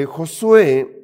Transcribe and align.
Eh, 0.00 0.06
Josué 0.06 0.96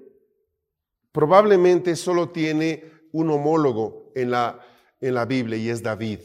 probablemente 1.13 1.97
solo 1.97 2.31
tiene 2.31 3.09
un 3.13 3.31
homólogo 3.31 4.13
en 4.15 4.31
la, 4.31 4.61
en 5.01 5.15
la 5.15 5.27
Biblia 5.27 5.59
y 5.59 5.69
es 5.69 5.83
David. 5.83 6.21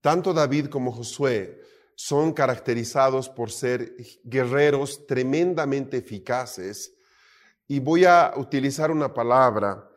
Tanto 0.00 0.32
David 0.32 0.66
como 0.66 0.92
Josué 0.92 1.60
son 1.96 2.32
caracterizados 2.32 3.28
por 3.28 3.50
ser 3.50 3.96
guerreros 4.24 5.06
tremendamente 5.06 5.96
eficaces 5.96 6.96
y 7.66 7.80
voy 7.80 8.04
a 8.04 8.34
utilizar 8.36 8.90
una 8.90 9.12
palabra 9.12 9.88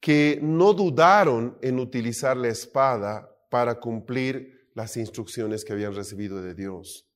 que 0.00 0.38
no 0.42 0.72
dudaron 0.72 1.58
en 1.60 1.78
utilizar 1.78 2.36
la 2.36 2.48
espada 2.48 3.28
para 3.50 3.80
cumplir 3.80 4.70
las 4.74 4.96
instrucciones 4.96 5.64
que 5.64 5.72
habían 5.72 5.94
recibido 5.94 6.40
de 6.40 6.54
Dios. 6.54 7.07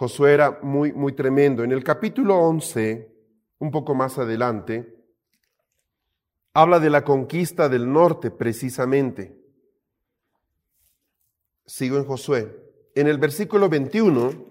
Josué 0.00 0.32
era 0.32 0.60
muy, 0.62 0.94
muy 0.94 1.12
tremendo. 1.12 1.62
En 1.62 1.72
el 1.72 1.84
capítulo 1.84 2.34
11, 2.38 3.14
un 3.58 3.70
poco 3.70 3.94
más 3.94 4.16
adelante, 4.16 4.96
habla 6.54 6.80
de 6.80 6.88
la 6.88 7.04
conquista 7.04 7.68
del 7.68 7.92
norte 7.92 8.30
precisamente. 8.30 9.38
Sigo 11.66 11.98
en 11.98 12.06
Josué. 12.06 12.50
En 12.94 13.08
el 13.08 13.18
versículo 13.18 13.68
21, 13.68 14.46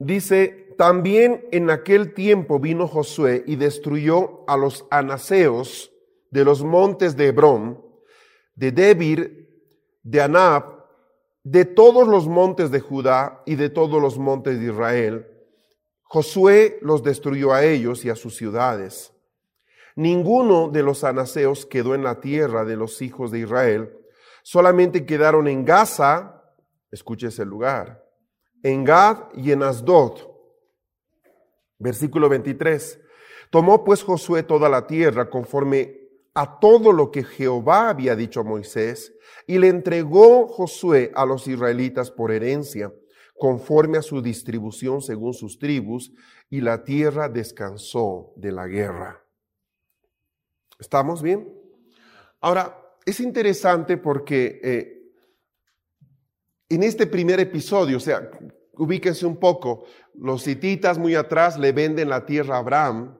dice, 0.00 0.74
también 0.76 1.46
en 1.52 1.70
aquel 1.70 2.12
tiempo 2.12 2.58
vino 2.58 2.88
Josué 2.88 3.44
y 3.46 3.54
destruyó 3.54 4.42
a 4.48 4.56
los 4.56 4.84
anaseos 4.90 5.92
de 6.32 6.44
los 6.44 6.64
montes 6.64 7.16
de 7.16 7.28
Hebrón, 7.28 7.89
de 8.60 8.72
Debir, 8.72 9.48
de 10.02 10.20
Anab, 10.20 10.84
de 11.42 11.64
todos 11.64 12.06
los 12.06 12.28
montes 12.28 12.70
de 12.70 12.80
Judá 12.80 13.42
y 13.46 13.54
de 13.54 13.70
todos 13.70 14.02
los 14.02 14.18
montes 14.18 14.60
de 14.60 14.66
Israel. 14.66 15.26
Josué 16.02 16.78
los 16.82 17.02
destruyó 17.02 17.54
a 17.54 17.64
ellos 17.64 18.04
y 18.04 18.10
a 18.10 18.16
sus 18.16 18.36
ciudades. 18.36 19.14
Ninguno 19.96 20.68
de 20.68 20.82
los 20.82 21.04
anaseos 21.04 21.64
quedó 21.64 21.94
en 21.94 22.04
la 22.04 22.20
tierra 22.20 22.66
de 22.66 22.76
los 22.76 23.00
hijos 23.00 23.30
de 23.30 23.38
Israel, 23.38 23.96
solamente 24.42 25.06
quedaron 25.06 25.48
en 25.48 25.64
Gaza, 25.64 26.44
escuche 26.90 27.28
ese 27.28 27.46
lugar, 27.46 28.04
en 28.62 28.84
Gad 28.84 29.30
y 29.36 29.52
en 29.52 29.62
Asdod. 29.62 30.18
Versículo 31.78 32.28
23. 32.28 33.00
Tomó 33.48 33.84
pues 33.84 34.02
Josué 34.02 34.42
toda 34.42 34.68
la 34.68 34.86
tierra 34.86 35.30
conforme 35.30 35.99
a 36.34 36.58
todo 36.60 36.92
lo 36.92 37.10
que 37.10 37.24
Jehová 37.24 37.88
había 37.88 38.14
dicho 38.16 38.40
a 38.40 38.44
Moisés, 38.44 39.14
y 39.46 39.58
le 39.58 39.68
entregó 39.68 40.46
Josué 40.46 41.10
a 41.14 41.26
los 41.26 41.46
israelitas 41.48 42.10
por 42.10 42.30
herencia, 42.30 42.92
conforme 43.36 43.98
a 43.98 44.02
su 44.02 44.20
distribución 44.20 45.00
según 45.00 45.34
sus 45.34 45.58
tribus, 45.58 46.12
y 46.48 46.60
la 46.60 46.84
tierra 46.84 47.28
descansó 47.28 48.32
de 48.36 48.52
la 48.52 48.66
guerra. 48.66 49.24
¿Estamos 50.78 51.22
bien? 51.22 51.52
Ahora, 52.40 52.76
es 53.04 53.20
interesante 53.20 53.96
porque 53.96 54.60
eh, 54.62 55.00
en 56.68 56.82
este 56.82 57.06
primer 57.06 57.40
episodio, 57.40 57.96
o 57.96 58.00
sea, 58.00 58.30
ubíquense 58.74 59.26
un 59.26 59.36
poco, 59.38 59.84
los 60.14 60.46
hititas 60.46 60.98
muy 60.98 61.14
atrás 61.14 61.58
le 61.58 61.72
venden 61.72 62.08
la 62.08 62.24
tierra 62.24 62.56
a 62.56 62.60
Abraham, 62.60 63.19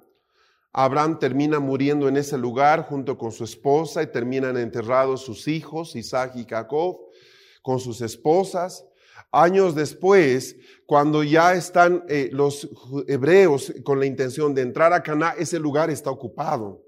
Abraham 0.73 1.19
termina 1.19 1.59
muriendo 1.59 2.09
en 2.09 2.17
ese 2.17 2.39
lugar 2.39 2.87
junto 2.87 3.19
con 3.19 3.33
su 3.33 3.45
esposa 3.45 4.03
y 4.03 4.07
terminan 4.07 4.57
enterrados 4.57 5.23
sus 5.23 5.49
hijos, 5.49 5.97
Isaac 5.97 6.33
y 6.37 6.47
Jacob, 6.49 6.99
con 7.63 7.81
sus 7.81 8.01
esposas. 8.01 8.85
Años 9.33 9.75
después, 9.75 10.57
cuando 10.87 11.23
ya 11.23 11.55
están 11.55 12.05
eh, 12.09 12.31
los 12.33 12.69
hebreos 13.07 13.73
con 13.85 13.99
la 13.99 14.07
intención 14.07 14.55
de 14.55 14.63
entrar 14.63 14.93
a 14.93 15.03
Cana, 15.03 15.35
ese 15.39 15.59
lugar 15.59 15.91
está 15.91 16.11
ocupado. 16.11 16.83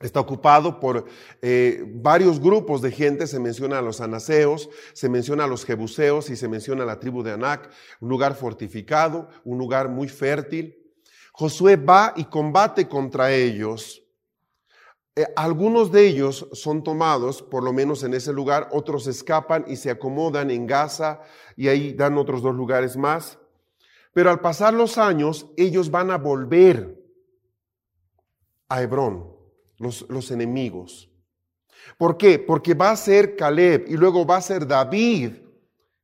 Está 0.00 0.20
ocupado 0.20 0.78
por 0.78 1.06
eh, 1.40 1.82
varios 1.86 2.38
grupos 2.38 2.82
de 2.82 2.90
gente, 2.90 3.26
se 3.26 3.40
menciona 3.40 3.78
a 3.78 3.82
los 3.82 4.02
anaseos, 4.02 4.68
se 4.92 5.08
menciona 5.08 5.44
a 5.44 5.46
los 5.46 5.64
jebuseos 5.64 6.28
y 6.28 6.36
se 6.36 6.48
menciona 6.48 6.82
a 6.82 6.86
la 6.86 7.00
tribu 7.00 7.22
de 7.22 7.32
Anac, 7.32 7.70
un 8.00 8.10
lugar 8.10 8.34
fortificado, 8.34 9.28
un 9.44 9.56
lugar 9.56 9.88
muy 9.88 10.08
fértil. 10.08 10.75
Josué 11.38 11.76
va 11.76 12.14
y 12.16 12.24
combate 12.24 12.88
contra 12.88 13.30
ellos. 13.30 14.02
Eh, 15.14 15.26
algunos 15.36 15.92
de 15.92 16.06
ellos 16.06 16.48
son 16.52 16.82
tomados, 16.82 17.42
por 17.42 17.62
lo 17.62 17.74
menos 17.74 18.02
en 18.04 18.14
ese 18.14 18.32
lugar, 18.32 18.70
otros 18.72 19.06
escapan 19.06 19.66
y 19.68 19.76
se 19.76 19.90
acomodan 19.90 20.50
en 20.50 20.66
Gaza 20.66 21.20
y 21.54 21.68
ahí 21.68 21.92
dan 21.92 22.16
otros 22.16 22.40
dos 22.40 22.54
lugares 22.54 22.96
más. 22.96 23.38
Pero 24.14 24.30
al 24.30 24.40
pasar 24.40 24.72
los 24.72 24.96
años, 24.96 25.46
ellos 25.58 25.90
van 25.90 26.10
a 26.10 26.16
volver 26.16 27.04
a 28.70 28.80
Hebrón, 28.80 29.30
los, 29.76 30.06
los 30.08 30.30
enemigos. 30.30 31.10
¿Por 31.98 32.16
qué? 32.16 32.38
Porque 32.38 32.72
va 32.72 32.92
a 32.92 32.96
ser 32.96 33.36
Caleb 33.36 33.84
y 33.88 33.98
luego 33.98 34.24
va 34.24 34.38
a 34.38 34.40
ser 34.40 34.66
David 34.66 35.32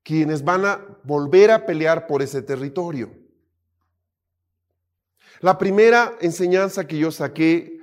quienes 0.03 0.45
van 0.45 0.67
a 0.67 0.99
volver 1.05 1.53
a 1.53 1.65
pelear 1.65 2.07
por 2.07 2.21
ese 2.21 2.43
territorio. 2.43 3.22
La 5.43 5.59
primera 5.59 6.17
enseñanza 6.21 6.87
que 6.87 6.97
yo 6.97 7.11
saqué 7.11 7.81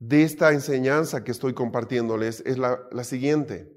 de 0.00 0.24
esta 0.24 0.52
enseñanza 0.52 1.22
que 1.22 1.30
estoy 1.30 1.54
compartiéndoles 1.54 2.42
es 2.44 2.58
la, 2.58 3.04
siguiente. 3.04 3.72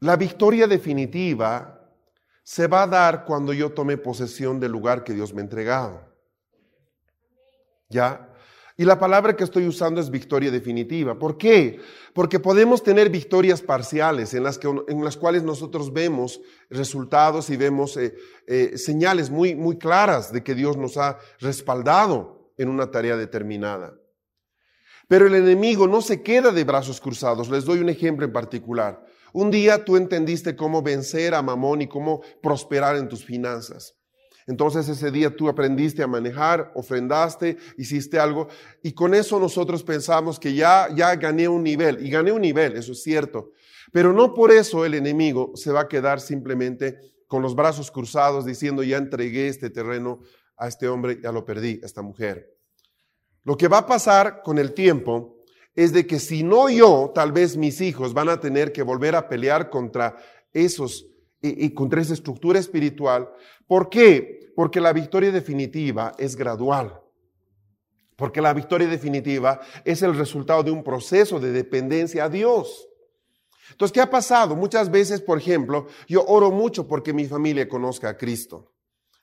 La 0.00 0.16
victoria 0.16 0.66
definitiva 0.66 1.86
se 2.42 2.66
va 2.66 2.84
a 2.84 2.86
dar 2.86 3.24
cuando 3.26 3.52
yo 3.52 3.72
tome 3.72 3.98
posesión 3.98 4.58
del 4.58 4.72
lugar 4.72 5.04
que 5.04 5.12
Dios 5.12 5.34
me 5.34 5.42
ha 5.42 5.44
entregado. 5.44 6.00
¿Ya? 7.90 8.31
Y 8.76 8.84
la 8.84 8.98
palabra 8.98 9.36
que 9.36 9.44
estoy 9.44 9.66
usando 9.66 10.00
es 10.00 10.10
victoria 10.10 10.50
definitiva. 10.50 11.18
¿Por 11.18 11.36
qué? 11.36 11.78
Porque 12.14 12.40
podemos 12.40 12.82
tener 12.82 13.10
victorias 13.10 13.60
parciales 13.60 14.32
en 14.34 14.44
las, 14.44 14.58
que, 14.58 14.68
en 14.88 15.04
las 15.04 15.16
cuales 15.16 15.42
nosotros 15.42 15.92
vemos 15.92 16.40
resultados 16.70 17.50
y 17.50 17.56
vemos 17.56 17.96
eh, 17.96 18.14
eh, 18.46 18.78
señales 18.78 19.30
muy, 19.30 19.54
muy 19.54 19.76
claras 19.76 20.32
de 20.32 20.42
que 20.42 20.54
Dios 20.54 20.76
nos 20.76 20.96
ha 20.96 21.18
respaldado 21.40 22.52
en 22.56 22.68
una 22.68 22.90
tarea 22.90 23.16
determinada. 23.16 23.94
Pero 25.08 25.26
el 25.26 25.34
enemigo 25.34 25.86
no 25.86 26.00
se 26.00 26.22
queda 26.22 26.52
de 26.52 26.64
brazos 26.64 27.00
cruzados. 27.00 27.50
Les 27.50 27.64
doy 27.64 27.80
un 27.80 27.90
ejemplo 27.90 28.24
en 28.24 28.32
particular. 28.32 29.04
Un 29.34 29.50
día 29.50 29.84
tú 29.84 29.96
entendiste 29.96 30.56
cómo 30.56 30.82
vencer 30.82 31.34
a 31.34 31.42
Mamón 31.42 31.82
y 31.82 31.88
cómo 31.88 32.22
prosperar 32.42 32.96
en 32.96 33.08
tus 33.08 33.24
finanzas. 33.24 33.94
Entonces 34.46 34.88
ese 34.88 35.10
día 35.10 35.34
tú 35.34 35.48
aprendiste 35.48 36.02
a 36.02 36.06
manejar, 36.06 36.72
ofrendaste, 36.74 37.56
hiciste 37.76 38.18
algo 38.18 38.48
y 38.82 38.92
con 38.92 39.14
eso 39.14 39.38
nosotros 39.38 39.82
pensamos 39.82 40.38
que 40.38 40.54
ya, 40.54 40.88
ya 40.94 41.14
gané 41.16 41.48
un 41.48 41.62
nivel 41.62 42.04
y 42.04 42.10
gané 42.10 42.32
un 42.32 42.42
nivel, 42.42 42.76
eso 42.76 42.92
es 42.92 43.02
cierto. 43.02 43.52
Pero 43.92 44.12
no 44.12 44.34
por 44.34 44.50
eso 44.50 44.84
el 44.84 44.94
enemigo 44.94 45.52
se 45.54 45.70
va 45.70 45.82
a 45.82 45.88
quedar 45.88 46.20
simplemente 46.20 46.98
con 47.26 47.42
los 47.42 47.54
brazos 47.54 47.90
cruzados 47.90 48.44
diciendo 48.44 48.82
ya 48.82 48.96
entregué 48.96 49.48
este 49.48 49.70
terreno 49.70 50.20
a 50.56 50.68
este 50.68 50.88
hombre, 50.88 51.18
ya 51.22 51.32
lo 51.32 51.44
perdí, 51.44 51.80
a 51.82 51.86
esta 51.86 52.02
mujer. 52.02 52.56
Lo 53.44 53.56
que 53.56 53.68
va 53.68 53.78
a 53.78 53.86
pasar 53.86 54.42
con 54.42 54.58
el 54.58 54.72
tiempo 54.72 55.42
es 55.74 55.92
de 55.92 56.06
que 56.06 56.20
si 56.20 56.42
no 56.42 56.68
yo, 56.68 57.12
tal 57.14 57.32
vez 57.32 57.56
mis 57.56 57.80
hijos 57.80 58.12
van 58.12 58.28
a 58.28 58.40
tener 58.40 58.72
que 58.72 58.82
volver 58.82 59.16
a 59.16 59.28
pelear 59.28 59.70
contra 59.70 60.16
esos 60.52 61.06
y, 61.42 61.74
contra 61.74 62.00
esa 62.00 62.14
estructura 62.14 62.58
espiritual. 62.58 63.28
¿Por 63.66 63.90
qué? 63.90 64.52
Porque 64.54 64.80
la 64.80 64.92
victoria 64.92 65.32
definitiva 65.32 66.12
es 66.18 66.36
gradual. 66.36 67.00
Porque 68.16 68.40
la 68.40 68.54
victoria 68.54 68.86
definitiva 68.86 69.60
es 69.84 70.02
el 70.02 70.16
resultado 70.16 70.62
de 70.62 70.70
un 70.70 70.84
proceso 70.84 71.40
de 71.40 71.50
dependencia 71.50 72.24
a 72.24 72.28
Dios. 72.28 72.88
Entonces, 73.70 73.92
¿qué 73.92 74.00
ha 74.00 74.10
pasado? 74.10 74.54
Muchas 74.54 74.90
veces, 74.90 75.20
por 75.20 75.38
ejemplo, 75.38 75.86
yo 76.06 76.24
oro 76.26 76.50
mucho 76.50 76.86
porque 76.86 77.12
mi 77.12 77.26
familia 77.26 77.68
conozca 77.68 78.10
a 78.10 78.16
Cristo. 78.16 78.72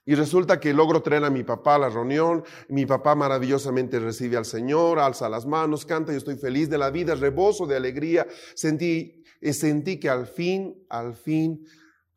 Y 0.04 0.14
resulta 0.14 0.58
que 0.58 0.72
logro 0.72 1.02
traer 1.02 1.24
a 1.24 1.30
mi 1.30 1.44
papá 1.44 1.76
a 1.76 1.78
la 1.78 1.88
reunión, 1.88 2.42
mi 2.68 2.86
papá 2.86 3.14
maravillosamente 3.14 4.00
recibe 4.00 4.36
al 4.36 4.44
Señor, 4.44 4.98
alza 4.98 5.28
las 5.28 5.46
manos, 5.46 5.86
canta, 5.86 6.10
yo 6.10 6.18
estoy 6.18 6.36
feliz 6.36 6.68
de 6.68 6.78
la 6.78 6.90
vida, 6.90 7.14
rebozo 7.14 7.66
de 7.66 7.76
alegría, 7.76 8.26
sentí, 8.54 9.22
eh, 9.40 9.52
sentí 9.52 10.00
que 10.00 10.08
al 10.08 10.26
fin, 10.26 10.84
al 10.88 11.14
fin, 11.14 11.64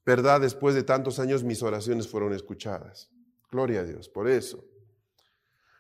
¿verdad? 0.06 0.42
Después 0.42 0.76
de 0.76 0.84
tantos 0.84 1.20
años 1.20 1.44
mis 1.44 1.64
oraciones 1.64 2.08
fueron 2.08 2.34
escuchadas. 2.34 3.10
Gloria 3.52 3.82
a 3.82 3.84
Dios, 3.84 4.10
por 4.10 4.30
eso. 4.30 4.66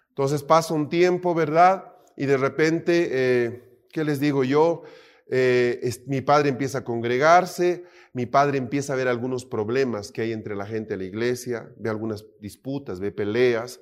Entonces 0.10 0.44
pasa 0.44 0.74
un 0.74 0.90
tiempo, 0.90 1.34
¿verdad? 1.34 1.92
Y 2.16 2.28
de 2.28 2.38
repente, 2.38 3.10
eh, 3.12 3.86
¿qué 3.92 4.04
les 4.04 4.20
digo 4.20 4.44
yo? 4.44 4.84
Eh, 5.28 5.92
mi 6.06 6.22
padre 6.22 6.50
empieza 6.50 6.80
a 6.80 6.84
congregarse, 6.84 7.86
mi 8.14 8.28
padre 8.28 8.60
empieza 8.60 8.94
a 8.94 8.96
ver 8.96 9.08
algunos 9.08 9.46
problemas 9.46 10.12
que 10.12 10.22
hay 10.22 10.31
entre 10.31 10.56
la 10.56 10.68
gente 10.68 10.92
de 10.92 10.98
la 10.98 11.06
iglesia, 11.06 11.72
ve 11.78 11.90
algunas 11.90 12.25
disputas, 12.40 13.00
ve 13.00 13.12
peleas, 13.12 13.81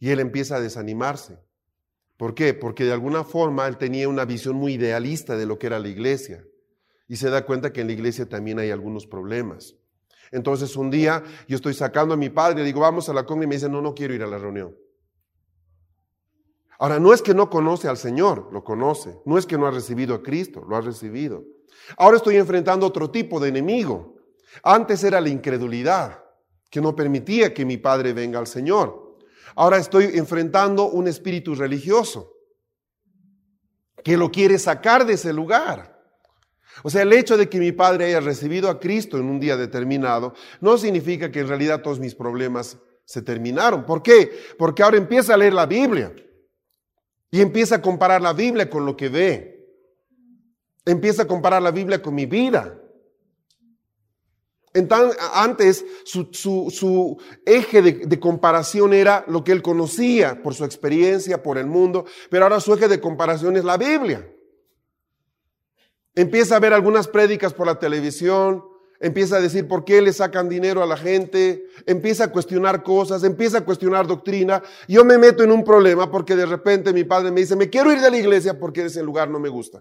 y 0.00 0.10
él 0.10 0.18
empieza 0.18 0.56
a 0.56 0.60
desanimarse. 0.60 1.38
¿Por 2.16 2.34
qué? 2.34 2.54
Porque 2.54 2.84
de 2.84 2.92
alguna 2.92 3.22
forma 3.22 3.68
él 3.68 3.76
tenía 3.76 4.08
una 4.08 4.24
visión 4.24 4.56
muy 4.56 4.74
idealista 4.74 5.36
de 5.36 5.46
lo 5.46 5.60
que 5.60 5.68
era 5.68 5.78
la 5.78 5.88
iglesia, 5.88 6.44
y 7.06 7.16
se 7.16 7.30
da 7.30 7.46
cuenta 7.46 7.72
que 7.72 7.82
en 7.82 7.86
la 7.86 7.92
iglesia 7.92 8.28
también 8.28 8.58
hay 8.58 8.72
algunos 8.72 9.06
problemas. 9.06 9.76
Entonces 10.30 10.76
un 10.76 10.90
día 10.90 11.22
yo 11.46 11.56
estoy 11.56 11.74
sacando 11.74 12.14
a 12.14 12.16
mi 12.16 12.30
padre, 12.30 12.60
le 12.60 12.64
digo, 12.64 12.80
vamos 12.80 13.08
a 13.08 13.12
la 13.12 13.24
congregación, 13.24 13.44
y 13.44 13.46
me 13.48 13.54
dice, 13.56 13.68
no, 13.68 13.80
no 13.80 13.94
quiero 13.94 14.14
ir 14.14 14.22
a 14.22 14.26
la 14.26 14.38
reunión. 14.38 14.74
Ahora, 16.78 17.00
no 17.00 17.12
es 17.12 17.22
que 17.22 17.34
no 17.34 17.50
conoce 17.50 17.88
al 17.88 17.96
Señor, 17.96 18.50
lo 18.52 18.62
conoce. 18.62 19.18
No 19.24 19.36
es 19.36 19.46
que 19.46 19.58
no 19.58 19.66
ha 19.66 19.70
recibido 19.70 20.14
a 20.14 20.22
Cristo, 20.22 20.64
lo 20.68 20.76
ha 20.76 20.80
recibido. 20.80 21.44
Ahora 21.96 22.18
estoy 22.18 22.36
enfrentando 22.36 22.86
otro 22.86 23.10
tipo 23.10 23.40
de 23.40 23.48
enemigo. 23.48 24.16
Antes 24.62 25.02
era 25.02 25.20
la 25.20 25.28
incredulidad, 25.28 26.22
que 26.70 26.80
no 26.80 26.94
permitía 26.94 27.52
que 27.52 27.64
mi 27.64 27.78
padre 27.78 28.12
venga 28.12 28.38
al 28.38 28.46
Señor. 28.46 29.16
Ahora 29.56 29.78
estoy 29.78 30.04
enfrentando 30.14 30.88
un 30.88 31.08
espíritu 31.08 31.56
religioso, 31.56 32.32
que 34.04 34.16
lo 34.16 34.30
quiere 34.30 34.58
sacar 34.58 35.04
de 35.04 35.14
ese 35.14 35.32
lugar. 35.32 35.97
O 36.82 36.90
sea, 36.90 37.02
el 37.02 37.12
hecho 37.12 37.36
de 37.36 37.48
que 37.48 37.58
mi 37.58 37.72
padre 37.72 38.06
haya 38.06 38.20
recibido 38.20 38.68
a 38.68 38.78
Cristo 38.78 39.18
en 39.18 39.26
un 39.26 39.40
día 39.40 39.56
determinado 39.56 40.34
no 40.60 40.78
significa 40.78 41.30
que 41.30 41.40
en 41.40 41.48
realidad 41.48 41.82
todos 41.82 41.98
mis 41.98 42.14
problemas 42.14 42.78
se 43.04 43.22
terminaron. 43.22 43.86
¿Por 43.86 44.02
qué? 44.02 44.30
Porque 44.58 44.82
ahora 44.82 44.98
empieza 44.98 45.34
a 45.34 45.36
leer 45.36 45.54
la 45.54 45.66
Biblia. 45.66 46.14
Y 47.30 47.40
empieza 47.40 47.76
a 47.76 47.82
comparar 47.82 48.20
la 48.20 48.32
Biblia 48.32 48.68
con 48.70 48.86
lo 48.86 48.96
que 48.96 49.08
ve. 49.08 49.66
Empieza 50.84 51.22
a 51.22 51.26
comparar 51.26 51.62
la 51.62 51.70
Biblia 51.70 52.00
con 52.00 52.14
mi 52.14 52.26
vida. 52.26 52.78
Entonces, 54.74 55.18
antes 55.34 55.84
su, 56.04 57.18
eje 57.44 57.82
de, 57.82 57.92
de, 58.06 58.20
comparación 58.20 58.92
era 58.92 59.24
lo 59.26 59.42
que 59.42 59.52
él 59.52 59.62
conocía 59.62 60.42
por 60.42 60.54
su 60.54 60.64
experiencia, 60.64 61.42
por 61.42 61.58
el 61.58 61.66
mundo, 61.66 62.04
pero 62.30 62.44
ahora 62.44 62.60
su 62.60 62.74
eje 62.74 62.88
de 62.88 63.00
comparación 63.00 63.56
es 63.56 63.64
la 63.64 63.76
Biblia. 63.76 64.30
Empieza 66.18 66.56
a 66.56 66.58
ver 66.58 66.72
algunas 66.72 67.06
prédicas 67.06 67.54
por 67.54 67.68
la 67.68 67.78
televisión, 67.78 68.64
empieza 68.98 69.36
a 69.36 69.40
decir 69.40 69.68
por 69.68 69.84
qué 69.84 70.02
le 70.02 70.12
sacan 70.12 70.48
dinero 70.48 70.82
a 70.82 70.86
la 70.86 70.96
gente, 70.96 71.68
empieza 71.86 72.24
a 72.24 72.32
cuestionar 72.32 72.82
cosas, 72.82 73.22
empieza 73.22 73.58
a 73.58 73.64
cuestionar 73.64 74.08
doctrina. 74.08 74.60
Yo 74.88 75.04
me 75.04 75.16
meto 75.16 75.44
en 75.44 75.52
un 75.52 75.62
problema 75.62 76.10
porque 76.10 76.34
de 76.34 76.44
repente 76.44 76.92
mi 76.92 77.04
padre 77.04 77.30
me 77.30 77.42
dice, 77.42 77.54
me 77.54 77.70
quiero 77.70 77.92
ir 77.92 78.00
de 78.00 78.10
la 78.10 78.16
iglesia 78.16 78.58
porque 78.58 78.86
ese 78.86 79.00
lugar 79.00 79.30
no 79.30 79.38
me 79.38 79.48
gusta. 79.48 79.80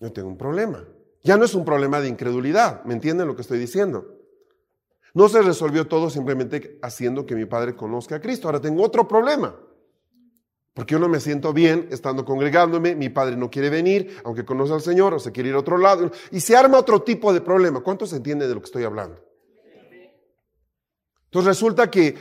Yo 0.00 0.12
tengo 0.12 0.26
un 0.26 0.36
problema. 0.36 0.84
Ya 1.22 1.36
no 1.36 1.44
es 1.44 1.54
un 1.54 1.64
problema 1.64 2.00
de 2.00 2.08
incredulidad, 2.08 2.82
¿me 2.82 2.94
entienden 2.94 3.28
lo 3.28 3.36
que 3.36 3.42
estoy 3.42 3.60
diciendo? 3.60 4.18
No 5.14 5.28
se 5.28 5.40
resolvió 5.40 5.86
todo 5.86 6.10
simplemente 6.10 6.80
haciendo 6.82 7.26
que 7.26 7.36
mi 7.36 7.44
padre 7.44 7.76
conozca 7.76 8.16
a 8.16 8.20
Cristo. 8.20 8.48
Ahora 8.48 8.60
tengo 8.60 8.82
otro 8.82 9.06
problema. 9.06 9.54
Porque 10.80 10.92
yo 10.92 10.98
no 10.98 11.10
me 11.10 11.20
siento 11.20 11.52
bien 11.52 11.88
estando 11.90 12.24
congregándome, 12.24 12.94
mi 12.94 13.10
padre 13.10 13.36
no 13.36 13.50
quiere 13.50 13.68
venir, 13.68 14.18
aunque 14.24 14.46
conoce 14.46 14.72
al 14.72 14.80
Señor, 14.80 15.12
o 15.12 15.18
se 15.18 15.30
quiere 15.30 15.50
ir 15.50 15.54
a 15.54 15.58
otro 15.58 15.76
lado, 15.76 16.10
y 16.30 16.40
se 16.40 16.56
arma 16.56 16.78
otro 16.78 17.02
tipo 17.02 17.34
de 17.34 17.42
problema. 17.42 17.80
¿Cuántos 17.80 18.14
entienden 18.14 18.48
de 18.48 18.54
lo 18.54 18.62
que 18.62 18.64
estoy 18.64 18.84
hablando? 18.84 19.22
Entonces 21.24 21.46
resulta 21.48 21.90
que, 21.90 22.16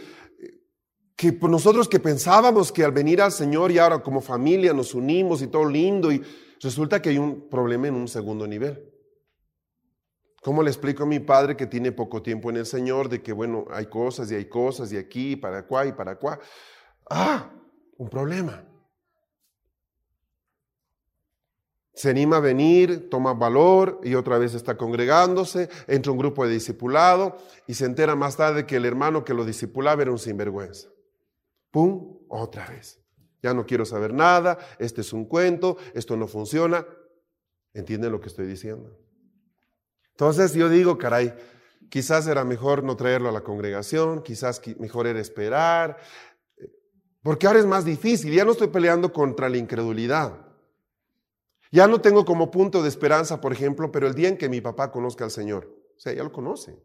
que 1.16 1.32
nosotros 1.32 1.88
que 1.88 2.02
pensábamos 2.02 2.74
que 2.74 2.84
al 2.84 2.92
venir 2.92 3.22
al 3.22 3.32
Señor 3.32 3.72
y 3.72 3.78
ahora 3.78 4.04
como 4.04 4.20
familia 4.20 4.74
nos 4.74 4.94
unimos 4.94 5.42
y 5.42 5.48
todo 5.48 5.64
lindo, 5.64 6.12
y 6.12 6.22
resulta 6.62 7.02
que 7.02 7.12
hay 7.12 7.18
un 7.18 7.48
problema 7.48 7.88
en 7.88 7.96
un 7.96 8.10
segundo 8.10 8.46
nivel. 8.46 8.92
¿Cómo 10.44 10.64
le 10.64 10.70
explico 10.70 11.04
a 11.04 11.06
mi 11.06 11.22
padre 11.22 11.56
que 11.56 11.66
tiene 11.66 11.94
poco 11.94 12.22
tiempo 12.22 12.50
en 12.50 12.58
el 12.58 12.66
Señor, 12.66 13.08
de 13.08 13.22
que 13.22 13.32
bueno, 13.32 13.68
hay 13.72 13.86
cosas 13.86 14.30
y 14.30 14.36
hay 14.36 14.50
cosas 14.50 14.92
y 14.92 14.98
aquí, 14.98 15.32
y 15.32 15.36
para 15.38 15.60
acá 15.60 15.86
y 15.86 15.94
para 15.94 16.12
acá? 16.12 16.42
Ah, 17.10 17.54
un 18.00 18.10
problema. 18.10 18.66
Se 21.94 22.10
anima 22.10 22.38
a 22.38 22.40
venir, 22.40 23.10
toma 23.10 23.34
valor 23.34 24.00
y 24.04 24.16
otra 24.16 24.38
vez 24.38 24.54
está 24.54 24.78
congregándose, 24.78 25.70
entra 25.86 26.14
un 26.14 26.18
grupo 26.18 26.46
de 26.46 26.54
discipulado 26.54 27.38
y 27.68 27.74
se 27.74 27.84
entera 27.84 28.16
más 28.16 28.38
tarde 28.38 28.66
que 28.66 28.78
el 28.78 28.86
hermano 28.86 29.26
que 29.26 29.34
lo 29.34 29.44
discipulaba 29.44 30.02
era 30.02 30.12
un 30.12 30.18
sinvergüenza. 30.18 30.88
¡Pum! 31.72 32.20
Otra 32.30 32.68
vez. 32.68 33.02
Ya 33.44 33.54
no 33.54 33.66
quiero 33.66 33.86
saber 33.86 34.14
nada, 34.14 34.58
este 34.80 35.02
es 35.02 35.12
un 35.12 35.26
cuento, 35.26 35.76
esto 35.94 36.16
no 36.16 36.28
funciona. 36.28 36.86
¿Entienden 37.74 38.14
lo 38.14 38.22
que 38.22 38.30
estoy 38.30 38.48
diciendo? 38.48 38.98
Entonces 40.12 40.54
yo 40.54 40.70
digo, 40.70 40.98
caray, 40.98 41.34
quizás 41.90 42.28
era 42.28 42.46
mejor 42.46 42.84
no 42.84 42.96
traerlo 42.96 43.28
a 43.30 43.34
la 43.34 43.42
congregación, 43.42 44.22
quizás 44.22 44.62
mejor 44.80 45.08
era 45.08 45.20
esperar, 45.20 45.98
porque 47.22 47.48
ahora 47.48 47.60
es 47.60 47.66
más 47.66 47.86
difícil, 47.86 48.34
ya 48.34 48.46
no 48.46 48.52
estoy 48.52 48.70
peleando 48.70 49.12
contra 49.12 49.50
la 49.50 49.58
incredulidad. 49.58 50.46
Ya 51.72 51.88
no 51.88 52.02
tengo 52.02 52.26
como 52.26 52.50
punto 52.50 52.82
de 52.82 52.90
esperanza, 52.90 53.42
por 53.42 53.54
ejemplo, 53.54 53.92
pero 53.92 54.08
el 54.08 54.16
día 54.16 54.30
en 54.30 54.38
que 54.38 54.50
mi 54.50 54.62
papá 54.62 54.92
conozca 54.92 55.26
al 55.26 55.32
Señor, 55.32 55.70
o 55.96 56.00
sea, 56.00 56.14
ya 56.14 56.24
lo 56.24 56.32
conoce. 56.32 56.82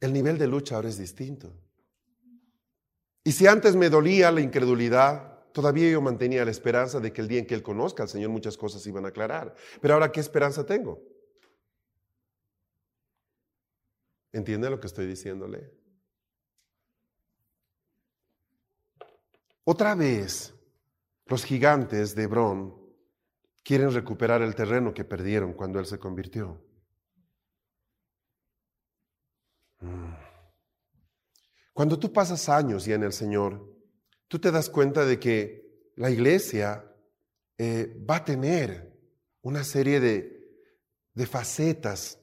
El 0.00 0.12
nivel 0.12 0.38
de 0.38 0.46
lucha 0.46 0.76
ahora 0.76 0.88
es 0.88 0.98
distinto. 0.98 1.52
Y 3.24 3.32
si 3.32 3.46
antes 3.46 3.76
me 3.76 3.88
dolía 3.88 4.30
la 4.30 4.40
incredulidad, 4.40 5.44
todavía 5.52 5.90
yo 5.90 6.00
mantenía 6.00 6.44
la 6.44 6.50
esperanza 6.50 7.00
de 7.00 7.12
que 7.12 7.20
el 7.20 7.28
día 7.28 7.40
en 7.40 7.46
que 7.46 7.54
Él 7.54 7.62
conozca 7.62 8.02
al 8.02 8.08
Señor 8.08 8.30
muchas 8.30 8.56
cosas 8.56 8.86
iban 8.86 9.04
a 9.04 9.08
aclarar. 9.08 9.54
Pero 9.80 9.94
ahora, 9.94 10.10
¿qué 10.10 10.20
esperanza 10.20 10.66
tengo? 10.66 11.00
¿Entiende 14.32 14.70
lo 14.70 14.80
que 14.80 14.86
estoy 14.86 15.06
diciéndole? 15.06 15.81
Otra 19.64 19.94
vez, 19.94 20.54
los 21.26 21.44
gigantes 21.44 22.14
de 22.14 22.24
Hebrón 22.24 22.74
quieren 23.62 23.92
recuperar 23.92 24.42
el 24.42 24.54
terreno 24.54 24.92
que 24.92 25.04
perdieron 25.04 25.52
cuando 25.52 25.78
él 25.78 25.86
se 25.86 25.98
convirtió. 25.98 26.60
Mm. 29.80 30.14
Cuando 31.72 31.98
tú 31.98 32.12
pasas 32.12 32.48
años 32.48 32.84
ya 32.84 32.96
en 32.96 33.04
el 33.04 33.12
Señor, 33.12 33.66
tú 34.28 34.38
te 34.38 34.50
das 34.50 34.68
cuenta 34.68 35.04
de 35.04 35.18
que 35.18 35.92
la 35.96 36.10
iglesia 36.10 36.84
eh, 37.56 38.04
va 38.08 38.16
a 38.16 38.24
tener 38.24 38.92
una 39.42 39.64
serie 39.64 40.00
de, 40.00 40.66
de 41.14 41.26
facetas 41.26 42.18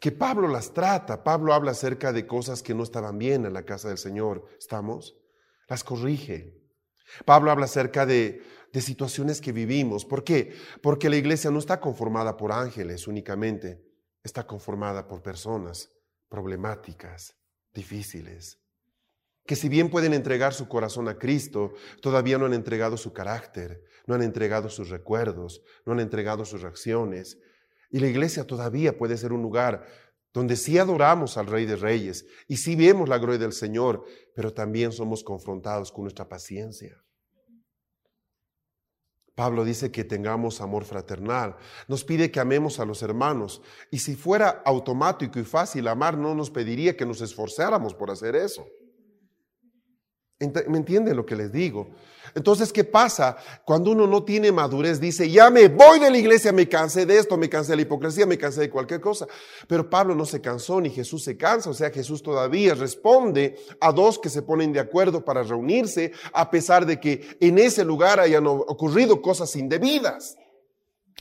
que 0.00 0.12
Pablo 0.12 0.48
las 0.48 0.74
trata. 0.74 1.22
Pablo 1.24 1.54
habla 1.54 1.70
acerca 1.70 2.12
de 2.12 2.26
cosas 2.26 2.62
que 2.62 2.74
no 2.74 2.82
estaban 2.82 3.18
bien 3.18 3.46
en 3.46 3.54
la 3.54 3.64
casa 3.64 3.88
del 3.88 3.98
Señor. 3.98 4.46
¿Estamos? 4.58 5.16
Las 5.68 5.84
corrige. 5.84 6.60
Pablo 7.24 7.50
habla 7.50 7.66
acerca 7.66 8.06
de, 8.06 8.42
de 8.72 8.80
situaciones 8.80 9.40
que 9.40 9.52
vivimos. 9.52 10.04
¿Por 10.04 10.24
qué? 10.24 10.54
Porque 10.82 11.08
la 11.08 11.16
iglesia 11.16 11.50
no 11.50 11.58
está 11.58 11.80
conformada 11.80 12.36
por 12.36 12.52
ángeles 12.52 13.06
únicamente, 13.06 13.80
está 14.22 14.46
conformada 14.46 15.06
por 15.06 15.22
personas 15.22 15.90
problemáticas, 16.28 17.36
difíciles, 17.72 18.58
que 19.46 19.56
si 19.56 19.68
bien 19.68 19.90
pueden 19.90 20.14
entregar 20.14 20.54
su 20.54 20.68
corazón 20.68 21.08
a 21.08 21.18
Cristo, 21.18 21.74
todavía 22.00 22.38
no 22.38 22.46
han 22.46 22.54
entregado 22.54 22.96
su 22.96 23.12
carácter, 23.12 23.84
no 24.06 24.14
han 24.14 24.22
entregado 24.22 24.70
sus 24.70 24.88
recuerdos, 24.88 25.62
no 25.84 25.92
han 25.92 26.00
entregado 26.00 26.44
sus 26.44 26.62
reacciones. 26.62 27.38
Y 27.90 28.00
la 28.00 28.08
iglesia 28.08 28.46
todavía 28.46 28.96
puede 28.96 29.16
ser 29.16 29.32
un 29.32 29.42
lugar 29.42 29.86
donde 30.32 30.56
sí 30.56 30.78
adoramos 30.78 31.36
al 31.36 31.46
Rey 31.46 31.66
de 31.66 31.76
Reyes 31.76 32.26
y 32.48 32.56
sí 32.56 32.74
vemos 32.74 33.08
la 33.08 33.18
gloria 33.18 33.38
del 33.38 33.52
Señor, 33.52 34.04
pero 34.34 34.52
también 34.52 34.92
somos 34.92 35.24
confrontados 35.24 35.90
con 35.90 36.02
nuestra 36.04 36.28
paciencia. 36.28 37.00
Pablo 39.34 39.64
dice 39.64 39.90
que 39.90 40.04
tengamos 40.04 40.60
amor 40.60 40.84
fraternal, 40.84 41.56
nos 41.88 42.04
pide 42.04 42.30
que 42.30 42.38
amemos 42.38 42.78
a 42.78 42.84
los 42.84 43.02
hermanos, 43.02 43.62
y 43.90 43.98
si 43.98 44.14
fuera 44.14 44.62
automático 44.64 45.40
y 45.40 45.44
fácil 45.44 45.88
amar, 45.88 46.16
no 46.16 46.34
nos 46.34 46.50
pediría 46.50 46.96
que 46.96 47.06
nos 47.06 47.20
esforzáramos 47.20 47.94
por 47.94 48.10
hacer 48.10 48.36
eso. 48.36 48.64
¿Me 50.40 50.78
entienden 50.78 51.16
lo 51.16 51.24
que 51.24 51.36
les 51.36 51.52
digo? 51.52 51.90
Entonces, 52.34 52.72
¿qué 52.72 52.82
pasa? 52.82 53.36
Cuando 53.64 53.92
uno 53.92 54.06
no 54.08 54.24
tiene 54.24 54.50
madurez, 54.50 54.98
dice, 54.98 55.30
ya 55.30 55.50
me 55.50 55.68
voy 55.68 56.00
de 56.00 56.10
la 56.10 56.18
iglesia, 56.18 56.50
me 56.52 56.68
cansé 56.68 57.06
de 57.06 57.18
esto, 57.18 57.36
me 57.36 57.48
cansé 57.48 57.72
de 57.72 57.76
la 57.76 57.82
hipocresía, 57.82 58.26
me 58.26 58.36
cansé 58.36 58.62
de 58.62 58.70
cualquier 58.70 59.00
cosa. 59.00 59.28
Pero 59.68 59.88
Pablo 59.88 60.14
no 60.16 60.26
se 60.26 60.40
cansó, 60.40 60.80
ni 60.80 60.90
Jesús 60.90 61.22
se 61.22 61.36
cansa. 61.36 61.70
O 61.70 61.74
sea, 61.74 61.90
Jesús 61.90 62.22
todavía 62.22 62.74
responde 62.74 63.56
a 63.80 63.92
dos 63.92 64.18
que 64.18 64.28
se 64.28 64.42
ponen 64.42 64.72
de 64.72 64.80
acuerdo 64.80 65.24
para 65.24 65.44
reunirse, 65.44 66.12
a 66.32 66.50
pesar 66.50 66.84
de 66.84 66.98
que 66.98 67.36
en 67.40 67.58
ese 67.58 67.84
lugar 67.84 68.18
hayan 68.18 68.46
ocurrido 68.48 69.22
cosas 69.22 69.54
indebidas. 69.54 70.36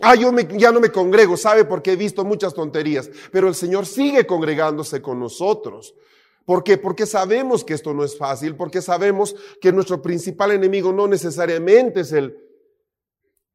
Ah, 0.01 0.15
yo 0.15 0.31
ya 0.57 0.71
no 0.71 0.79
me 0.79 0.89
congrego, 0.89 1.37
¿sabe? 1.37 1.65
Porque 1.65 1.91
he 1.91 1.95
visto 1.95 2.25
muchas 2.25 2.55
tonterías. 2.55 3.11
Pero 3.31 3.47
el 3.47 3.53
Señor 3.53 3.85
sigue 3.85 4.25
congregándose 4.25 5.03
con 5.03 5.19
nosotros. 5.19 5.93
¿Por 6.45 6.63
qué? 6.63 6.77
Porque 6.77 7.05
sabemos 7.05 7.63
que 7.63 7.73
esto 7.73 7.93
no 7.93 8.03
es 8.03 8.17
fácil, 8.17 8.55
porque 8.55 8.81
sabemos 8.81 9.35
que 9.61 9.71
nuestro 9.71 10.01
principal 10.01 10.51
enemigo 10.51 10.91
no 10.91 11.07
necesariamente 11.07 12.01
es 12.01 12.11
el, 12.11 12.37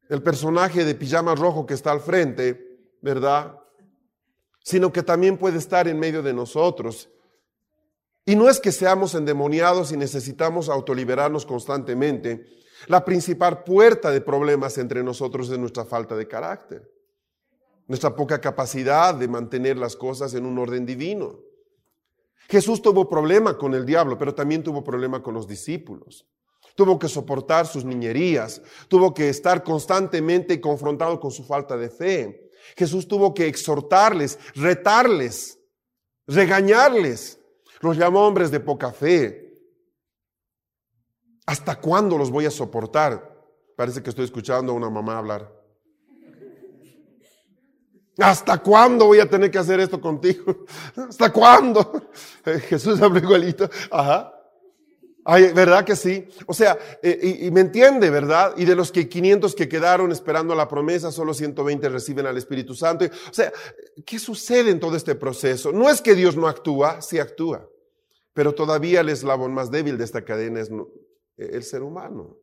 el 0.09 0.23
personaje 0.23 0.83
de 0.83 0.95
pijama 0.95 1.35
rojo 1.35 1.65
que 1.65 1.75
está 1.75 1.91
al 1.91 2.01
frente, 2.01 2.79
¿verdad? 3.01 3.59
Sino 4.63 4.91
que 4.91 5.03
también 5.03 5.37
puede 5.37 5.59
estar 5.59 5.87
en 5.87 5.99
medio 5.99 6.23
de 6.23 6.33
nosotros. 6.33 7.09
Y 8.25 8.35
no 8.35 8.49
es 8.49 8.59
que 8.59 8.71
seamos 8.71 9.13
endemoniados 9.13 9.91
y 9.91 9.97
necesitamos 9.97 10.67
autoliberarnos 10.67 11.45
constantemente. 11.45 12.45
La 12.87 13.05
principal 13.05 13.63
puerta 13.63 14.09
de 14.09 14.21
problemas 14.21 14.77
entre 14.77 15.03
nosotros 15.03 15.49
es 15.49 15.59
nuestra 15.59 15.85
falta 15.85 16.15
de 16.15 16.27
carácter, 16.27 16.89
nuestra 17.87 18.15
poca 18.15 18.41
capacidad 18.41 19.13
de 19.13 19.27
mantener 19.27 19.77
las 19.77 19.95
cosas 19.95 20.33
en 20.33 20.45
un 20.45 20.57
orden 20.57 20.85
divino. 20.85 21.48
Jesús 22.49 22.81
tuvo 22.81 23.07
problema 23.07 23.55
con 23.55 23.75
el 23.75 23.85
diablo, 23.85 24.17
pero 24.17 24.33
también 24.33 24.63
tuvo 24.63 24.83
problema 24.83 25.21
con 25.21 25.35
los 25.35 25.47
discípulos. 25.47 26.25
Tuvo 26.73 26.97
que 26.97 27.07
soportar 27.07 27.67
sus 27.67 27.85
niñerías, 27.85 28.59
tuvo 28.87 29.13
que 29.13 29.29
estar 29.29 29.63
constantemente 29.63 30.59
confrontado 30.59 31.19
con 31.19 31.29
su 31.29 31.43
falta 31.43 31.77
de 31.77 31.89
fe. 31.89 32.49
Jesús 32.75 33.07
tuvo 33.07 33.35
que 33.35 33.45
exhortarles, 33.45 34.39
retarles, 34.55 35.59
regañarles. 36.25 37.39
Los 37.81 37.97
llamó 37.97 38.25
hombres 38.25 38.49
de 38.49 38.59
poca 38.59 38.91
fe. 38.91 39.61
¿Hasta 41.45 41.79
cuándo 41.79 42.17
los 42.17 42.31
voy 42.31 42.47
a 42.47 42.51
soportar? 42.51 43.31
Parece 43.75 44.01
que 44.01 44.09
estoy 44.09 44.25
escuchando 44.25 44.71
a 44.71 44.75
una 44.75 44.89
mamá 44.89 45.19
hablar. 45.19 45.58
¿Hasta 48.19 48.57
cuándo 48.57 49.05
voy 49.05 49.19
a 49.19 49.29
tener 49.29 49.49
que 49.49 49.57
hacer 49.57 49.79
esto 49.79 49.99
contigo? 49.99 50.65
¿Hasta 50.95 51.31
cuándo? 51.31 52.09
Jesús 52.67 53.01
habla 53.01 53.19
igualito. 53.19 53.69
Ajá. 53.91 54.33
Ay, 55.25 55.51
¿Verdad 55.53 55.85
que 55.85 55.95
sí? 55.95 56.27
O 56.47 56.53
sea, 56.53 56.77
eh, 57.03 57.39
y, 57.41 57.51
me 57.51 57.61
entiende, 57.61 58.09
¿verdad? 58.09 58.53
Y 58.57 58.65
de 58.65 58.75
los 58.75 58.91
que 58.91 59.07
500 59.07 59.53
que 59.53 59.69
quedaron 59.69 60.11
esperando 60.11 60.55
la 60.55 60.67
promesa, 60.67 61.11
solo 61.11 61.33
120 61.33 61.87
reciben 61.89 62.25
al 62.25 62.37
Espíritu 62.37 62.73
Santo. 62.73 63.05
O 63.05 63.33
sea, 63.33 63.51
¿qué 64.05 64.17
sucede 64.17 64.71
en 64.71 64.79
todo 64.79 64.95
este 64.95 65.15
proceso? 65.15 65.71
No 65.71 65.89
es 65.89 66.01
que 66.01 66.15
Dios 66.15 66.35
no 66.35 66.47
actúa, 66.47 67.01
sí 67.01 67.19
actúa. 67.19 67.69
Pero 68.33 68.55
todavía 68.55 69.01
el 69.01 69.09
eslabón 69.09 69.53
más 69.53 69.69
débil 69.69 69.97
de 69.97 70.05
esta 70.05 70.23
cadena 70.23 70.61
es 70.61 70.71
el 71.37 71.63
ser 71.63 71.83
humano. 71.83 72.37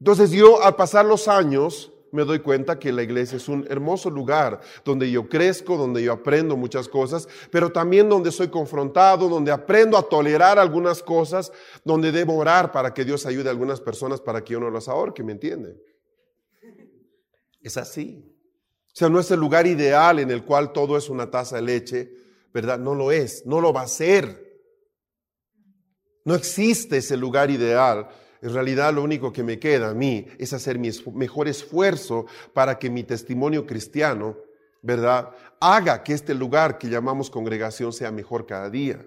Entonces 0.00 0.30
yo, 0.30 0.62
al 0.62 0.76
pasar 0.76 1.04
los 1.04 1.28
años, 1.28 1.92
me 2.12 2.24
doy 2.24 2.40
cuenta 2.40 2.78
que 2.78 2.92
la 2.92 3.02
iglesia 3.02 3.36
es 3.36 3.48
un 3.48 3.66
hermoso 3.68 4.10
lugar 4.10 4.60
donde 4.84 5.10
yo 5.10 5.28
crezco, 5.28 5.76
donde 5.76 6.02
yo 6.02 6.12
aprendo 6.12 6.56
muchas 6.56 6.88
cosas, 6.88 7.28
pero 7.50 7.70
también 7.70 8.08
donde 8.08 8.32
soy 8.32 8.48
confrontado, 8.48 9.28
donde 9.28 9.52
aprendo 9.52 9.96
a 9.96 10.02
tolerar 10.02 10.58
algunas 10.58 11.02
cosas, 11.02 11.52
donde 11.84 12.12
debo 12.12 12.36
orar 12.36 12.72
para 12.72 12.94
que 12.94 13.04
Dios 13.04 13.26
ayude 13.26 13.48
a 13.48 13.52
algunas 13.52 13.80
personas 13.80 14.20
para 14.20 14.42
que 14.42 14.54
yo 14.54 14.60
no 14.60 14.70
las 14.70 14.88
ahorque, 14.88 15.22
¿me 15.22 15.32
entienden? 15.32 15.80
Es 17.60 17.76
así. 17.76 18.24
O 18.86 18.96
sea, 18.98 19.08
no 19.08 19.20
es 19.20 19.30
el 19.30 19.38
lugar 19.38 19.66
ideal 19.66 20.18
en 20.18 20.30
el 20.30 20.44
cual 20.44 20.72
todo 20.72 20.96
es 20.96 21.08
una 21.08 21.30
taza 21.30 21.56
de 21.56 21.62
leche, 21.62 22.12
¿verdad? 22.52 22.78
No 22.78 22.94
lo 22.94 23.12
es, 23.12 23.44
no 23.46 23.60
lo 23.60 23.72
va 23.72 23.82
a 23.82 23.88
ser. 23.88 24.48
No 26.24 26.34
existe 26.34 26.98
ese 26.98 27.16
lugar 27.16 27.50
ideal 27.50 28.08
en 28.40 28.52
realidad 28.52 28.94
lo 28.94 29.02
único 29.02 29.32
que 29.32 29.42
me 29.42 29.58
queda 29.58 29.90
a 29.90 29.94
mí 29.94 30.26
es 30.38 30.52
hacer 30.52 30.78
mi 30.78 30.90
mejor 31.14 31.48
esfuerzo 31.48 32.26
para 32.52 32.78
que 32.78 32.90
mi 32.90 33.02
testimonio 33.02 33.66
cristiano, 33.66 34.36
¿verdad?, 34.82 35.30
haga 35.60 36.02
que 36.02 36.12
este 36.12 36.34
lugar 36.34 36.78
que 36.78 36.88
llamamos 36.88 37.30
congregación 37.30 37.92
sea 37.92 38.10
mejor 38.10 38.46
cada 38.46 38.70
día. 38.70 39.04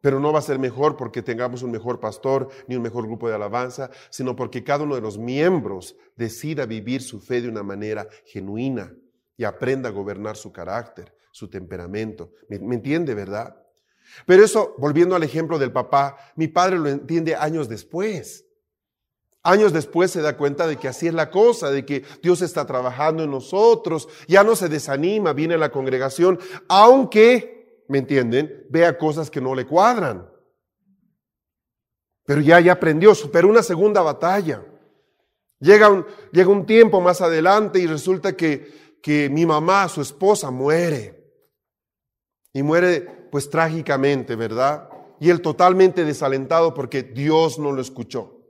Pero 0.00 0.20
no 0.20 0.32
va 0.32 0.38
a 0.38 0.42
ser 0.42 0.58
mejor 0.58 0.96
porque 0.96 1.22
tengamos 1.22 1.62
un 1.62 1.70
mejor 1.70 1.98
pastor 1.98 2.48
ni 2.68 2.76
un 2.76 2.82
mejor 2.82 3.06
grupo 3.06 3.28
de 3.28 3.34
alabanza, 3.34 3.90
sino 4.10 4.36
porque 4.36 4.62
cada 4.62 4.84
uno 4.84 4.94
de 4.94 5.00
los 5.00 5.18
miembros 5.18 5.96
decida 6.14 6.66
vivir 6.66 7.02
su 7.02 7.20
fe 7.20 7.40
de 7.40 7.48
una 7.48 7.62
manera 7.62 8.06
genuina 8.24 8.94
y 9.36 9.44
aprenda 9.44 9.88
a 9.88 9.92
gobernar 9.92 10.36
su 10.36 10.52
carácter, 10.52 11.14
su 11.32 11.48
temperamento. 11.48 12.32
¿Me, 12.48 12.58
me 12.58 12.76
entiende, 12.76 13.14
verdad? 13.14 13.56
Pero 14.24 14.44
eso, 14.44 14.74
volviendo 14.78 15.14
al 15.14 15.22
ejemplo 15.22 15.58
del 15.58 15.72
papá, 15.72 16.16
mi 16.36 16.48
padre 16.48 16.78
lo 16.78 16.88
entiende 16.88 17.34
años 17.34 17.68
después. 17.68 18.44
Años 19.42 19.72
después 19.72 20.10
se 20.10 20.22
da 20.22 20.36
cuenta 20.36 20.66
de 20.66 20.76
que 20.76 20.88
así 20.88 21.06
es 21.06 21.14
la 21.14 21.30
cosa, 21.30 21.70
de 21.70 21.86
que 21.86 22.04
Dios 22.20 22.42
está 22.42 22.66
trabajando 22.66 23.22
en 23.22 23.30
nosotros, 23.30 24.08
ya 24.26 24.42
no 24.42 24.56
se 24.56 24.68
desanima, 24.68 25.32
viene 25.32 25.54
a 25.54 25.58
la 25.58 25.70
congregación, 25.70 26.40
aunque, 26.68 27.84
¿me 27.88 27.98
entienden?, 27.98 28.66
vea 28.70 28.98
cosas 28.98 29.30
que 29.30 29.40
no 29.40 29.54
le 29.54 29.64
cuadran. 29.64 30.28
Pero 32.24 32.40
ya, 32.40 32.58
ya 32.58 32.72
aprendió, 32.72 33.14
superó 33.14 33.48
una 33.48 33.62
segunda 33.62 34.02
batalla. 34.02 34.64
Llega 35.60 35.88
un, 35.88 36.04
llega 36.32 36.50
un 36.50 36.66
tiempo 36.66 37.00
más 37.00 37.20
adelante 37.20 37.78
y 37.78 37.86
resulta 37.86 38.36
que, 38.36 38.98
que 39.00 39.30
mi 39.30 39.46
mamá, 39.46 39.88
su 39.88 40.02
esposa, 40.02 40.50
muere. 40.50 41.24
Y 42.52 42.64
muere 42.64 43.25
pues 43.36 43.50
trágicamente, 43.50 44.34
¿verdad? 44.34 44.88
Y 45.20 45.28
él 45.28 45.42
totalmente 45.42 46.06
desalentado 46.06 46.72
porque 46.72 47.02
Dios 47.02 47.58
no 47.58 47.70
lo 47.70 47.82
escuchó. 47.82 48.40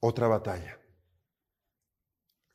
Otra 0.00 0.26
batalla. 0.26 0.80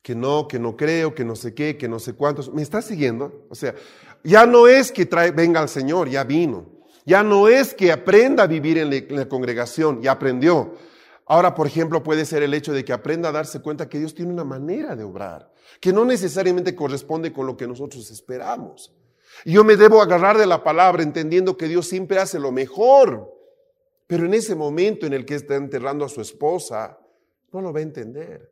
Que 0.02 0.16
no, 0.16 0.48
que 0.48 0.58
no 0.58 0.76
creo, 0.76 1.14
que 1.14 1.24
no 1.24 1.36
sé 1.36 1.54
qué, 1.54 1.78
que 1.78 1.86
no 1.86 2.00
sé 2.00 2.14
cuántos. 2.14 2.52
¿Me 2.52 2.62
está 2.62 2.82
siguiendo? 2.82 3.46
O 3.48 3.54
sea, 3.54 3.76
ya 4.24 4.44
no 4.44 4.66
es 4.66 4.90
que 4.90 5.04
venga 5.32 5.60
al 5.60 5.68
Señor, 5.68 6.08
ya 6.08 6.24
vino. 6.24 6.66
Ya 7.06 7.22
no 7.22 7.46
es 7.46 7.72
que 7.72 7.92
aprenda 7.92 8.42
a 8.42 8.48
vivir 8.48 8.78
en 8.78 9.16
la 9.16 9.28
congregación, 9.28 10.02
ya 10.02 10.10
aprendió. 10.10 10.74
Ahora, 11.26 11.54
por 11.54 11.68
ejemplo, 11.68 12.02
puede 12.02 12.24
ser 12.24 12.42
el 12.42 12.54
hecho 12.54 12.72
de 12.72 12.84
que 12.84 12.92
aprenda 12.92 13.28
a 13.28 13.32
darse 13.32 13.62
cuenta 13.62 13.88
que 13.88 14.00
Dios 14.00 14.16
tiene 14.16 14.32
una 14.32 14.42
manera 14.42 14.96
de 14.96 15.04
obrar, 15.04 15.52
que 15.80 15.92
no 15.92 16.04
necesariamente 16.04 16.74
corresponde 16.74 17.32
con 17.32 17.46
lo 17.46 17.56
que 17.56 17.68
nosotros 17.68 18.10
esperamos. 18.10 18.92
Yo 19.44 19.64
me 19.64 19.76
debo 19.76 20.02
agarrar 20.02 20.38
de 20.38 20.46
la 20.46 20.62
palabra 20.62 21.02
entendiendo 21.02 21.56
que 21.56 21.68
Dios 21.68 21.86
siempre 21.86 22.18
hace 22.18 22.38
lo 22.38 22.52
mejor. 22.52 23.32
Pero 24.06 24.26
en 24.26 24.34
ese 24.34 24.54
momento 24.54 25.06
en 25.06 25.12
el 25.12 25.24
que 25.24 25.36
está 25.36 25.54
enterrando 25.54 26.04
a 26.04 26.08
su 26.08 26.20
esposa, 26.20 26.98
no 27.52 27.60
lo 27.60 27.72
va 27.72 27.78
a 27.78 27.82
entender. 27.82 28.50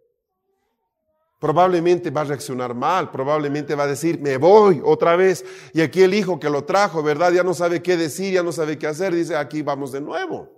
Probablemente 1.40 2.10
va 2.10 2.22
a 2.22 2.24
reaccionar 2.24 2.74
mal, 2.74 3.10
probablemente 3.10 3.74
va 3.74 3.84
a 3.84 3.88
decir, 3.88 4.20
me 4.20 4.36
voy 4.36 4.80
otra 4.84 5.16
vez. 5.16 5.44
Y 5.72 5.80
aquí 5.80 6.02
el 6.02 6.14
hijo 6.14 6.40
que 6.40 6.50
lo 6.50 6.64
trajo, 6.64 7.02
¿verdad? 7.02 7.32
Ya 7.32 7.44
no 7.44 7.54
sabe 7.54 7.82
qué 7.82 7.96
decir, 7.96 8.34
ya 8.34 8.42
no 8.42 8.52
sabe 8.52 8.78
qué 8.78 8.86
hacer, 8.86 9.14
dice, 9.14 9.36
aquí 9.36 9.62
vamos 9.62 9.92
de 9.92 10.00
nuevo. 10.00 10.48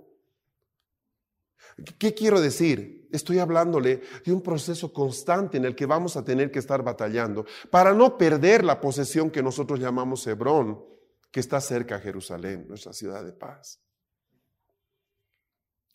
¿Qué 1.99 2.15
quiero 2.15 2.41
decir? 2.41 3.00
Estoy 3.12 3.38
hablándole 3.38 4.02
de 4.25 4.33
un 4.33 4.43
proceso 4.43 4.93
constante 4.93 5.57
en 5.57 5.64
el 5.64 5.75
que 5.75 5.87
vamos 5.87 6.17
a 6.17 6.25
tener 6.25 6.50
que 6.50 6.59
estar 6.59 6.83
batallando 6.83 7.45
para 7.71 7.93
no 7.93 8.17
perder 8.17 8.64
la 8.64 8.81
posesión 8.81 9.31
que 9.31 9.43
nosotros 9.43 9.81
llamamos 9.81 10.26
Hebrón, 10.26 10.85
que 11.31 11.40
está 11.40 11.61
cerca 11.61 11.97
a 11.97 12.00
Jerusalén, 12.00 12.67
nuestra 12.69 12.93
ciudad 12.93 13.25
de 13.25 13.33
paz. 13.33 13.81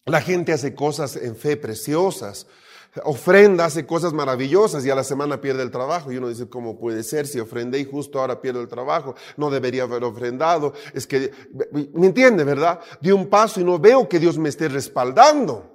La 0.06 0.22
gente 0.22 0.54
hace 0.54 0.76
cosas 0.76 1.16
en 1.16 1.36
fe 1.36 1.58
preciosas, 1.58 2.46
ofrenda, 3.04 3.66
hace 3.66 3.86
cosas 3.86 4.14
maravillosas 4.14 4.86
y 4.86 4.90
a 4.90 4.96
la 4.96 5.04
semana 5.04 5.42
pierde 5.42 5.64
el 5.64 5.72
trabajo. 5.72 6.12
Y 6.12 6.18
uno 6.18 6.30
dice, 6.30 6.48
¿cómo 6.48 6.78
puede 6.78 7.04
ser? 7.04 7.28
Si 7.28 7.40
ofrendé 7.40 7.80
y 7.80 7.86
justo 7.86 8.20
ahora 8.20 8.40
pierdo 8.40 8.62
el 8.62 8.68
trabajo, 8.68 9.16
no 9.36 9.50
debería 9.50 9.84
haber 9.84 10.04
ofrendado. 10.04 10.74
Es 10.94 11.08
que, 11.08 11.32
¿me 11.72 12.06
entiende, 12.06 12.44
verdad? 12.44 12.80
Di 13.02 13.12
un 13.12 13.28
paso 13.28 13.60
y 13.60 13.64
no 13.64 13.80
veo 13.80 14.08
que 14.08 14.20
Dios 14.20 14.38
me 14.38 14.50
esté 14.50 14.70
respaldando. 14.70 15.75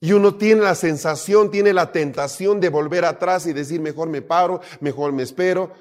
Y 0.00 0.12
uno 0.12 0.34
tiene 0.36 0.62
la 0.62 0.74
sensación, 0.74 1.50
tiene 1.50 1.74
la 1.74 1.92
tentación 1.92 2.58
de 2.58 2.70
volver 2.70 3.04
atrás 3.04 3.46
y 3.46 3.52
decir, 3.52 3.80
mejor 3.80 4.08
me 4.08 4.22
paro, 4.22 4.60
mejor 4.80 5.12
me 5.12 5.22
espero. 5.22 5.72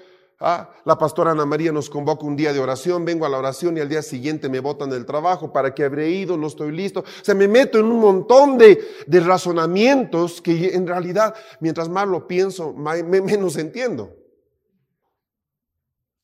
Ah, 0.42 0.70
la 0.86 0.98
pastora 0.98 1.32
Ana 1.32 1.46
María 1.46 1.72
nos 1.72 1.90
convoca 1.90 2.26
un 2.26 2.36
día 2.36 2.54
de 2.54 2.60
oración, 2.60 3.04
vengo 3.04 3.26
a 3.26 3.30
la 3.30 3.38
oración 3.38 3.78
y 3.78 3.82
al 3.82 3.90
día 3.90 4.02
siguiente 4.02 4.48
me 4.48 4.62
botan 4.62 4.90
del 4.90 5.06
trabajo, 5.06 5.52
¿para 5.52 5.74
que 5.74 5.84
habré 5.84 6.10
ido? 6.10 6.38
No 6.38 6.48
estoy 6.48 6.72
listo. 6.72 7.02
O 7.02 7.26
sea, 7.26 7.36
me 7.36 7.48
meto 7.48 7.80
en 7.80 7.86
un 7.86 8.00
montón 8.00 8.58
de, 8.58 8.80
de 9.06 9.20
razonamientos 9.22 10.42
que 10.42 10.76
en 10.76 10.88
realidad, 10.88 11.34
mientras 11.60 11.90
más 11.90 12.08
lo 12.08 12.28
pienso, 12.28 12.74
menos 12.74 13.58
entiendo. 13.58 14.16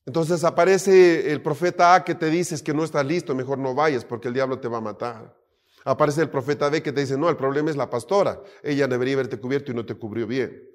Entonces 0.06 0.44
aparece 0.44 1.32
el 1.32 1.42
profeta 1.42 1.94
A 1.94 2.04
que 2.04 2.14
te 2.14 2.30
dice 2.30 2.62
que 2.62 2.72
no 2.72 2.84
estás 2.84 3.04
listo, 3.04 3.34
mejor 3.34 3.58
no 3.58 3.74
vayas 3.74 4.04
porque 4.04 4.28
el 4.28 4.34
diablo 4.34 4.58
te 4.58 4.68
va 4.68 4.78
a 4.78 4.82
matar. 4.82 5.45
Aparece 5.86 6.20
el 6.20 6.30
profeta 6.30 6.68
B 6.68 6.82
que 6.82 6.90
te 6.90 7.02
dice, 7.02 7.16
no, 7.16 7.30
el 7.30 7.36
problema 7.36 7.70
es 7.70 7.76
la 7.76 7.88
pastora, 7.88 8.42
ella 8.64 8.88
debería 8.88 9.14
haberte 9.14 9.38
cubierto 9.38 9.70
y 9.70 9.74
no 9.76 9.86
te 9.86 9.94
cubrió 9.94 10.26
bien. 10.26 10.68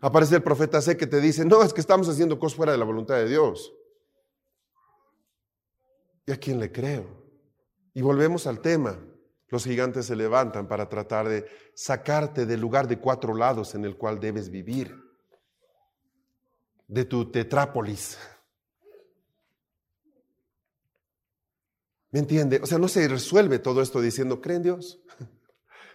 Aparece 0.00 0.36
el 0.36 0.42
profeta 0.44 0.80
C 0.80 0.96
que 0.96 1.08
te 1.08 1.20
dice, 1.20 1.44
no, 1.44 1.64
es 1.64 1.74
que 1.74 1.80
estamos 1.80 2.08
haciendo 2.08 2.38
cosas 2.38 2.56
fuera 2.56 2.70
de 2.70 2.78
la 2.78 2.84
voluntad 2.84 3.16
de 3.16 3.28
Dios. 3.28 3.74
¿Y 6.26 6.30
a 6.30 6.36
quién 6.36 6.60
le 6.60 6.70
creo? 6.70 7.24
Y 7.92 8.02
volvemos 8.02 8.46
al 8.46 8.60
tema. 8.60 8.96
Los 9.48 9.64
gigantes 9.64 10.06
se 10.06 10.14
levantan 10.14 10.68
para 10.68 10.88
tratar 10.88 11.28
de 11.28 11.44
sacarte 11.74 12.46
del 12.46 12.60
lugar 12.60 12.86
de 12.86 13.00
cuatro 13.00 13.34
lados 13.34 13.74
en 13.74 13.84
el 13.84 13.96
cual 13.96 14.20
debes 14.20 14.48
vivir, 14.48 14.94
de 16.86 17.04
tu 17.04 17.32
tetrápolis. 17.32 18.16
¿Me 22.16 22.20
entiende? 22.20 22.60
O 22.62 22.66
sea, 22.66 22.78
no 22.78 22.88
se 22.88 23.06
resuelve 23.08 23.58
todo 23.58 23.82
esto 23.82 24.00
diciendo, 24.00 24.40
¿cree 24.40 24.56
en 24.56 24.62
Dios? 24.62 25.02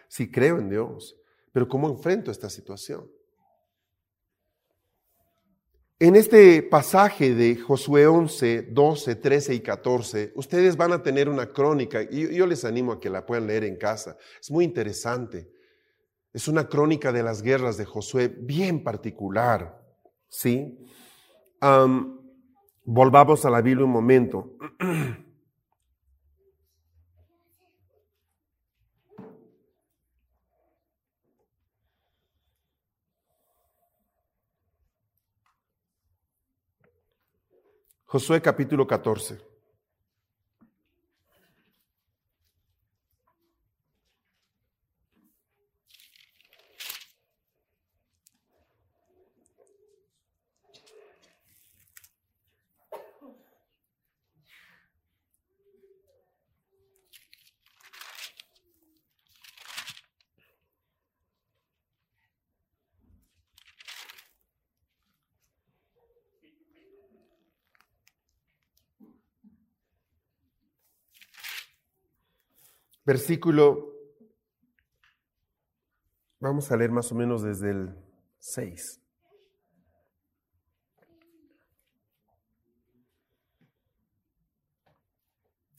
Sí, 0.08 0.30
creo 0.30 0.60
en 0.60 0.70
Dios, 0.70 1.18
pero 1.52 1.68
¿cómo 1.68 1.90
enfrento 1.90 2.30
esta 2.30 2.48
situación? 2.48 3.10
En 5.98 6.16
este 6.16 6.62
pasaje 6.62 7.34
de 7.34 7.56
Josué 7.56 8.06
11, 8.06 8.68
12, 8.72 9.16
13 9.16 9.56
y 9.56 9.62
14, 9.62 10.34
ustedes 10.36 10.78
van 10.78 10.92
a 10.92 11.02
tener 11.02 11.28
una 11.28 11.52
crónica, 11.52 12.04
y 12.04 12.36
yo 12.36 12.46
les 12.46 12.66
animo 12.66 12.92
a 12.92 13.00
que 13.00 13.10
la 13.10 13.26
puedan 13.26 13.48
leer 13.48 13.64
en 13.64 13.78
casa. 13.78 14.16
Es 14.40 14.52
muy 14.52 14.66
interesante. 14.66 15.50
Es 16.34 16.48
una 16.48 16.68
crónica 16.68 17.12
de 17.12 17.24
las 17.24 17.42
guerras 17.42 17.78
de 17.78 17.86
Josué 17.86 18.28
bien 18.28 18.84
particular. 18.84 19.82
¿Sí? 20.28 20.78
volvamos 22.84 23.44
a 23.44 23.50
la 23.50 23.62
Biblia 23.62 23.86
un 23.86 23.92
momento. 23.92 24.58
Josué 38.12 38.42
capítulo 38.42 38.86
14. 38.86 39.51
Versículo, 73.06 73.94
vamos 76.40 76.72
a 76.72 76.78
leer 76.78 76.92
más 76.92 77.12
o 77.12 77.16
menos 77.16 77.42
desde 77.42 77.72
el 77.72 77.96
6. 78.40 79.00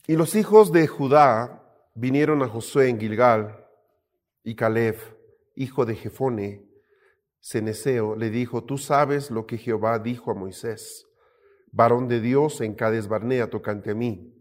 Y 0.05 0.15
los 0.17 0.35
hijos 0.35 0.71
de 0.71 0.85
Judá 0.87 1.63
vinieron 1.95 2.43
a 2.43 2.49
Josué 2.49 2.89
en 2.89 2.99
Gilgal, 2.99 3.59
y 4.43 4.55
Caleb, 4.55 4.97
hijo 5.55 5.85
de 5.85 5.95
Jefone, 5.95 6.67
Ceneseo, 7.39 8.17
le 8.17 8.29
dijo, 8.29 8.65
tú 8.65 8.77
sabes 8.77 9.31
lo 9.31 9.45
que 9.45 9.57
Jehová 9.57 9.99
dijo 9.99 10.31
a 10.31 10.33
Moisés, 10.33 11.07
varón 11.71 12.09
de 12.09 12.19
Dios 12.19 12.59
en 12.59 12.73
Cades 12.73 13.07
Barnea, 13.07 13.49
tocante 13.49 13.91
a 13.91 13.95
mí 13.95 14.32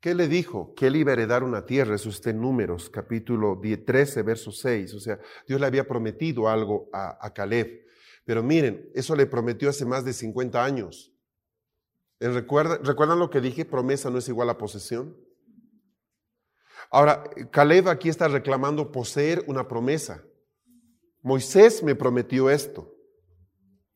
¿Qué 0.00 0.14
le 0.14 0.28
dijo? 0.28 0.74
Que 0.74 0.86
él 0.86 0.96
iba 0.96 1.10
a 1.10 1.14
heredar 1.14 1.42
una 1.42 1.66
tierra, 1.66 1.96
eso 1.96 2.08
está 2.08 2.30
en 2.30 2.40
Números, 2.40 2.88
capítulo 2.88 3.60
13, 3.60 4.22
verso 4.22 4.52
6. 4.52 4.94
O 4.94 5.00
sea, 5.00 5.18
Dios 5.46 5.60
le 5.60 5.66
había 5.66 5.88
prometido 5.88 6.48
algo 6.48 6.88
a, 6.92 7.32
Caleb. 7.34 7.84
Pero 8.24 8.42
miren, 8.42 8.88
eso 8.94 9.16
le 9.16 9.26
prometió 9.26 9.68
hace 9.68 9.84
más 9.84 10.04
de 10.04 10.12
50 10.12 10.64
años. 10.64 11.12
¿Recuerdan, 12.20 12.84
¿Recuerdan 12.84 13.18
lo 13.18 13.28
que 13.28 13.40
dije? 13.40 13.64
Promesa 13.64 14.08
no 14.08 14.18
es 14.18 14.28
igual 14.28 14.50
a 14.50 14.58
posesión. 14.58 15.16
Ahora, 16.90 17.24
Caleb 17.50 17.88
aquí 17.88 18.08
está 18.08 18.28
reclamando 18.28 18.92
poseer 18.92 19.42
una 19.48 19.66
promesa. 19.66 20.24
Moisés 21.22 21.82
me 21.82 21.96
prometió 21.96 22.50
esto. 22.50 22.94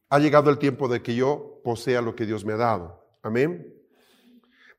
Ha 0.08 0.18
llegado 0.18 0.50
el 0.50 0.58
tiempo 0.58 0.88
de 0.88 1.00
que 1.00 1.14
yo 1.14 1.60
posea 1.62 2.02
lo 2.02 2.16
que 2.16 2.26
Dios 2.26 2.44
me 2.44 2.54
ha 2.54 2.58
dado. 2.58 3.18
Amén. 3.22 3.81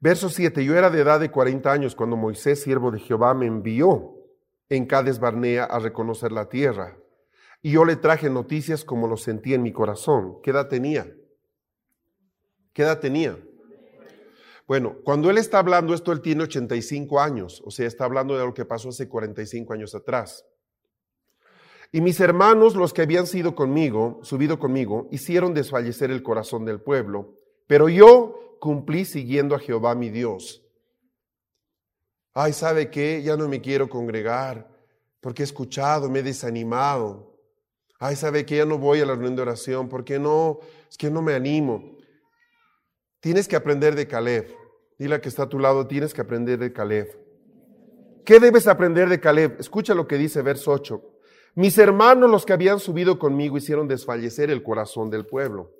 Verso 0.03 0.27
7, 0.27 0.65
yo 0.65 0.75
era 0.75 0.89
de 0.89 0.99
edad 0.99 1.21
de 1.21 1.31
40 1.31 1.71
años 1.71 1.95
cuando 1.95 2.17
Moisés, 2.17 2.61
siervo 2.61 2.91
de 2.91 2.99
Jehová, 2.99 3.33
me 3.33 3.45
envió 3.45 4.17
en 4.67 4.85
Cades 4.85 5.17
Barnea 5.17 5.63
a 5.63 5.79
reconocer 5.79 6.33
la 6.33 6.49
tierra. 6.49 6.97
Y 7.61 7.71
yo 7.71 7.85
le 7.85 7.95
traje 7.95 8.29
noticias 8.29 8.83
como 8.83 9.07
lo 9.07 9.15
sentí 9.15 9.53
en 9.53 9.61
mi 9.61 9.71
corazón. 9.71 10.41
¿Qué 10.43 10.51
edad 10.51 10.67
tenía? 10.67 11.09
¿Qué 12.73 12.81
edad 12.81 12.99
tenía? 12.99 13.39
Bueno, 14.67 14.97
cuando 15.05 15.29
él 15.29 15.37
está 15.37 15.59
hablando 15.59 15.93
esto, 15.93 16.11
él 16.11 16.19
tiene 16.19 16.43
85 16.43 17.21
años, 17.21 17.63
o 17.65 17.71
sea, 17.71 17.87
está 17.87 18.03
hablando 18.03 18.37
de 18.37 18.45
lo 18.45 18.53
que 18.53 18.65
pasó 18.65 18.89
hace 18.89 19.07
45 19.07 19.71
años 19.71 19.95
atrás. 19.95 20.45
Y 21.93 22.01
mis 22.01 22.19
hermanos, 22.19 22.75
los 22.75 22.91
que 22.91 23.03
habían 23.03 23.25
sido 23.25 23.55
conmigo, 23.55 24.19
subido 24.23 24.59
conmigo, 24.59 25.07
hicieron 25.11 25.53
desfallecer 25.53 26.11
el 26.11 26.23
corazón 26.23 26.65
del 26.65 26.81
pueblo, 26.81 27.39
pero 27.67 27.89
yo 27.89 28.57
cumplí 28.59 29.05
siguiendo 29.05 29.55
a 29.55 29.59
Jehová 29.59 29.95
mi 29.95 30.09
Dios. 30.09 30.63
Ay, 32.33 32.53
¿sabe 32.53 32.89
qué? 32.89 33.21
Ya 33.21 33.37
no 33.37 33.47
me 33.47 33.61
quiero 33.61 33.89
congregar 33.89 34.73
porque 35.23 35.43
he 35.43 35.45
escuchado, 35.45 36.09
me 36.09 36.19
he 36.19 36.23
desanimado. 36.23 37.39
Ay, 37.97 38.17
¿sabe 38.17 38.45
qué? 38.45 38.57
Ya 38.57 38.65
no 38.65 38.77
voy 38.77 38.99
a 38.99 39.05
la 39.05 39.13
reunión 39.13 39.37
de 39.37 39.43
oración 39.43 39.87
porque 39.87 40.19
no, 40.19 40.59
es 40.89 40.97
que 40.97 41.09
no 41.09 41.21
me 41.21 41.33
animo. 41.33 41.97
Tienes 43.21 43.47
que 43.47 43.55
aprender 43.55 43.95
de 43.95 44.07
Caleb. 44.07 44.53
Dile 44.99 45.15
a 45.15 45.21
que 45.21 45.29
está 45.29 45.43
a 45.43 45.49
tu 45.49 45.59
lado, 45.59 45.87
tienes 45.87 46.13
que 46.13 46.21
aprender 46.21 46.59
de 46.59 46.73
Caleb. 46.73 47.17
¿Qué 48.25 48.39
debes 48.39 48.67
aprender 48.67 49.07
de 49.07 49.19
Caleb? 49.19 49.55
Escucha 49.59 49.93
lo 49.93 50.07
que 50.07 50.17
dice 50.17 50.41
verso 50.41 50.71
8. 50.71 51.01
Mis 51.55 51.77
hermanos, 51.77 52.29
los 52.29 52.45
que 52.45 52.53
habían 52.53 52.79
subido 52.79 53.19
conmigo, 53.19 53.57
hicieron 53.57 53.87
desfallecer 53.87 54.49
el 54.49 54.63
corazón 54.63 55.09
del 55.09 55.25
pueblo. 55.25 55.71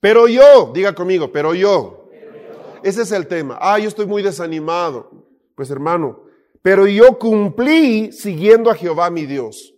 Pero 0.00 0.28
yo, 0.28 0.70
diga 0.72 0.94
conmigo, 0.94 1.32
pero 1.32 1.54
yo. 1.54 2.08
Ese 2.82 3.02
es 3.02 3.12
el 3.12 3.26
tema. 3.26 3.58
Ah, 3.60 3.78
yo 3.78 3.88
estoy 3.88 4.06
muy 4.06 4.22
desanimado. 4.22 5.10
Pues 5.54 5.70
hermano, 5.70 6.22
pero 6.62 6.86
yo 6.86 7.18
cumplí 7.18 8.12
siguiendo 8.12 8.70
a 8.70 8.74
Jehová 8.74 9.10
mi 9.10 9.26
Dios. 9.26 9.74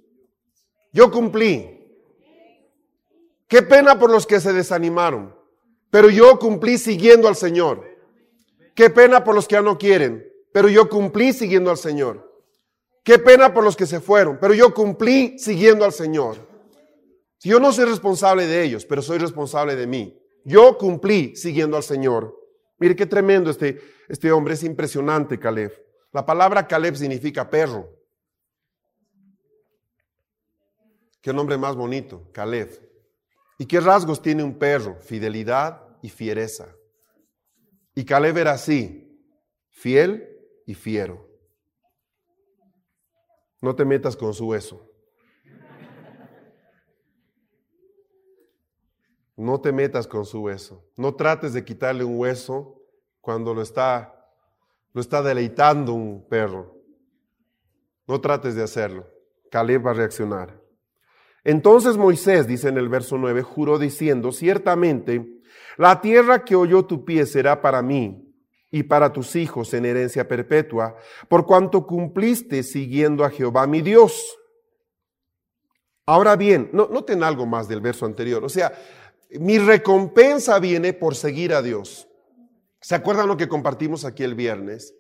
Yo 0.92 1.11
cumplí. 1.11 1.78
Qué 3.48 3.62
pena 3.62 3.98
por 3.98 4.11
los 4.11 4.26
que 4.26 4.40
se 4.40 4.52
desanimaron. 4.52 5.35
Pero 5.90 6.11
yo 6.11 6.38
cumplí 6.38 6.78
siguiendo 6.78 7.28
al 7.28 7.37
Señor. 7.37 7.85
Qué 8.74 8.90
pena 8.90 9.24
por 9.24 9.35
los 9.35 9.48
que 9.48 9.54
ya 9.54 9.62
no 9.62 9.78
quieren. 9.78 10.26
Pero 10.52 10.68
yo 10.68 10.88
cumplí 10.88 11.33
siguiendo 11.33 11.70
al 11.70 11.78
Señor. 11.78 12.30
Qué 13.02 13.18
pena 13.18 13.52
por 13.54 13.64
los 13.64 13.76
que 13.76 13.87
se 13.87 14.00
fueron. 14.00 14.38
Pero 14.40 14.54
yo 14.54 14.74
cumplí 14.74 15.38
siguiendo 15.38 15.85
al 15.85 15.92
Señor. 15.92 16.49
Yo 17.42 17.59
no 17.59 17.72
soy 17.72 17.87
responsable 17.87 18.46
de 18.46 18.62
ellos, 18.62 18.85
pero 18.85 19.00
soy 19.00 19.18
responsable 19.18 19.74
de 19.76 19.87
mí. 19.87 20.20
Yo 20.44 20.76
cumplí 20.76 21.35
siguiendo 21.37 21.76
al 21.76 21.83
Señor. 21.83 22.37
Mire 22.79 22.96
qué 22.96 23.07
tremendo 23.07 23.50
este, 23.50 23.81
este 24.09 24.31
hombre, 24.33 24.55
es 24.55 24.64
impresionante, 24.64 25.38
Caleb. 25.38 25.72
La 26.12 26.24
palabra 26.26 26.66
Caleb 26.66 26.96
significa 26.96 27.48
perro. 27.48 27.88
Qué 31.22 31.33
nombre 31.33 31.57
más 31.57 31.76
bonito, 31.76 32.31
Caleb. 32.33 32.90
¿Y 33.59 33.66
qué 33.66 33.81
rasgos 33.81 34.22
tiene 34.22 34.42
un 34.42 34.59
perro? 34.59 34.98
Fidelidad 35.03 35.87
y 36.03 36.09
fiereza. 36.09 36.74
Y 37.94 38.05
Caleb 38.05 38.38
era 38.38 38.53
así, 38.53 39.22
fiel 39.68 40.26
y 40.66 40.74
fiero. 40.74 41.29
No 43.61 43.76
te 43.76 43.85
metas 43.85 44.16
con 44.16 44.33
su 44.33 44.46
hueso. 44.46 44.89
No 49.40 49.59
te 49.59 49.72
metas 49.72 50.07
con 50.07 50.26
su 50.26 50.42
hueso. 50.42 50.85
No 50.96 51.14
trates 51.14 51.55
de 51.55 51.64
quitarle 51.64 52.05
un 52.05 52.18
hueso 52.18 52.83
cuando 53.22 53.55
lo 53.55 53.62
está, 53.62 54.14
lo 54.92 55.00
está 55.00 55.22
deleitando 55.22 55.94
un 55.94 56.29
perro. 56.29 56.76
No 58.07 58.20
trates 58.20 58.55
de 58.55 58.62
hacerlo. 58.62 59.07
Caleb 59.50 59.87
va 59.87 59.92
a 59.92 59.94
reaccionar. 59.94 60.61
Entonces 61.42 61.96
Moisés, 61.96 62.46
dice 62.46 62.68
en 62.68 62.76
el 62.76 62.90
verso 62.90 63.16
9, 63.16 63.40
juró 63.40 63.79
diciendo, 63.79 64.31
ciertamente 64.31 65.26
La 65.79 66.03
tierra 66.03 66.44
que 66.44 66.55
oyó 66.55 66.85
tu 66.85 67.07
pie 67.07 67.24
será 67.24 67.62
para 67.62 67.81
mí 67.81 68.31
y 68.70 68.83
para 68.83 69.11
tus 69.11 69.37
hijos 69.37 69.72
en 69.72 69.87
herencia 69.87 70.29
perpetua, 70.29 70.96
por 71.29 71.46
cuanto 71.46 71.87
cumpliste 71.87 72.62
siguiendo 72.62 73.24
a 73.24 73.31
Jehová 73.31 73.66
mi 73.66 73.81
Dios. 73.81 74.37
Ahora 76.05 76.37
bien, 76.37 76.70
no, 76.72 76.88
noten 76.88 77.22
algo 77.22 77.46
más 77.46 77.68
del 77.68 77.81
verso 77.81 78.05
anterior. 78.05 78.44
O 78.44 78.48
sea, 78.48 78.72
mi 79.38 79.58
recompensa 79.58 80.58
viene 80.58 80.92
por 80.92 81.14
seguir 81.14 81.52
a 81.54 81.62
Dios. 81.62 82.08
¿Se 82.80 82.94
acuerdan 82.94 83.28
lo 83.28 83.36
que 83.36 83.48
compartimos 83.48 84.04
aquí 84.04 84.22
el 84.22 84.34
viernes? 84.34 84.94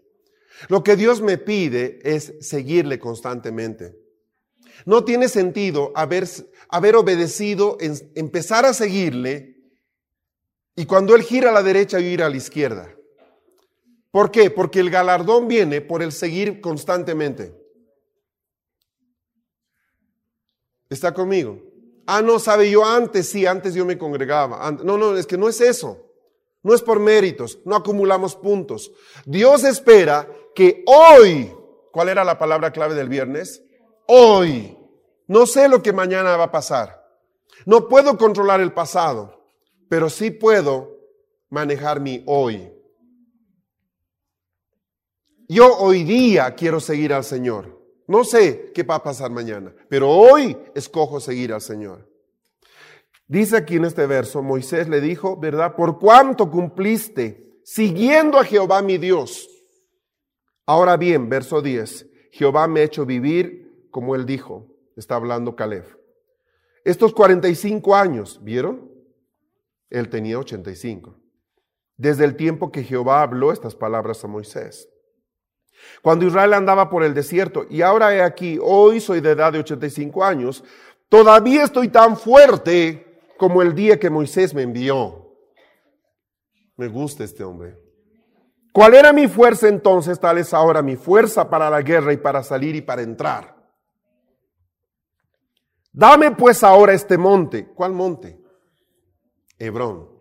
Lo 0.68 0.84
que 0.84 0.96
Dios 0.96 1.20
me 1.22 1.38
pide 1.38 1.98
es 2.02 2.34
seguirle 2.40 2.98
constantemente. 2.98 3.96
No 4.84 5.04
tiene 5.04 5.28
sentido 5.28 5.92
haber, 5.94 6.28
haber 6.68 6.96
obedecido, 6.96 7.76
empezar 8.14 8.64
a 8.66 8.74
seguirle 8.74 9.56
y 10.76 10.86
cuando 10.86 11.14
Él 11.14 11.22
gira 11.22 11.50
a 11.50 11.52
la 11.52 11.62
derecha 11.62 11.98
yo 12.00 12.06
ir 12.06 12.22
a 12.22 12.30
la 12.30 12.36
izquierda. 12.36 12.94
¿Por 14.10 14.30
qué? 14.30 14.50
Porque 14.50 14.80
el 14.80 14.90
galardón 14.90 15.48
viene 15.48 15.80
por 15.80 16.02
el 16.02 16.12
seguir 16.12 16.60
constantemente. 16.60 17.54
¿Está 20.88 21.14
conmigo? 21.14 21.69
Ah, 22.12 22.22
no, 22.22 22.40
sabe, 22.40 22.68
yo 22.68 22.84
antes 22.84 23.28
sí, 23.28 23.46
antes 23.46 23.72
yo 23.72 23.84
me 23.86 23.96
congregaba. 23.96 24.68
No, 24.82 24.98
no, 24.98 25.16
es 25.16 25.28
que 25.28 25.38
no 25.38 25.48
es 25.48 25.60
eso. 25.60 26.10
No 26.60 26.74
es 26.74 26.82
por 26.82 26.98
méritos, 26.98 27.60
no 27.64 27.76
acumulamos 27.76 28.34
puntos. 28.34 28.90
Dios 29.24 29.62
espera 29.62 30.28
que 30.52 30.82
hoy, 30.86 31.54
¿cuál 31.92 32.08
era 32.08 32.24
la 32.24 32.36
palabra 32.36 32.72
clave 32.72 32.96
del 32.96 33.08
viernes? 33.08 33.62
Hoy. 34.08 34.76
No 35.28 35.46
sé 35.46 35.68
lo 35.68 35.84
que 35.84 35.92
mañana 35.92 36.36
va 36.36 36.44
a 36.44 36.50
pasar. 36.50 37.00
No 37.64 37.86
puedo 37.86 38.18
controlar 38.18 38.60
el 38.60 38.72
pasado, 38.72 39.44
pero 39.88 40.10
sí 40.10 40.32
puedo 40.32 40.98
manejar 41.48 42.00
mi 42.00 42.24
hoy. 42.26 42.72
Yo 45.48 45.78
hoy 45.78 46.02
día 46.02 46.56
quiero 46.56 46.80
seguir 46.80 47.12
al 47.12 47.22
Señor. 47.22 47.79
No 48.10 48.24
sé 48.24 48.72
qué 48.74 48.82
va 48.82 48.96
a 48.96 49.02
pasar 49.04 49.30
mañana, 49.30 49.72
pero 49.88 50.10
hoy 50.10 50.58
escojo 50.74 51.20
seguir 51.20 51.52
al 51.52 51.60
Señor. 51.60 52.10
Dice 53.28 53.56
aquí 53.56 53.76
en 53.76 53.84
este 53.84 54.04
verso, 54.04 54.42
Moisés 54.42 54.88
le 54.88 55.00
dijo, 55.00 55.36
¿verdad? 55.36 55.76
Por 55.76 56.00
cuánto 56.00 56.50
cumpliste 56.50 57.60
siguiendo 57.62 58.36
a 58.36 58.44
Jehová 58.44 58.82
mi 58.82 58.98
Dios. 58.98 59.48
Ahora 60.66 60.96
bien, 60.96 61.28
verso 61.28 61.62
10, 61.62 62.10
Jehová 62.32 62.66
me 62.66 62.80
ha 62.80 62.82
hecho 62.82 63.06
vivir 63.06 63.86
como 63.92 64.16
él 64.16 64.26
dijo, 64.26 64.66
está 64.96 65.14
hablando 65.14 65.54
Caleb. 65.54 65.84
Estos 66.84 67.14
45 67.14 67.94
años, 67.94 68.40
¿vieron? 68.42 68.90
Él 69.88 70.08
tenía 70.08 70.36
85. 70.36 71.14
Desde 71.96 72.24
el 72.24 72.34
tiempo 72.34 72.72
que 72.72 72.82
Jehová 72.82 73.22
habló 73.22 73.52
estas 73.52 73.76
palabras 73.76 74.24
a 74.24 74.26
Moisés. 74.26 74.88
Cuando 76.02 76.26
Israel 76.26 76.54
andaba 76.54 76.88
por 76.88 77.02
el 77.02 77.14
desierto, 77.14 77.66
y 77.68 77.82
ahora 77.82 78.14
he 78.14 78.22
aquí, 78.22 78.58
hoy 78.62 79.00
soy 79.00 79.20
de 79.20 79.32
edad 79.32 79.52
de 79.52 79.60
85 79.60 80.24
años, 80.24 80.64
todavía 81.08 81.64
estoy 81.64 81.88
tan 81.88 82.16
fuerte 82.16 83.22
como 83.36 83.62
el 83.62 83.74
día 83.74 83.98
que 83.98 84.10
Moisés 84.10 84.54
me 84.54 84.62
envió. 84.62 85.34
Me 86.76 86.88
gusta 86.88 87.24
este 87.24 87.44
hombre. 87.44 87.78
¿Cuál 88.72 88.94
era 88.94 89.12
mi 89.12 89.26
fuerza 89.28 89.68
entonces? 89.68 90.18
Tal 90.20 90.38
es 90.38 90.54
ahora 90.54 90.82
mi 90.82 90.96
fuerza 90.96 91.50
para 91.50 91.68
la 91.68 91.82
guerra 91.82 92.12
y 92.12 92.16
para 92.16 92.42
salir 92.42 92.76
y 92.76 92.80
para 92.80 93.02
entrar. 93.02 93.56
Dame 95.92 96.30
pues 96.30 96.62
ahora 96.62 96.92
este 96.92 97.18
monte. 97.18 97.66
¿Cuál 97.74 97.92
monte? 97.92 98.40
Hebrón. 99.58 100.19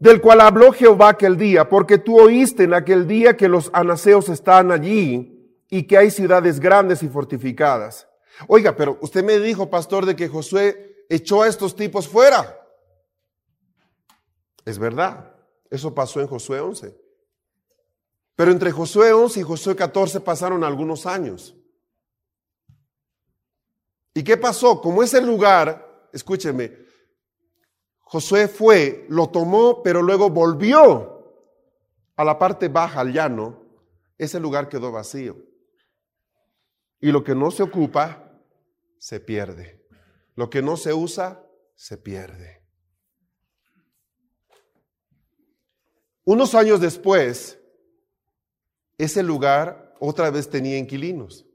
Del 0.00 0.22
cual 0.22 0.40
habló 0.40 0.72
Jehová 0.72 1.10
aquel 1.10 1.36
día, 1.36 1.68
porque 1.68 1.98
tú 1.98 2.18
oíste 2.18 2.64
en 2.64 2.72
aquel 2.72 3.06
día 3.06 3.36
que 3.36 3.48
los 3.48 3.70
anaseos 3.74 4.30
están 4.30 4.72
allí 4.72 5.62
y 5.68 5.84
que 5.84 5.98
hay 5.98 6.10
ciudades 6.10 6.58
grandes 6.58 7.02
y 7.02 7.08
fortificadas. 7.08 8.08
Oiga, 8.48 8.74
pero 8.74 8.98
usted 9.02 9.22
me 9.22 9.38
dijo, 9.38 9.68
pastor, 9.68 10.06
de 10.06 10.16
que 10.16 10.26
Josué 10.26 11.04
echó 11.10 11.42
a 11.42 11.48
estos 11.48 11.76
tipos 11.76 12.08
fuera. 12.08 12.58
Es 14.64 14.78
verdad, 14.78 15.34
eso 15.68 15.94
pasó 15.94 16.20
en 16.22 16.28
Josué 16.28 16.60
11. 16.60 16.98
Pero 18.36 18.52
entre 18.52 18.72
Josué 18.72 19.12
11 19.12 19.40
y 19.40 19.42
Josué 19.42 19.76
14 19.76 20.20
pasaron 20.20 20.64
algunos 20.64 21.04
años. 21.04 21.54
¿Y 24.14 24.24
qué 24.24 24.38
pasó? 24.38 24.80
Como 24.80 25.02
ese 25.02 25.20
lugar, 25.20 26.08
escúcheme, 26.10 26.79
Josué 28.10 28.48
fue, 28.48 29.06
lo 29.08 29.28
tomó, 29.28 29.84
pero 29.84 30.02
luego 30.02 30.30
volvió 30.30 31.32
a 32.16 32.24
la 32.24 32.40
parte 32.40 32.66
baja, 32.66 33.02
al 33.02 33.12
llano. 33.12 33.62
Ese 34.18 34.40
lugar 34.40 34.68
quedó 34.68 34.90
vacío. 34.90 35.36
Y 37.00 37.12
lo 37.12 37.22
que 37.22 37.36
no 37.36 37.52
se 37.52 37.62
ocupa, 37.62 38.36
se 38.98 39.20
pierde. 39.20 39.86
Lo 40.34 40.50
que 40.50 40.60
no 40.60 40.76
se 40.76 40.92
usa, 40.92 41.40
se 41.76 41.98
pierde. 41.98 42.64
Unos 46.24 46.56
años 46.56 46.80
después, 46.80 47.60
ese 48.98 49.22
lugar 49.22 49.94
otra 50.00 50.32
vez 50.32 50.50
tenía 50.50 50.76
inquilinos. 50.78 51.46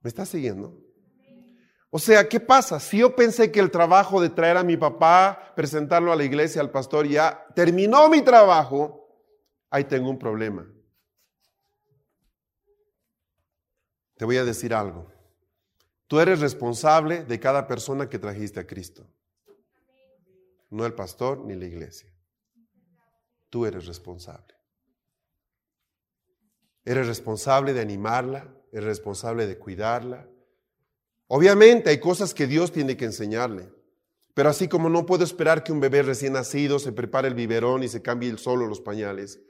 ¿Me 0.00 0.08
está 0.08 0.26
siguiendo? 0.26 0.87
O 1.90 1.98
sea, 1.98 2.28
¿qué 2.28 2.38
pasa? 2.38 2.78
Si 2.80 2.98
yo 2.98 3.16
pensé 3.16 3.50
que 3.50 3.60
el 3.60 3.70
trabajo 3.70 4.20
de 4.20 4.28
traer 4.28 4.58
a 4.58 4.62
mi 4.62 4.76
papá, 4.76 5.52
presentarlo 5.56 6.12
a 6.12 6.16
la 6.16 6.24
iglesia, 6.24 6.60
al 6.60 6.70
pastor, 6.70 7.06
ya 7.06 7.46
terminó 7.54 8.08
mi 8.10 8.22
trabajo, 8.22 9.08
ahí 9.70 9.84
tengo 9.84 10.10
un 10.10 10.18
problema. 10.18 10.70
Te 14.16 14.24
voy 14.24 14.36
a 14.36 14.44
decir 14.44 14.74
algo. 14.74 15.10
Tú 16.08 16.20
eres 16.20 16.40
responsable 16.40 17.24
de 17.24 17.40
cada 17.40 17.66
persona 17.66 18.08
que 18.08 18.18
trajiste 18.18 18.60
a 18.60 18.66
Cristo. 18.66 19.06
No 20.70 20.84
el 20.84 20.92
pastor 20.92 21.38
ni 21.44 21.54
la 21.54 21.64
iglesia. 21.64 22.12
Tú 23.48 23.64
eres 23.64 23.86
responsable. 23.86 24.54
Eres 26.84 27.06
responsable 27.06 27.72
de 27.72 27.80
animarla, 27.80 28.54
eres 28.72 28.84
responsable 28.84 29.46
de 29.46 29.58
cuidarla, 29.58 30.26
Obviamente 31.28 31.90
hay 31.90 32.00
cosas 32.00 32.34
que 32.34 32.46
Dios 32.46 32.72
tiene 32.72 32.96
que 32.96 33.04
enseñarle. 33.04 33.70
Pero 34.34 34.48
así 34.48 34.68
como 34.68 34.88
no 34.88 35.04
puedo 35.04 35.24
esperar 35.24 35.62
que 35.62 35.72
un 35.72 35.80
bebé 35.80 36.02
recién 36.02 36.32
nacido 36.32 36.78
se 36.78 36.92
prepare 36.92 37.28
el 37.28 37.34
biberón 37.34 37.82
y 37.82 37.88
se 37.88 38.02
cambie 38.02 38.30
el 38.30 38.38
solo 38.38 38.66
los 38.66 38.80
pañales, 38.80 39.40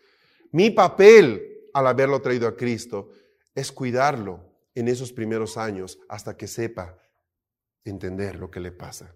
mi 0.50 0.70
papel 0.70 1.68
al 1.74 1.86
haberlo 1.86 2.20
traído 2.20 2.48
a 2.48 2.56
Cristo 2.56 3.10
es 3.54 3.70
cuidarlo 3.70 4.48
en 4.74 4.88
esos 4.88 5.12
primeros 5.12 5.56
años 5.56 5.98
hasta 6.08 6.36
que 6.36 6.46
sepa 6.46 6.98
entender 7.84 8.36
lo 8.36 8.50
que 8.50 8.60
le 8.60 8.72
pasa. 8.72 9.14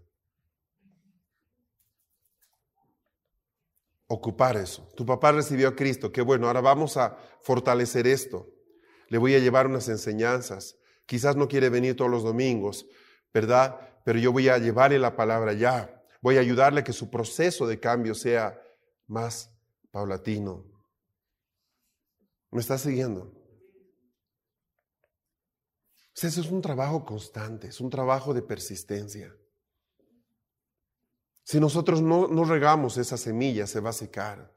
Ocupar 4.08 4.56
eso. 4.56 4.86
Tu 4.94 5.06
papá 5.06 5.32
recibió 5.32 5.68
a 5.68 5.74
Cristo, 5.74 6.12
qué 6.12 6.20
bueno, 6.20 6.48
ahora 6.48 6.60
vamos 6.60 6.98
a 6.98 7.16
fortalecer 7.40 8.06
esto. 8.06 8.46
Le 9.08 9.16
voy 9.16 9.34
a 9.34 9.38
llevar 9.38 9.66
unas 9.66 9.88
enseñanzas. 9.88 10.76
Quizás 11.12 11.36
no 11.36 11.46
quiere 11.46 11.68
venir 11.68 11.94
todos 11.94 12.10
los 12.10 12.22
domingos, 12.22 12.86
¿verdad? 13.34 13.78
Pero 14.02 14.18
yo 14.18 14.32
voy 14.32 14.48
a 14.48 14.56
llevarle 14.56 14.98
la 14.98 15.14
palabra 15.14 15.52
ya. 15.52 16.02
Voy 16.22 16.38
a 16.38 16.40
ayudarle 16.40 16.80
a 16.80 16.84
que 16.84 16.94
su 16.94 17.10
proceso 17.10 17.66
de 17.66 17.78
cambio 17.78 18.14
sea 18.14 18.58
más 19.08 19.50
paulatino. 19.90 20.64
¿Me 22.50 22.62
está 22.62 22.78
siguiendo? 22.78 23.30
Eso 26.14 26.40
es 26.40 26.50
un 26.50 26.62
trabajo 26.62 27.04
constante, 27.04 27.66
es 27.66 27.78
un 27.82 27.90
trabajo 27.90 28.32
de 28.32 28.40
persistencia. 28.40 29.36
Si 31.44 31.60
nosotros 31.60 32.00
no, 32.00 32.26
no 32.26 32.44
regamos 32.46 32.96
esa 32.96 33.18
semilla, 33.18 33.66
se 33.66 33.80
va 33.80 33.90
a 33.90 33.92
secar. 33.92 34.50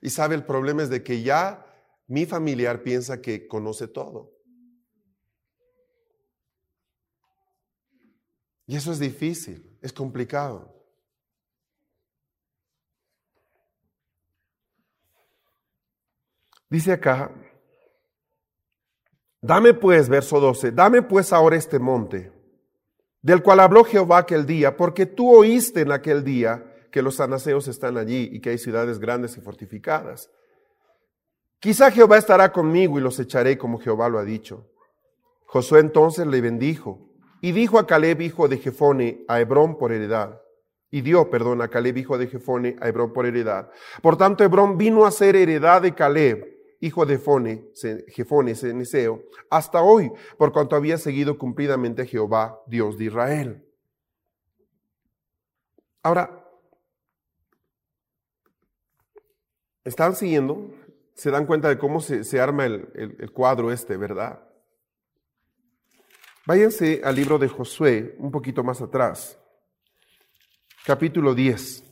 Y 0.00 0.08
sabe, 0.08 0.36
el 0.36 0.46
problema 0.46 0.82
es 0.82 0.88
de 0.88 1.02
que 1.02 1.22
ya 1.22 1.66
mi 2.06 2.24
familiar 2.24 2.82
piensa 2.82 3.20
que 3.20 3.46
conoce 3.46 3.88
todo. 3.88 4.37
Y 8.68 8.76
eso 8.76 8.92
es 8.92 8.98
difícil, 8.98 9.78
es 9.80 9.94
complicado. 9.94 10.70
Dice 16.68 16.92
acá, 16.92 17.32
dame 19.40 19.72
pues, 19.72 20.10
verso 20.10 20.38
12, 20.38 20.72
dame 20.72 21.00
pues 21.00 21.32
ahora 21.32 21.56
este 21.56 21.78
monte, 21.78 22.30
del 23.22 23.42
cual 23.42 23.60
habló 23.60 23.84
Jehová 23.84 24.18
aquel 24.18 24.44
día, 24.44 24.76
porque 24.76 25.06
tú 25.06 25.34
oíste 25.34 25.80
en 25.80 25.90
aquel 25.90 26.22
día 26.22 26.62
que 26.92 27.00
los 27.00 27.20
anaseos 27.20 27.68
están 27.68 27.96
allí 27.96 28.28
y 28.30 28.38
que 28.38 28.50
hay 28.50 28.58
ciudades 28.58 28.98
grandes 28.98 29.34
y 29.38 29.40
fortificadas. 29.40 30.30
Quizá 31.58 31.90
Jehová 31.90 32.18
estará 32.18 32.52
conmigo 32.52 32.98
y 32.98 33.02
los 33.02 33.18
echaré 33.18 33.56
como 33.56 33.78
Jehová 33.78 34.10
lo 34.10 34.18
ha 34.18 34.24
dicho. 34.24 34.70
Josué 35.46 35.80
entonces 35.80 36.26
le 36.26 36.42
bendijo 36.42 37.07
Y 37.40 37.52
dijo 37.52 37.78
a 37.78 37.86
Caleb, 37.86 38.20
hijo 38.20 38.48
de 38.48 38.58
Jefone, 38.58 39.24
a 39.28 39.40
Hebrón 39.40 39.78
por 39.78 39.92
heredad. 39.92 40.40
Y 40.90 41.02
dio, 41.02 41.28
perdón, 41.30 41.62
a 41.62 41.68
Caleb, 41.68 41.98
hijo 41.98 42.18
de 42.18 42.26
Jefone, 42.26 42.76
a 42.80 42.88
Hebrón 42.88 43.12
por 43.12 43.26
heredad. 43.26 43.70
Por 44.02 44.16
tanto, 44.16 44.42
Hebrón 44.42 44.78
vino 44.78 45.04
a 45.04 45.10
ser 45.10 45.36
heredad 45.36 45.82
de 45.82 45.94
Caleb, 45.94 46.58
hijo 46.80 47.04
de 47.04 47.18
Fone, 47.18 47.70
Jefone, 48.08 48.54
Ceneseo, 48.54 49.22
hasta 49.50 49.82
hoy, 49.82 50.10
por 50.36 50.52
cuanto 50.52 50.76
había 50.76 50.96
seguido 50.96 51.36
cumplidamente 51.36 52.02
a 52.02 52.06
Jehová, 52.06 52.62
Dios 52.66 52.96
de 52.96 53.04
Israel. 53.04 53.64
Ahora, 56.02 56.44
¿están 59.84 60.16
siguiendo? 60.16 60.70
Se 61.14 61.30
dan 61.30 61.46
cuenta 61.46 61.68
de 61.68 61.78
cómo 61.78 62.00
se, 62.00 62.40
arma 62.40 62.64
el, 62.64 62.88
el 62.94 63.32
cuadro 63.32 63.72
este, 63.72 63.96
¿verdad? 63.96 64.47
Váyanse 66.48 67.02
al 67.04 67.14
libro 67.14 67.36
de 67.38 67.46
Josué, 67.46 68.16
un 68.18 68.30
poquito 68.30 68.64
más 68.64 68.80
atrás, 68.80 69.38
capítulo 70.82 71.34
10. 71.34 71.84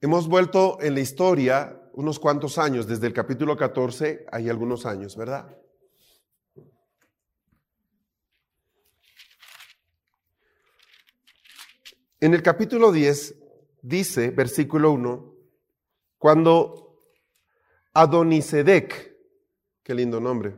Hemos 0.00 0.26
vuelto 0.26 0.78
en 0.80 0.94
la 0.94 1.00
historia 1.00 1.80
unos 1.92 2.18
cuantos 2.18 2.58
años, 2.58 2.88
desde 2.88 3.06
el 3.06 3.12
capítulo 3.12 3.56
14 3.56 4.26
hay 4.32 4.50
algunos 4.50 4.86
años, 4.86 5.16
¿verdad? 5.16 5.56
En 12.24 12.32
el 12.32 12.42
capítulo 12.42 12.90
10 12.90 13.34
dice, 13.82 14.30
versículo 14.30 14.92
1, 14.92 15.34
cuando 16.16 17.04
Adonisedec, 17.92 19.14
qué 19.82 19.94
lindo 19.94 20.22
nombre, 20.22 20.56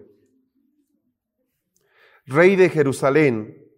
rey 2.25 2.55
de 2.55 2.69
Jerusalén, 2.69 3.69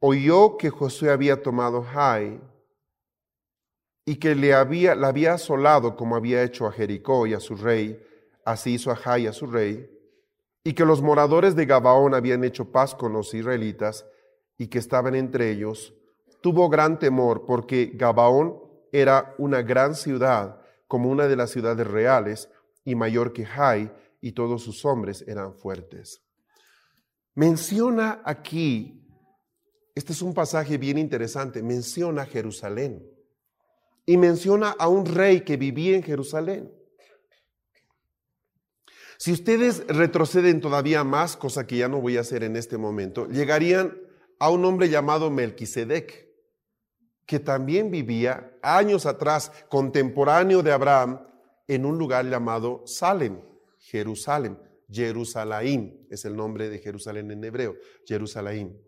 oyó 0.00 0.56
que 0.56 0.70
Josué 0.70 1.10
había 1.10 1.40
tomado 1.40 1.84
Jai, 1.84 2.40
y 4.04 4.16
que 4.16 4.34
le 4.34 4.52
había, 4.52 4.96
la 4.96 5.06
había 5.06 5.34
asolado 5.34 5.94
como 5.94 6.16
había 6.16 6.42
hecho 6.42 6.66
a 6.66 6.72
Jericó 6.72 7.28
y 7.28 7.34
a 7.34 7.38
su 7.38 7.54
rey, 7.54 8.04
así 8.44 8.74
hizo 8.74 8.90
a 8.90 8.96
Jai 8.96 9.28
a 9.28 9.32
su 9.32 9.46
rey, 9.46 9.88
y 10.64 10.72
que 10.72 10.84
los 10.84 11.00
moradores 11.00 11.54
de 11.54 11.66
Gabaón 11.66 12.14
habían 12.14 12.42
hecho 12.42 12.72
paz 12.72 12.96
con 12.96 13.12
los 13.12 13.32
israelitas 13.32 14.08
y 14.58 14.66
que 14.66 14.80
estaban 14.80 15.14
entre 15.14 15.52
ellos, 15.52 15.94
tuvo 16.42 16.68
gran 16.68 16.98
temor 16.98 17.44
porque 17.46 17.92
Gabaón 17.94 18.60
era 18.92 19.34
una 19.38 19.62
gran 19.62 19.94
ciudad, 19.94 20.60
como 20.86 21.08
una 21.08 21.26
de 21.26 21.36
las 21.36 21.50
ciudades 21.50 21.86
reales, 21.86 22.50
y 22.84 22.94
mayor 22.94 23.32
que 23.32 23.46
Jai, 23.46 23.90
y 24.20 24.32
todos 24.32 24.62
sus 24.62 24.84
hombres 24.84 25.24
eran 25.26 25.54
fuertes. 25.54 26.22
Menciona 27.34 28.20
aquí, 28.24 29.08
este 29.94 30.12
es 30.12 30.20
un 30.20 30.34
pasaje 30.34 30.76
bien 30.76 30.98
interesante, 30.98 31.62
menciona 31.62 32.26
Jerusalén 32.26 33.08
y 34.04 34.16
menciona 34.16 34.74
a 34.78 34.88
un 34.88 35.06
rey 35.06 35.42
que 35.42 35.56
vivía 35.56 35.96
en 35.96 36.02
Jerusalén. 36.02 36.72
Si 39.16 39.32
ustedes 39.32 39.86
retroceden 39.86 40.60
todavía 40.60 41.04
más, 41.04 41.36
cosa 41.36 41.66
que 41.66 41.76
ya 41.76 41.88
no 41.88 42.00
voy 42.00 42.16
a 42.16 42.20
hacer 42.20 42.42
en 42.42 42.56
este 42.56 42.76
momento, 42.76 43.28
llegarían 43.28 43.96
a 44.38 44.50
un 44.50 44.64
hombre 44.64 44.88
llamado 44.88 45.30
Melquisedec, 45.30 46.31
que 47.26 47.40
también 47.40 47.90
vivía 47.90 48.52
años 48.62 49.06
atrás, 49.06 49.52
contemporáneo 49.68 50.62
de 50.62 50.72
Abraham, 50.72 51.20
en 51.68 51.86
un 51.86 51.98
lugar 51.98 52.26
llamado 52.26 52.82
Salem, 52.86 53.40
Jerusalén. 53.78 54.58
Jerusalén 54.90 56.06
es 56.10 56.24
el 56.24 56.36
nombre 56.36 56.68
de 56.68 56.78
Jerusalén 56.78 57.30
en 57.30 57.42
hebreo, 57.42 57.76
Jerusalén, 58.06 58.78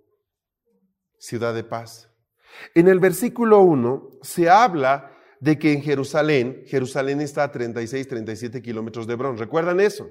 ciudad 1.19 1.55
de 1.55 1.65
paz. 1.65 2.11
En 2.75 2.89
el 2.89 3.01
versículo 3.01 3.61
1 3.61 4.19
se 4.23 4.51
habla 4.51 5.11
de 5.41 5.59
que 5.59 5.73
en 5.73 5.83
Jerusalén, 5.83 6.65
Jerusalén 6.67 7.21
está 7.21 7.45
a 7.45 7.53
36, 7.53 8.07
37 8.07 8.63
kilómetros 8.63 9.07
de 9.07 9.15
Hebrón. 9.15 9.39
¿Recuerdan 9.39 9.81
eso? 9.81 10.09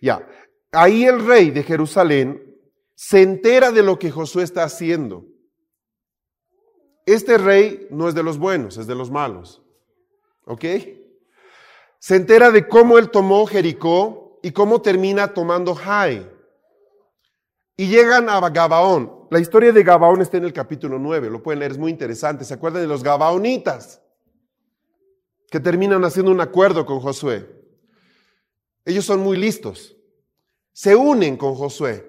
Ya, 0.00 0.26
ahí 0.72 1.04
el 1.04 1.24
rey 1.26 1.50
de 1.50 1.62
Jerusalén 1.62 2.56
se 2.94 3.22
entera 3.22 3.72
de 3.72 3.82
lo 3.82 3.98
que 3.98 4.10
Josué 4.10 4.44
está 4.44 4.64
haciendo. 4.64 5.24
Este 7.06 7.38
rey 7.38 7.86
no 7.90 8.08
es 8.08 8.14
de 8.14 8.22
los 8.22 8.38
buenos, 8.38 8.76
es 8.76 8.86
de 8.86 8.94
los 8.94 9.10
malos. 9.10 9.62
¿Ok? 10.44 10.64
Se 11.98 12.16
entera 12.16 12.50
de 12.50 12.66
cómo 12.66 12.98
él 12.98 13.10
tomó 13.10 13.46
Jericó 13.46 14.38
y 14.42 14.52
cómo 14.52 14.80
termina 14.80 15.34
tomando 15.34 15.74
Jai. 15.74 16.28
Y 17.76 17.88
llegan 17.88 18.28
a 18.28 18.40
Gabaón. 18.50 19.26
La 19.30 19.38
historia 19.38 19.72
de 19.72 19.82
Gabaón 19.82 20.20
está 20.20 20.36
en 20.36 20.44
el 20.44 20.52
capítulo 20.52 20.98
9, 20.98 21.30
lo 21.30 21.42
pueden 21.42 21.60
leer, 21.60 21.72
es 21.72 21.78
muy 21.78 21.90
interesante. 21.90 22.44
¿Se 22.44 22.54
acuerdan 22.54 22.82
de 22.82 22.88
los 22.88 23.02
Gabaonitas? 23.02 24.02
Que 25.50 25.60
terminan 25.60 26.04
haciendo 26.04 26.32
un 26.32 26.40
acuerdo 26.40 26.84
con 26.84 27.00
Josué. 27.00 27.48
Ellos 28.84 29.04
son 29.04 29.20
muy 29.20 29.36
listos. 29.36 29.96
Se 30.72 30.96
unen 30.96 31.36
con 31.36 31.54
Josué. 31.54 32.06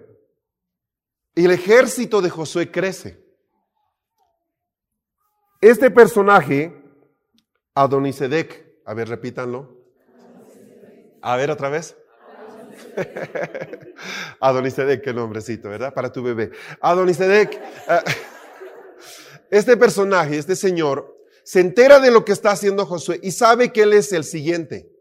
Y 1.36 1.46
el 1.46 1.52
ejército 1.52 2.22
de 2.22 2.30
Josué 2.30 2.72
crece. 2.72 3.21
Este 5.62 5.92
personaje, 5.92 6.74
Adonisedec, 7.76 8.82
a 8.84 8.96
ver, 8.96 9.08
repítanlo. 9.10 9.78
A 11.22 11.36
ver 11.36 11.52
otra 11.52 11.70
vez. 11.70 11.96
Adonisedec, 14.40 15.04
qué 15.04 15.14
nombrecito, 15.14 15.70
¿verdad? 15.70 15.94
Para 15.94 16.12
tu 16.12 16.24
bebé. 16.24 16.50
Adonisedec, 16.82 17.54
eh, 17.54 18.00
este 19.52 19.78
personaje, 19.78 20.40
este 20.40 20.56
señor, 20.56 21.16
se 21.44 21.60
entera 21.60 22.00
de 22.00 22.10
lo 22.10 22.26
que 22.26 22.32
está 22.32 22.50
haciendo 22.50 22.88
Josué 22.88 23.20
y 23.22 23.32
sabe 23.32 23.72
que 23.72 23.84
él 23.84 23.94
es 23.94 24.12
el 24.14 24.24
siguiente. 24.24 24.92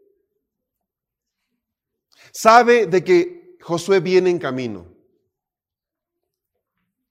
Sabe 2.31 2.85
de 2.85 3.03
que 3.03 3.57
Josué 3.61 3.99
viene 3.99 4.29
en 4.29 4.37
camino. 4.37 4.93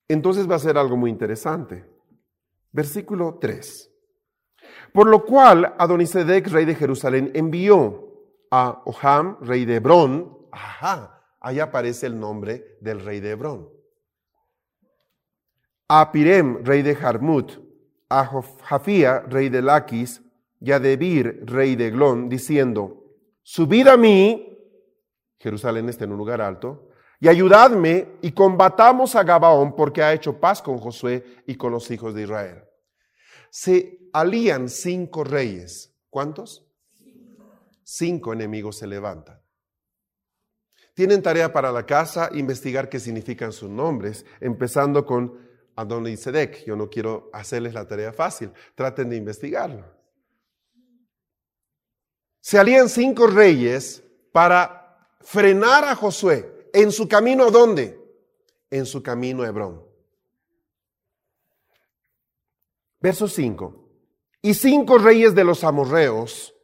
Entonces 0.07 0.49
va 0.49 0.55
a 0.55 0.61
ser 0.61 0.79
algo 0.79 0.97
muy 0.97 1.11
interesante. 1.11 1.90
Versículo 2.73 3.39
3. 3.41 3.91
Por 4.93 5.09
lo 5.09 5.25
cual 5.25 5.75
Adonisedec, 5.79 6.49
rey 6.49 6.65
de 6.65 6.75
Jerusalén, 6.75 7.31
envió 7.35 8.09
a 8.51 8.83
Oham, 8.85 9.39
rey 9.41 9.65
de 9.65 9.77
Hebrón, 9.77 10.39
Ajá, 10.53 11.23
ahí 11.41 11.61
aparece 11.61 12.07
el 12.07 12.19
nombre 12.19 12.77
del 12.81 13.01
rey 13.01 13.21
de 13.21 13.31
Hebrón. 13.31 13.69
A 15.89 16.11
Pirem, 16.13 16.65
rey 16.65 16.83
de 16.83 16.95
Jarmut, 16.95 17.53
a 18.09 18.29
Jafía, 18.63 19.21
rey 19.21 19.49
de 19.49 19.63
Laquis, 19.63 20.23
y 20.61 20.73
a 20.73 20.79
Debir, 20.79 21.43
rey 21.47 21.75
de 21.75 21.91
Glón, 21.91 22.29
diciendo, 22.29 23.05
subid 23.43 23.89
a 23.89 23.97
mí, 23.97 24.59
Jerusalén 25.39 25.89
está 25.89 26.05
en 26.05 26.13
un 26.13 26.19
lugar 26.19 26.41
alto, 26.43 26.90
y 27.21 27.29
ayudadme 27.29 28.09
y 28.23 28.33
combatamos 28.33 29.15
a 29.15 29.23
Gabaón 29.23 29.77
porque 29.77 30.03
ha 30.03 30.15
hecho 30.15 30.41
paz 30.41 30.63
con 30.63 30.79
Josué 30.79 31.43
y 31.47 31.55
con 31.55 31.71
los 31.71 31.91
hijos 31.91 32.15
de 32.15 32.23
Israel. 32.23 32.65
Se 33.51 34.09
alían 34.15 34.71
cinco 34.71 35.23
reyes. 35.23 35.95
¿Cuántos? 36.09 36.67
Cinco 37.85 38.33
enemigos 38.33 38.79
se 38.79 38.87
levantan. 38.87 39.39
Tienen 40.95 41.23
tarea 41.23 41.53
para 41.53 41.71
la 41.71 41.85
casa 41.85 42.31
investigar 42.33 42.89
qué 42.89 42.99
significan 42.99 43.53
sus 43.53 43.69
nombres, 43.69 44.25
empezando 44.41 45.05
con 45.05 45.39
Adonisedec. 45.77 46.65
Yo 46.65 46.75
no 46.75 46.89
quiero 46.89 47.29
hacerles 47.35 47.75
la 47.75 47.87
tarea 47.87 48.15
fácil, 48.15 48.51
traten 48.75 49.11
de 49.11 49.17
investigarlo. 49.17 49.85
Se 52.41 52.59
alían 52.59 52.89
cinco 52.89 53.27
reyes 53.27 54.03
para 54.33 55.07
frenar 55.21 55.85
a 55.85 55.95
Josué 55.95 56.60
en 56.73 56.93
su 56.93 57.09
camino 57.09 57.45
a 57.45 57.51
dónde? 57.51 57.99
En 58.71 58.87
su 58.87 59.03
camino 59.03 59.43
a 59.43 59.49
Hebrón. 59.49 59.85
Verso 63.01 63.29
5. 63.29 63.89
Y 64.43 64.55
cinco 64.55 64.99
reyes 64.99 65.35
de 65.35 65.45
los 65.45 65.65
amorreos 65.65 66.55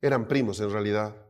eran 0.00 0.28
primos 0.28 0.60
en 0.60 0.70
realidad 0.70 1.28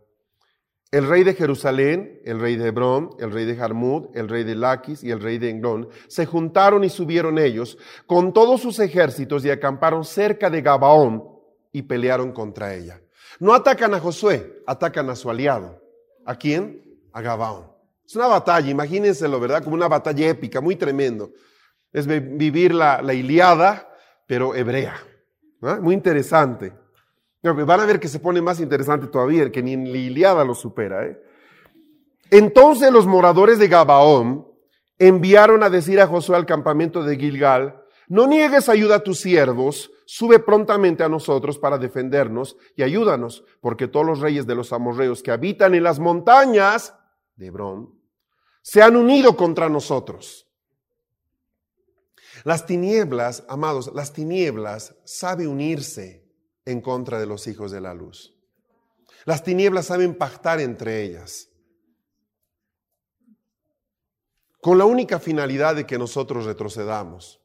el 0.91 1.07
rey 1.07 1.23
de 1.23 1.35
Jerusalén, 1.35 2.21
el 2.25 2.41
rey 2.41 2.57
de 2.57 2.69
Hebrón, 2.69 3.11
el 3.19 3.31
rey 3.31 3.45
de 3.45 3.57
Jarmud, 3.57 4.09
el 4.15 4.27
rey 4.27 4.43
de 4.45 4.55
Laquis 4.55 5.05
y 5.05 5.11
el 5.11 5.21
rey 5.21 5.37
de 5.37 5.51
Englón 5.51 5.89
se 6.07 6.25
juntaron 6.25 6.83
y 6.83 6.89
subieron 6.89 7.39
ellos 7.39 7.77
con 8.07 8.33
todos 8.33 8.63
sus 8.63 8.79
ejércitos 8.79 9.45
y 9.45 9.51
acamparon 9.51 10.05
cerca 10.05 10.49
de 10.49 10.63
Gabaón 10.63 11.25
y 11.73 11.83
pelearon 11.83 12.33
contra 12.33 12.75
ella. 12.75 13.03
No 13.39 13.53
atacan 13.53 13.93
a 13.93 14.01
Josué, 14.01 14.63
atacan 14.67 15.11
a 15.11 15.17
su 15.17 15.29
aliado. 15.29 15.79
¿A 16.25 16.37
quién? 16.37 16.99
A 17.13 17.21
Gabaón. 17.21 17.71
Es 18.09 18.17
una 18.17 18.27
batalla, 18.27 18.71
imagínenselo, 18.71 19.39
¿verdad? 19.39 19.63
Como 19.63 19.77
una 19.77 19.87
batalla 19.87 20.27
épica, 20.31 20.63
muy 20.63 20.77
tremendo. 20.77 21.31
Es 21.93 22.07
vivir 22.07 22.73
la, 22.73 23.03
la 23.03 23.13
Iliada, 23.13 23.87
pero 24.27 24.55
hebrea. 24.55 24.97
¿Ah? 25.61 25.79
Muy 25.79 25.93
interesante. 25.93 26.73
Van 27.43 27.81
a 27.81 27.85
ver 27.85 28.01
que 28.01 28.09
se 28.09 28.19
pone 28.19 28.41
más 28.41 28.61
interesante 28.61 29.09
todavía, 29.09 29.53
que 29.53 29.63
ni 29.63 29.75
en 29.75 29.93
Liliada 29.93 30.43
lo 30.43 30.55
supera. 30.55 31.05
¿eh? 31.05 31.21
Entonces 32.31 32.91
los 32.91 33.07
moradores 33.07 33.59
de 33.59 33.69
Gabaón 33.69 34.49
enviaron 34.99 35.63
a 35.63 35.69
decir 35.69 36.01
a 36.01 36.07
Josué 36.07 36.37
al 36.37 36.47
campamento 36.47 37.03
de 37.03 37.19
Gilgal, 37.19 37.79
no 38.09 38.27
niegues 38.27 38.71
ayuda 38.71 38.97
a 38.97 39.03
tus 39.05 39.21
siervos, 39.21 39.91
sube 40.07 40.39
prontamente 40.39 41.05
a 41.05 41.11
nosotros 41.11 41.59
para 41.59 41.77
defendernos 41.77 42.57
y 42.75 42.83
ayúdanos, 42.83 43.45
porque 43.61 43.87
todos 43.87 44.07
los 44.07 44.21
reyes 44.21 44.47
de 44.47 44.55
los 44.55 44.73
amorreos 44.73 45.23
que 45.23 45.31
habitan 45.31 45.75
en 45.75 45.83
las 45.83 45.99
montañas 45.99 46.95
de 47.37 47.49
Hebrón 47.49 47.98
se 48.69 48.83
han 48.83 48.97
unido 48.97 49.35
contra 49.35 49.71
nosotros. 49.71 50.47
Las 52.45 52.67
tinieblas, 52.67 53.43
amados, 53.49 53.91
las 53.95 54.13
tinieblas 54.13 54.95
sabe 55.05 55.47
unirse 55.47 56.23
en 56.67 56.83
contra 56.83 57.19
de 57.19 57.25
los 57.25 57.47
hijos 57.47 57.71
de 57.71 57.81
la 57.81 57.95
luz. 57.95 58.37
Las 59.25 59.43
tinieblas 59.43 59.87
saben 59.87 60.15
pactar 60.15 60.61
entre 60.61 61.03
ellas. 61.03 61.49
Con 64.61 64.77
la 64.77 64.85
única 64.85 65.19
finalidad 65.19 65.75
de 65.75 65.87
que 65.87 65.97
nosotros 65.97 66.45
retrocedamos. 66.45 67.41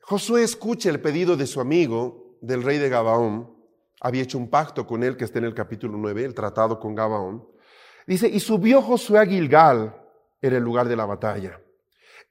Josué 0.00 0.42
escucha 0.42 0.88
el 0.88 1.02
pedido 1.02 1.36
de 1.36 1.46
su 1.46 1.60
amigo, 1.60 2.38
del 2.40 2.62
rey 2.62 2.78
de 2.78 2.88
Gabaón. 2.88 3.54
Había 4.00 4.22
hecho 4.22 4.38
un 4.38 4.48
pacto 4.48 4.86
con 4.86 5.02
él, 5.02 5.18
que 5.18 5.24
está 5.24 5.38
en 5.38 5.44
el 5.44 5.54
capítulo 5.54 5.98
9, 5.98 6.24
el 6.24 6.34
tratado 6.34 6.80
con 6.80 6.94
Gabaón. 6.94 7.52
Dice, 8.06 8.28
y 8.28 8.40
subió 8.40 8.82
Josué 8.82 9.18
a 9.20 9.26
Gilgal, 9.26 9.94
en 10.40 10.54
el 10.54 10.62
lugar 10.62 10.88
de 10.88 10.96
la 10.96 11.06
batalla. 11.06 11.60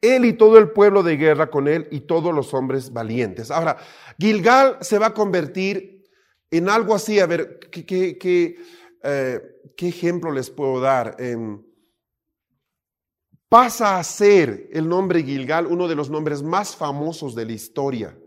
Él 0.02 0.26
y 0.26 0.34
todo 0.34 0.58
el 0.58 0.72
pueblo 0.72 1.04
de 1.04 1.16
guerra 1.16 1.50
con 1.50 1.68
él 1.68 1.88
y 1.92 2.02
todos 2.02 2.34
los 2.34 2.54
hombres 2.54 2.92
valientes. 2.92 3.52
Ahora, 3.52 3.78
Gilgal 4.20 4.78
se 4.82 5.00
va 5.00 5.08
a 5.08 5.14
convertir 5.14 6.04
en 6.50 6.70
algo 6.70 6.94
así, 6.94 7.20
a 7.20 7.26
ver, 7.26 7.60
¿qué, 7.72 7.86
qué, 7.86 8.58
eh, 9.04 9.42
ejemplo 9.78 10.32
les 10.32 10.50
puedo 10.50 10.82
dar? 10.82 11.16
Em, 11.18 11.64
pasa 13.48 13.98
a 13.98 14.04
ser 14.04 14.70
el 14.72 14.88
nombre 14.88 15.24
Gilgal 15.24 15.66
uno 15.66 15.88
de 15.88 15.96
los 15.96 16.10
nombres 16.10 16.44
más 16.44 16.76
famosos 16.76 17.34
de 17.34 17.46
la 17.46 17.54
historia 17.54 18.18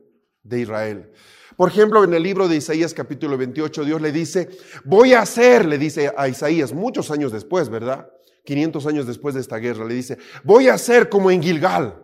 de 0.43 0.61
Israel. 0.61 1.13
Por 1.57 1.69
ejemplo, 1.69 2.03
en 2.05 2.15
el 2.15 2.23
libro 2.23 2.49
de 2.49 2.57
Isaías 2.57 2.95
capítulo 2.95 3.37
28, 3.37 3.85
Dios 3.85 4.01
le 4.01 4.13
dice, 4.13 4.49
voy 4.85 5.13
a 5.13 5.21
hacer, 5.21 5.67
le 5.67 5.79
dice 5.79 6.13
a 6.17 6.29
Isaías, 6.29 6.73
muchos 6.73 7.11
años 7.11 7.33
después, 7.33 7.69
¿verdad? 7.69 8.09
500 8.45 8.87
años 8.87 9.07
después 9.07 9.35
de 9.35 9.41
esta 9.41 9.57
guerra, 9.57 9.85
le 9.85 9.95
dice, 9.95 10.19
voy 10.43 10.69
a 10.69 10.77
ser 10.77 11.09
como 11.09 11.31
en 11.31 11.43
Gilgal 11.43 12.03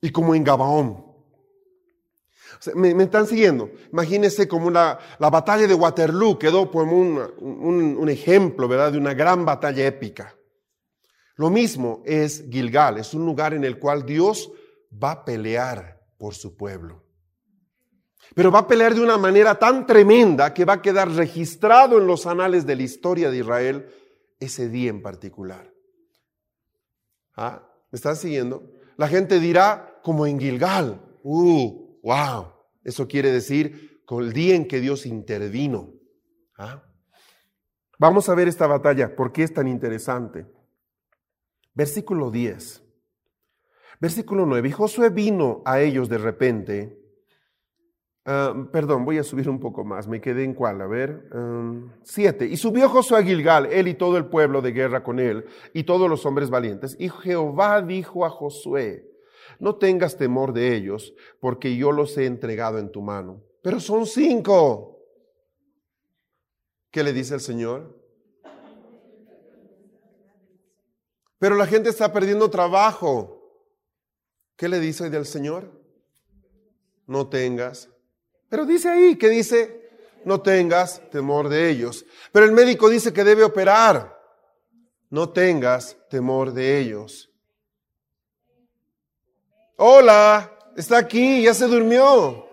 y 0.00 0.10
como 0.10 0.34
en 0.34 0.44
Gabaón. 0.44 1.04
me, 2.74 3.02
están 3.02 3.26
siguiendo. 3.26 3.70
Imagínense 3.92 4.48
como 4.48 4.70
la, 4.70 4.98
la 5.18 5.30
batalla 5.30 5.66
de 5.66 5.74
Waterloo 5.74 6.38
quedó 6.38 6.70
como 6.70 6.98
un, 6.98 7.96
un 7.98 8.08
ejemplo, 8.08 8.68
¿verdad? 8.68 8.92
De 8.92 8.98
una 8.98 9.14
gran 9.14 9.44
batalla 9.44 9.86
épica. 9.86 10.36
Lo 11.36 11.48
mismo 11.48 12.02
es 12.04 12.44
Gilgal, 12.50 12.98
es 12.98 13.14
un 13.14 13.24
lugar 13.24 13.54
en 13.54 13.64
el 13.64 13.78
cual 13.78 14.04
Dios 14.04 14.52
va 14.92 15.12
a 15.12 15.24
pelear 15.24 16.02
por 16.18 16.34
su 16.34 16.54
pueblo. 16.54 17.09
Pero 18.34 18.50
va 18.50 18.60
a 18.60 18.66
pelear 18.66 18.94
de 18.94 19.00
una 19.00 19.18
manera 19.18 19.58
tan 19.58 19.86
tremenda 19.86 20.54
que 20.54 20.64
va 20.64 20.74
a 20.74 20.82
quedar 20.82 21.10
registrado 21.10 21.98
en 21.98 22.06
los 22.06 22.26
anales 22.26 22.64
de 22.64 22.76
la 22.76 22.82
historia 22.82 23.30
de 23.30 23.38
Israel 23.38 23.86
ese 24.38 24.68
día 24.68 24.90
en 24.90 25.02
particular. 25.02 25.72
¿Ah? 27.36 27.66
¿Me 27.90 27.96
están 27.96 28.16
siguiendo? 28.16 28.70
La 28.96 29.08
gente 29.08 29.40
dirá 29.40 30.00
como 30.02 30.26
en 30.26 30.38
Gilgal. 30.38 31.00
¡Uh! 31.22 31.98
¡Wow! 32.02 32.52
Eso 32.84 33.08
quiere 33.08 33.32
decir 33.32 34.02
con 34.06 34.24
el 34.24 34.32
día 34.32 34.54
en 34.54 34.68
que 34.68 34.80
Dios 34.80 35.06
intervino. 35.06 35.92
¿Ah? 36.56 36.84
Vamos 37.98 38.28
a 38.28 38.34
ver 38.34 38.48
esta 38.48 38.66
batalla. 38.66 39.14
¿Por 39.16 39.32
qué 39.32 39.42
es 39.42 39.52
tan 39.52 39.66
interesante? 39.66 40.46
Versículo 41.74 42.30
10. 42.30 42.82
Versículo 44.00 44.46
9. 44.46 44.68
Y 44.68 44.72
Josué 44.72 45.10
vino 45.10 45.62
a 45.64 45.80
ellos 45.80 46.08
de 46.08 46.18
repente 46.18 46.99
Ah, 48.26 48.54
perdón, 48.70 49.04
voy 49.04 49.18
a 49.18 49.24
subir 49.24 49.48
un 49.48 49.58
poco 49.58 49.84
más. 49.84 50.06
Me 50.06 50.20
quedé 50.20 50.44
en 50.44 50.54
cuál, 50.54 50.80
a 50.80 50.86
ver. 50.86 51.30
siete. 52.02 52.46
Y 52.46 52.56
subió 52.56 52.88
Josué 52.88 53.18
a 53.18 53.22
Gilgal, 53.22 53.66
él 53.66 53.88
y 53.88 53.94
todo 53.94 54.16
el 54.16 54.26
pueblo 54.26 54.60
de 54.62 54.72
guerra 54.72 55.02
con 55.02 55.18
él, 55.18 55.46
y 55.72 55.84
todos 55.84 56.08
los 56.08 56.24
hombres 56.26 56.50
valientes. 56.50 56.96
Y 56.98 57.08
Jehová 57.08 57.82
dijo 57.82 58.24
a 58.24 58.30
Josué, 58.30 59.06
no 59.58 59.76
tengas 59.76 60.16
temor 60.16 60.52
de 60.52 60.74
ellos, 60.74 61.14
porque 61.40 61.76
yo 61.76 61.92
los 61.92 62.16
he 62.16 62.26
entregado 62.26 62.78
en 62.78 62.90
tu 62.90 63.02
mano. 63.02 63.42
Pero 63.62 63.80
son 63.80 64.06
cinco. 64.06 64.98
¿Qué 66.90 67.02
le 67.02 67.12
dice 67.12 67.34
el 67.34 67.40
Señor? 67.40 67.98
Pero 71.38 71.56
la 71.56 71.66
gente 71.66 71.88
está 71.88 72.12
perdiendo 72.12 72.50
trabajo. 72.50 73.38
¿Qué 74.56 74.68
le 74.68 74.78
dice 74.78 75.08
del 75.08 75.24
Señor? 75.24 75.70
No 77.06 77.28
tengas 77.28 77.89
pero 78.50 78.66
dice 78.66 78.88
ahí 78.88 79.16
que 79.16 79.28
dice, 79.28 79.88
no 80.24 80.40
tengas 80.42 81.00
temor 81.10 81.48
de 81.48 81.70
ellos. 81.70 82.04
Pero 82.32 82.44
el 82.44 82.52
médico 82.52 82.90
dice 82.90 83.12
que 83.12 83.24
debe 83.24 83.44
operar. 83.44 84.18
No 85.08 85.30
tengas 85.30 85.96
temor 86.10 86.52
de 86.52 86.78
ellos. 86.78 87.30
Hola, 89.76 90.52
está 90.76 90.98
aquí, 90.98 91.44
ya 91.44 91.54
se 91.54 91.66
durmió. 91.66 92.46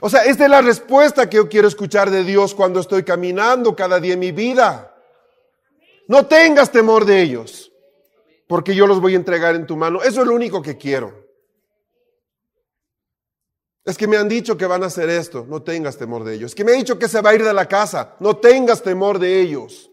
O 0.00 0.10
sea, 0.10 0.24
esta 0.24 0.44
es 0.44 0.50
la 0.50 0.60
respuesta 0.60 1.28
que 1.28 1.38
yo 1.38 1.48
quiero 1.48 1.68
escuchar 1.68 2.10
de 2.10 2.22
Dios 2.22 2.54
cuando 2.54 2.78
estoy 2.78 3.02
caminando 3.02 3.74
cada 3.74 3.98
día 3.98 4.12
en 4.12 4.20
mi 4.20 4.32
vida. 4.32 4.94
No 6.06 6.26
tengas 6.26 6.70
temor 6.70 7.06
de 7.06 7.22
ellos, 7.22 7.72
porque 8.46 8.74
yo 8.74 8.86
los 8.86 9.00
voy 9.00 9.14
a 9.14 9.16
entregar 9.16 9.54
en 9.54 9.66
tu 9.66 9.76
mano. 9.76 10.02
Eso 10.02 10.20
es 10.20 10.26
lo 10.26 10.34
único 10.34 10.60
que 10.60 10.76
quiero. 10.76 11.27
Es 13.88 13.96
que 13.96 14.06
me 14.06 14.18
han 14.18 14.28
dicho 14.28 14.54
que 14.58 14.66
van 14.66 14.82
a 14.82 14.88
hacer 14.88 15.08
esto, 15.08 15.46
no 15.48 15.62
tengas 15.62 15.96
temor 15.96 16.22
de 16.22 16.34
ellos. 16.34 16.50
Es 16.50 16.54
que 16.54 16.62
me 16.62 16.72
han 16.72 16.78
dicho 16.80 16.98
que 16.98 17.08
se 17.08 17.22
va 17.22 17.30
a 17.30 17.34
ir 17.34 17.42
de 17.42 17.54
la 17.54 17.66
casa, 17.66 18.16
no 18.20 18.36
tengas 18.36 18.82
temor 18.82 19.18
de 19.18 19.40
ellos. 19.40 19.90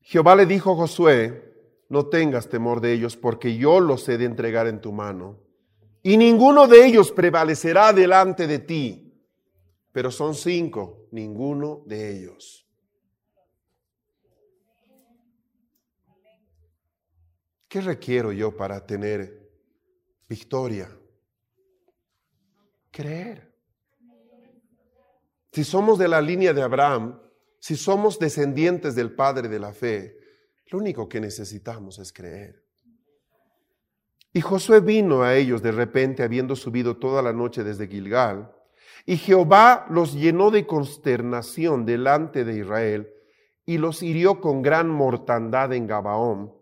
Jehová 0.00 0.34
le 0.34 0.46
dijo 0.46 0.72
a 0.72 0.74
Josué, 0.74 1.54
no 1.88 2.06
tengas 2.06 2.48
temor 2.48 2.80
de 2.80 2.92
ellos, 2.92 3.16
porque 3.16 3.56
yo 3.56 3.78
los 3.78 4.08
he 4.08 4.18
de 4.18 4.24
entregar 4.24 4.66
en 4.66 4.80
tu 4.80 4.90
mano. 4.90 5.38
Y 6.02 6.16
ninguno 6.16 6.66
de 6.66 6.86
ellos 6.86 7.12
prevalecerá 7.12 7.92
delante 7.92 8.48
de 8.48 8.58
ti. 8.58 9.14
Pero 9.92 10.10
son 10.10 10.34
cinco, 10.34 11.06
ninguno 11.12 11.84
de 11.86 12.18
ellos. 12.18 12.66
¿Qué 17.68 17.80
requiero 17.80 18.32
yo 18.32 18.56
para 18.56 18.84
tener 18.84 19.47
victoria. 20.28 20.88
Creer. 22.90 23.48
Si 25.52 25.64
somos 25.64 25.98
de 25.98 26.08
la 26.08 26.20
línea 26.20 26.52
de 26.52 26.62
Abraham, 26.62 27.20
si 27.58 27.76
somos 27.76 28.18
descendientes 28.18 28.94
del 28.94 29.14
Padre 29.14 29.48
de 29.48 29.58
la 29.58 29.72
fe, 29.72 30.16
lo 30.66 30.78
único 30.78 31.08
que 31.08 31.20
necesitamos 31.20 31.98
es 31.98 32.12
creer. 32.12 32.62
Y 34.32 34.40
Josué 34.42 34.80
vino 34.80 35.22
a 35.22 35.34
ellos 35.34 35.62
de 35.62 35.72
repente, 35.72 36.22
habiendo 36.22 36.54
subido 36.54 36.98
toda 36.98 37.22
la 37.22 37.32
noche 37.32 37.64
desde 37.64 37.88
Gilgal, 37.88 38.52
y 39.06 39.16
Jehová 39.16 39.86
los 39.88 40.14
llenó 40.14 40.50
de 40.50 40.66
consternación 40.66 41.86
delante 41.86 42.44
de 42.44 42.58
Israel, 42.58 43.10
y 43.64 43.78
los 43.78 44.02
hirió 44.02 44.40
con 44.40 44.60
gran 44.60 44.90
mortandad 44.90 45.72
en 45.72 45.86
Gabaón, 45.86 46.52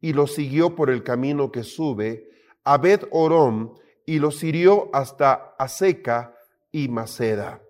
y 0.00 0.12
los 0.12 0.34
siguió 0.34 0.76
por 0.76 0.90
el 0.90 1.02
camino 1.02 1.50
que 1.50 1.62
sube, 1.62 2.33
Abed 2.64 3.04
Orom 3.10 3.74
y 4.06 4.18
los 4.18 4.42
hirió 4.42 4.90
hasta 4.92 5.54
Aseca 5.58 6.34
y 6.72 6.88
Maceda. 6.88 7.62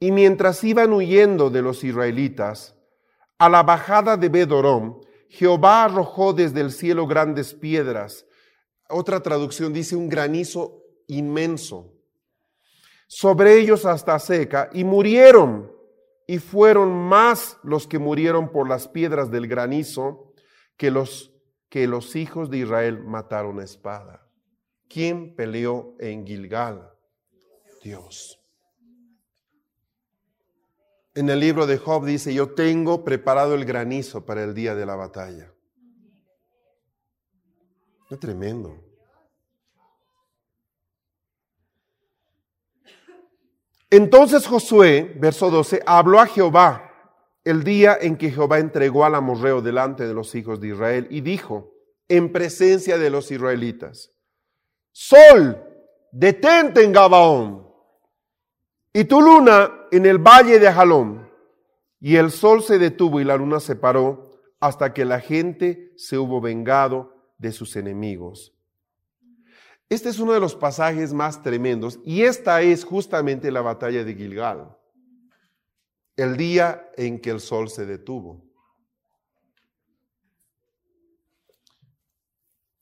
Y 0.00 0.10
mientras 0.10 0.62
iban 0.64 0.92
huyendo 0.92 1.50
de 1.50 1.62
los 1.62 1.84
israelitas, 1.84 2.74
a 3.38 3.48
la 3.48 3.62
bajada 3.62 4.16
de 4.16 4.28
Bedorom, 4.28 5.00
Jehová 5.28 5.84
arrojó 5.84 6.32
desde 6.32 6.60
el 6.60 6.72
cielo 6.72 7.06
grandes 7.06 7.54
piedras. 7.54 8.26
Otra 8.88 9.20
traducción 9.20 9.72
dice 9.72 9.96
un 9.96 10.08
granizo 10.08 10.82
inmenso. 11.08 11.92
Sobre 13.06 13.58
ellos 13.58 13.84
hasta 13.86 14.18
seca 14.18 14.70
y 14.72 14.84
murieron. 14.84 15.72
Y 16.26 16.38
fueron 16.38 16.94
más 16.94 17.58
los 17.62 17.86
que 17.86 17.98
murieron 17.98 18.50
por 18.50 18.68
las 18.68 18.88
piedras 18.88 19.30
del 19.30 19.46
granizo 19.46 20.32
que 20.76 20.90
los 20.90 21.33
que 21.74 21.88
los 21.88 22.14
hijos 22.14 22.50
de 22.50 22.58
Israel 22.58 23.02
mataron 23.02 23.60
espada. 23.60 24.24
¿Quién 24.88 25.34
peleó 25.34 25.96
en 25.98 26.24
Gilgal? 26.24 26.88
Dios. 27.82 28.40
En 31.16 31.28
el 31.30 31.40
libro 31.40 31.66
de 31.66 31.76
Job 31.76 32.04
dice, 32.04 32.32
yo 32.32 32.54
tengo 32.54 33.02
preparado 33.02 33.56
el 33.56 33.64
granizo 33.64 34.24
para 34.24 34.44
el 34.44 34.54
día 34.54 34.76
de 34.76 34.86
la 34.86 34.94
batalla. 34.94 35.52
Es 38.08 38.20
tremendo. 38.20 38.80
Entonces 43.90 44.46
Josué, 44.46 45.12
verso 45.18 45.50
12, 45.50 45.82
habló 45.84 46.20
a 46.20 46.26
Jehová 46.26 46.83
el 47.44 47.62
día 47.62 47.96
en 48.00 48.16
que 48.16 48.30
Jehová 48.30 48.58
entregó 48.58 49.04
al 49.04 49.14
amorreo 49.14 49.60
delante 49.60 50.06
de 50.06 50.14
los 50.14 50.34
hijos 50.34 50.60
de 50.60 50.68
Israel 50.68 51.06
y 51.10 51.20
dijo, 51.20 51.72
en 52.08 52.32
presencia 52.32 52.98
de 52.98 53.10
los 53.10 53.30
israelitas, 53.30 54.10
Sol, 54.92 55.60
detente 56.12 56.84
en 56.84 56.92
Gabaón, 56.92 57.64
y 58.96 59.04
tu 59.04 59.20
luna 59.20 59.86
en 59.90 60.06
el 60.06 60.18
valle 60.18 60.60
de 60.60 60.68
Ajalón. 60.68 61.28
Y 62.00 62.16
el 62.16 62.30
sol 62.30 62.62
se 62.62 62.78
detuvo 62.78 63.20
y 63.20 63.24
la 63.24 63.36
luna 63.36 63.58
se 63.58 63.74
paró 63.74 64.30
hasta 64.60 64.94
que 64.94 65.04
la 65.04 65.18
gente 65.18 65.92
se 65.96 66.16
hubo 66.16 66.40
vengado 66.40 67.12
de 67.38 67.50
sus 67.50 67.74
enemigos. 67.74 68.54
Este 69.88 70.10
es 70.10 70.20
uno 70.20 70.32
de 70.32 70.40
los 70.40 70.54
pasajes 70.54 71.12
más 71.12 71.42
tremendos 71.42 71.98
y 72.04 72.22
esta 72.22 72.62
es 72.62 72.84
justamente 72.84 73.50
la 73.50 73.62
batalla 73.62 74.04
de 74.04 74.14
Gilgal, 74.14 74.76
el 76.16 76.36
día 76.36 76.90
en 76.96 77.20
que 77.20 77.30
el 77.30 77.40
sol 77.40 77.68
se 77.68 77.86
detuvo. 77.86 78.44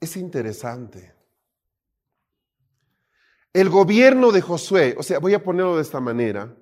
Es 0.01 0.17
interesante. 0.17 1.15
El 3.53 3.69
gobierno 3.69 4.33
de 4.33 4.41
Josué, 4.41 4.97
o 4.99 5.03
sea, 5.03 5.19
voy 5.19 5.35
a 5.35 5.43
ponerlo 5.43 5.77
de 5.77 5.83
esta 5.83 6.01
manera, 6.01 6.57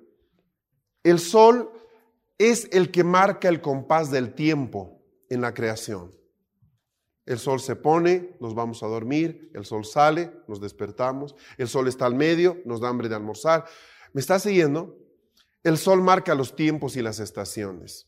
el 1.03 1.19
sol 1.19 1.71
es 2.37 2.67
el 2.71 2.91
que 2.91 3.03
marca 3.03 3.47
el 3.47 3.61
compás 3.61 4.11
del 4.11 4.33
tiempo 4.33 5.01
en 5.29 5.41
la 5.41 5.53
creación. 5.53 6.11
El 7.25 7.39
sol 7.39 7.59
se 7.59 7.75
pone, 7.75 8.35
nos 8.39 8.53
vamos 8.53 8.83
a 8.83 8.87
dormir, 8.87 9.51
el 9.53 9.63
sol 9.63 9.85
sale, 9.85 10.31
nos 10.47 10.59
despertamos, 10.59 11.35
el 11.57 11.67
sol 11.67 11.87
está 11.87 12.05
al 12.05 12.15
medio, 12.15 12.61
nos 12.65 12.81
da 12.81 12.89
hambre 12.89 13.07
de 13.07 13.15
almorzar. 13.15 13.65
¿Me 14.11 14.21
está 14.21 14.37
siguiendo? 14.37 15.00
El 15.63 15.77
sol 15.77 16.01
marca 16.01 16.35
los 16.35 16.55
tiempos 16.55 16.95
y 16.95 17.01
las 17.01 17.19
estaciones. 17.19 18.07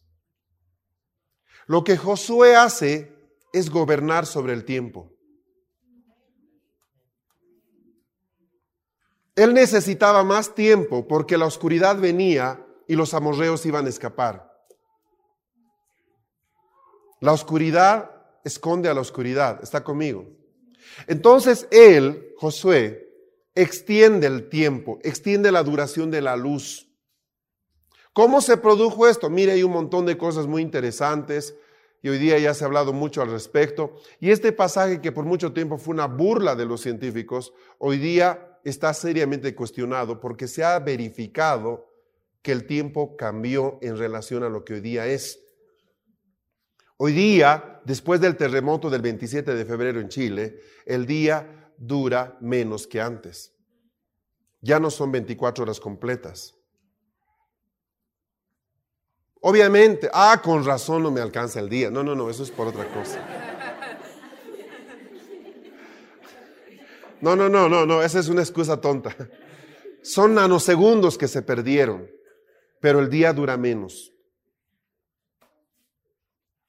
Lo 1.68 1.84
que 1.84 1.98
Josué 1.98 2.56
hace 2.56 3.14
es 3.52 3.70
gobernar 3.70 4.26
sobre 4.26 4.54
el 4.54 4.66
tiempo. 4.66 5.12
Él 9.36 9.54
necesitaba 9.54 10.24
más 10.24 10.54
tiempo 10.54 11.08
porque 11.08 11.38
la 11.38 11.46
oscuridad 11.46 11.98
venía 11.98 12.64
y 12.88 12.96
los 12.96 13.14
amorreos 13.14 13.66
iban 13.66 13.86
a 13.86 13.90
escapar. 13.90 14.52
La 17.20 17.32
oscuridad 17.32 18.12
esconde 18.44 18.90
a 18.90 18.94
la 18.94 19.02
oscuridad, 19.02 19.60
está 19.64 19.84
conmigo. 19.84 20.28
Entonces 21.08 21.68
él, 21.72 22.34
Josué, 22.38 23.10
extiende 23.56 24.28
el 24.28 24.50
tiempo, 24.50 25.00
extiende 25.04 25.52
la 25.52 25.64
duración 25.64 26.12
de 26.12 26.22
la 26.22 26.36
luz. 26.36 26.90
¿Cómo 28.14 28.42
se 28.42 28.58
produjo 28.58 29.08
esto? 29.08 29.30
Mire, 29.32 29.54
hay 29.54 29.64
un 29.64 29.72
montón 29.72 30.06
de 30.06 30.18
cosas 30.18 30.46
muy 30.46 30.62
interesantes 30.62 31.56
y 32.04 32.10
hoy 32.10 32.20
día 32.20 32.38
ya 32.38 32.54
se 32.54 32.64
ha 32.64 32.68
hablado 32.68 32.94
mucho 32.94 33.24
al 33.24 33.32
respecto. 33.32 33.96
Y 34.20 34.30
este 34.30 34.52
pasaje 34.52 35.02
que 35.02 35.12
por 35.12 35.26
mucho 35.26 35.52
tiempo 35.52 35.80
fue 35.80 35.96
una 35.96 36.06
burla 36.06 36.56
de 36.56 36.66
los 36.66 36.82
científicos, 36.82 37.54
hoy 37.80 37.98
día 37.98 38.60
está 38.64 38.94
seriamente 38.94 39.56
cuestionado 39.56 40.20
porque 40.20 40.48
se 40.48 40.64
ha 40.64 40.78
verificado 40.80 41.90
que 42.44 42.52
el 42.52 42.68
tiempo 42.68 43.18
cambió 43.18 43.80
en 43.82 43.98
relación 43.98 44.44
a 44.44 44.50
lo 44.50 44.64
que 44.64 44.76
hoy 44.76 44.82
día 44.82 45.08
es. 45.08 45.40
Hoy 46.98 47.14
día, 47.14 47.82
después 47.84 48.22
del 48.22 48.38
terremoto 48.38 48.90
del 48.92 49.02
27 49.02 49.56
de 49.56 49.66
febrero 49.66 50.00
en 50.00 50.10
Chile, 50.10 50.60
el 50.86 51.08
día 51.08 51.72
dura 51.78 52.38
menos 52.42 52.86
que 52.86 53.02
antes. 53.02 53.56
Ya 54.62 54.80
no 54.80 54.92
son 54.92 55.12
24 55.12 55.64
horas 55.64 55.80
completas. 55.80 56.56
Obviamente, 59.46 60.10
ah, 60.14 60.40
con 60.42 60.64
razón 60.64 61.04
no 61.04 61.12
me 61.12 61.20
alcanza 61.20 61.60
el 61.60 61.68
día. 61.68 61.92
No, 61.92 62.02
no, 62.02 62.16
no, 62.16 62.30
eso 62.30 62.44
es 62.44 62.52
por 62.52 62.66
otra 62.68 62.88
cosa. 62.94 63.20
No, 67.20 67.36
no, 67.36 67.50
no, 67.50 67.68
no, 67.68 67.86
no, 67.86 68.02
esa 68.02 68.20
es 68.20 68.30
una 68.30 68.42
excusa 68.42 68.80
tonta. 68.80 69.14
Son 70.02 70.34
nanosegundos 70.34 71.18
que 71.18 71.28
se 71.28 71.42
perdieron, 71.42 72.10
pero 72.80 73.00
el 73.00 73.10
día 73.10 73.34
dura 73.34 73.58
menos. 73.58 74.14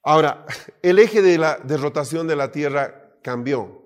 Ahora, 0.03 0.45
el 0.83 0.99
eje 0.99 1.23
de 1.23 1.39
la 1.39 1.59
de 1.59 1.77
rotación 1.77 2.27
de 2.27 2.35
la 2.35 2.51
Tierra 2.51 3.17
cambió 3.23 3.85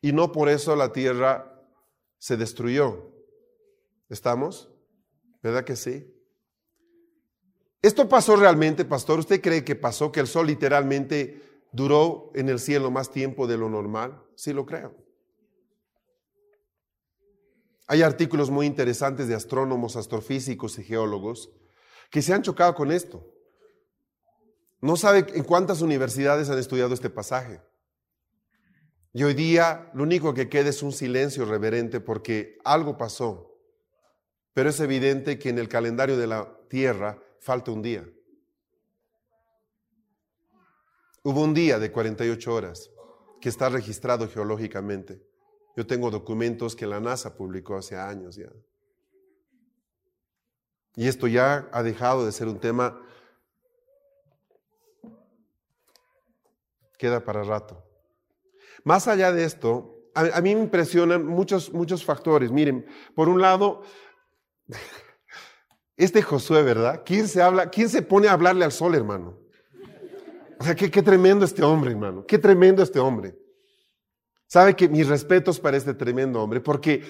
y 0.00 0.12
no 0.12 0.32
por 0.32 0.48
eso 0.48 0.74
la 0.76 0.94
Tierra 0.94 1.62
se 2.16 2.38
destruyó. 2.38 3.12
¿Estamos? 4.08 4.70
¿Verdad 5.42 5.64
que 5.64 5.76
sí? 5.76 6.17
¿Esto 7.80 8.08
pasó 8.08 8.34
realmente, 8.36 8.84
pastor? 8.84 9.20
¿Usted 9.20 9.40
cree 9.40 9.64
que 9.64 9.76
pasó, 9.76 10.10
que 10.10 10.20
el 10.20 10.26
sol 10.26 10.48
literalmente 10.48 11.42
duró 11.70 12.32
en 12.34 12.48
el 12.48 12.58
cielo 12.58 12.90
más 12.90 13.10
tiempo 13.10 13.46
de 13.46 13.56
lo 13.56 13.68
normal? 13.68 14.20
Sí 14.34 14.52
lo 14.52 14.66
creo. 14.66 14.96
Hay 17.86 18.02
artículos 18.02 18.50
muy 18.50 18.66
interesantes 18.66 19.28
de 19.28 19.34
astrónomos, 19.34 19.96
astrofísicos 19.96 20.78
y 20.78 20.84
geólogos 20.84 21.50
que 22.10 22.20
se 22.20 22.34
han 22.34 22.42
chocado 22.42 22.74
con 22.74 22.90
esto. 22.90 23.24
No 24.80 24.96
sabe 24.96 25.26
en 25.34 25.44
cuántas 25.44 25.80
universidades 25.80 26.50
han 26.50 26.58
estudiado 26.58 26.94
este 26.94 27.10
pasaje. 27.10 27.60
Y 29.12 29.24
hoy 29.24 29.34
día 29.34 29.90
lo 29.94 30.02
único 30.02 30.34
que 30.34 30.48
queda 30.48 30.68
es 30.68 30.82
un 30.82 30.92
silencio 30.92 31.44
reverente 31.44 32.00
porque 32.00 32.58
algo 32.64 32.98
pasó. 32.98 33.58
Pero 34.52 34.70
es 34.70 34.80
evidente 34.80 35.38
que 35.38 35.48
en 35.48 35.58
el 35.58 35.68
calendario 35.68 36.16
de 36.16 36.26
la 36.26 36.56
Tierra 36.68 37.18
falta 37.40 37.70
un 37.70 37.82
día. 37.82 38.08
Hubo 41.22 41.42
un 41.42 41.54
día 41.54 41.78
de 41.78 41.92
48 41.92 42.54
horas 42.54 42.90
que 43.40 43.48
está 43.48 43.68
registrado 43.68 44.28
geológicamente. 44.28 45.22
Yo 45.76 45.86
tengo 45.86 46.10
documentos 46.10 46.74
que 46.74 46.86
la 46.86 47.00
NASA 47.00 47.36
publicó 47.36 47.76
hace 47.76 47.96
años 47.96 48.36
ya. 48.36 48.50
Y 50.96 51.06
esto 51.06 51.26
ya 51.28 51.68
ha 51.72 51.82
dejado 51.82 52.26
de 52.26 52.32
ser 52.32 52.48
un 52.48 52.58
tema 52.58 53.00
queda 56.98 57.24
para 57.24 57.44
rato. 57.44 57.84
Más 58.84 59.06
allá 59.06 59.32
de 59.32 59.44
esto, 59.44 60.10
a, 60.14 60.40
mí 60.40 60.54
me 60.54 60.62
impresionan 60.62 61.24
muchos, 61.24 61.72
muchos 61.72 62.04
factores. 62.04 62.50
Miren, 62.50 62.84
por 63.14 63.28
un 63.28 63.40
lado, 63.40 63.82
este 65.98 66.22
Josué, 66.22 66.62
¿verdad? 66.62 67.02
¿Quién 67.04 67.26
se, 67.26 67.42
habla, 67.42 67.68
¿Quién 67.68 67.88
se 67.88 68.02
pone 68.02 68.28
a 68.28 68.32
hablarle 68.32 68.64
al 68.64 68.72
sol, 68.72 68.94
hermano? 68.94 69.36
O 70.60 70.64
sea, 70.64 70.74
qué, 70.74 71.02
tremendo 71.02 71.44
este 71.44 71.62
hombre, 71.62 71.90
hermano. 71.90 72.24
Qué 72.24 72.38
tremendo 72.38 72.82
este 72.82 72.98
hombre. 73.00 73.36
Sabe 74.46 74.74
que 74.74 74.88
mis 74.88 75.08
respetos 75.08 75.60
para 75.60 75.76
este 75.76 75.94
tremendo 75.94 76.42
hombre, 76.42 76.60
porque 76.60 77.02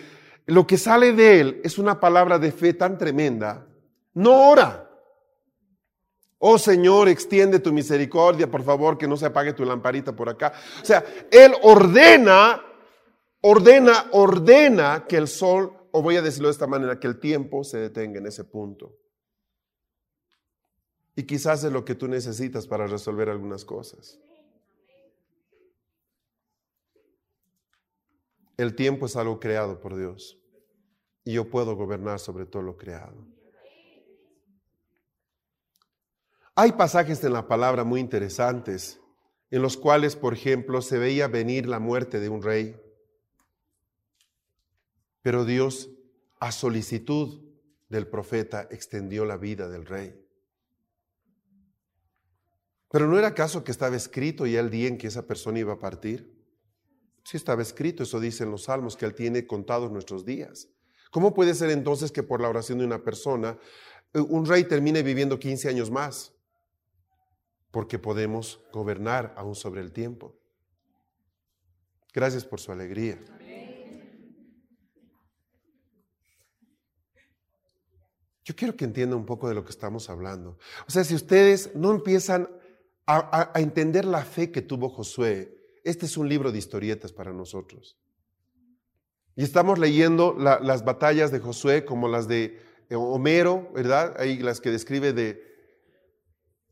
lo 0.47 0.67
que 0.67 0.77
sale 0.77 1.13
de 1.13 1.41
él 1.41 1.61
es 1.63 1.79
una 1.79 2.01
palabra 2.01 2.39
de 2.39 2.51
fe 2.51 2.73
tan 2.73 2.99
tremenda. 2.99 3.67
No 4.15 4.51
ora. 4.51 4.91
Oh 6.39 6.59
Señor, 6.59 7.09
extiende 7.09 7.59
tu 7.59 7.73
misericordia, 7.73 8.51
por 8.51 8.63
favor, 8.63 8.97
que 8.97 9.09
no 9.09 9.17
se 9.17 9.27
apague 9.27 9.53
tu 9.53 9.65
lamparita 9.65 10.15
por 10.15 10.29
acá. 10.29 10.53
O 10.81 10.85
sea, 10.85 11.05
Él 11.31 11.53
ordena, 11.63 12.63
ordena, 13.41 14.07
ordena 14.13 15.05
que 15.09 15.17
el 15.17 15.29
sol, 15.29 15.73
o 15.99 16.03
voy 16.03 16.15
a 16.15 16.23
decirlo 16.23 16.47
de 16.47 16.53
esta 16.53 16.69
manera, 16.69 17.01
que 17.01 17.09
el 17.09 17.19
tiempo 17.19 17.65
se 17.65 17.79
detenga 17.79 18.21
en 18.21 18.27
ese 18.27 18.45
punto. 18.45 18.97
Y 21.17 21.25
quizás 21.25 21.65
es 21.65 21.73
lo 21.73 21.85
que 21.85 21.97
tú 21.97 22.07
necesitas 22.07 22.69
para 22.69 22.87
resolver 22.87 23.29
algunas 23.29 23.65
cosas. 23.65 24.21
El 28.57 28.77
tiempo 28.77 29.07
es 29.07 29.17
algo 29.17 29.41
creado 29.41 29.81
por 29.81 29.97
Dios 29.97 30.39
y 31.25 31.33
yo 31.33 31.51
puedo 31.51 31.75
gobernar 31.75 32.21
sobre 32.21 32.47
todo 32.47 32.63
lo 32.63 32.77
creado. 32.77 33.27
Hay 36.55 36.73
pasajes 36.73 37.25
en 37.25 37.33
la 37.33 37.49
palabra 37.49 37.83
muy 37.83 37.99
interesantes 37.99 39.01
en 39.51 39.63
los 39.63 39.77
cuales, 39.77 40.15
por 40.15 40.35
ejemplo, 40.35 40.81
se 40.81 40.99
veía 40.99 41.27
venir 41.27 41.67
la 41.67 41.81
muerte 41.81 42.21
de 42.21 42.29
un 42.29 42.41
rey, 42.41 42.81
pero 45.23 45.45
Dios, 45.45 45.91
a 46.41 46.53
solicitud 46.53 47.43
del 47.89 48.07
profeta, 48.07 48.69
extendió 48.71 49.25
la 49.25 49.37
vida 49.37 49.69
del 49.69 49.87
rey. 49.87 50.15
Pero 52.91 53.07
¿no 53.07 53.19
era 53.19 53.29
acaso 53.29 53.65
que 53.65 53.71
estaba 53.71 53.97
escrito 53.97 54.47
ya 54.47 54.61
el 54.61 54.71
día 54.71 54.89
en 54.89 54.99
que 54.99 55.09
esa 55.09 55.27
persona 55.27 55.59
iba 55.59 55.75
a 55.75 55.79
partir? 55.79 56.35
Sí 57.25 57.37
estaba 57.37 57.61
escrito, 57.61 58.03
eso 58.03 58.21
dicen 58.21 58.51
los 58.51 58.65
salmos, 58.65 58.97
que 58.97 59.05
Él 59.05 59.15
tiene 59.15 59.47
contados 59.47 59.91
nuestros 59.91 60.25
días. 60.25 60.69
¿Cómo 61.11 61.35
puede 61.35 61.55
ser 61.55 61.71
entonces 61.71 62.11
que 62.11 62.23
por 62.23 62.41
la 62.41 62.49
oración 62.49 62.79
de 62.79 62.85
una 62.85 63.03
persona 63.03 63.59
eh, 64.15 64.21
un 64.21 64.47
rey 64.47 64.65
termine 64.65 65.03
viviendo 65.03 65.39
15 65.39 65.69
años 65.69 65.91
más? 65.91 66.33
porque 67.71 67.99
podemos 67.99 68.61
gobernar 68.73 69.35
aún 69.37 69.55
sobre 69.55 69.81
el 69.81 69.93
tiempo. 69.93 70.39
Gracias 72.13 72.45
por 72.45 72.61
su 72.61 72.73
alegría. 72.73 73.19
Yo 78.49 78.57
quiero 78.57 78.75
que 78.75 78.87
entiendan 78.87 79.19
un 79.19 79.27
poco 79.27 79.47
de 79.47 79.55
lo 79.55 79.63
que 79.63 79.73
estamos 79.73 80.09
hablando. 80.09 80.57
O 80.87 80.91
sea, 80.91 81.05
si 81.05 81.15
ustedes 81.15 81.75
no 81.75 81.91
empiezan 81.91 82.49
a, 83.07 83.53
entender 83.57 84.07
la 84.07 84.25
fe 84.25 84.51
que 84.51 84.63
tuvo 84.63 84.89
Josué, 84.89 85.55
este 85.85 86.07
es 86.07 86.17
un 86.17 86.31
libro 86.31 86.51
de 86.51 86.57
historietas 86.57 87.13
para 87.13 87.31
nosotros. 87.31 87.99
Y 89.37 89.45
estamos 89.45 89.79
leyendo 89.79 90.35
las 90.35 90.83
batallas 90.83 91.31
de 91.31 91.41
Josué 91.41 91.85
como 91.85 92.09
las 92.09 92.27
de 92.27 92.59
Homero, 92.91 93.71
¿verdad? 93.75 94.17
Ahí 94.19 94.39
las 94.39 94.63
que 94.63 94.71
describe 94.71 95.13
de, 95.13 95.43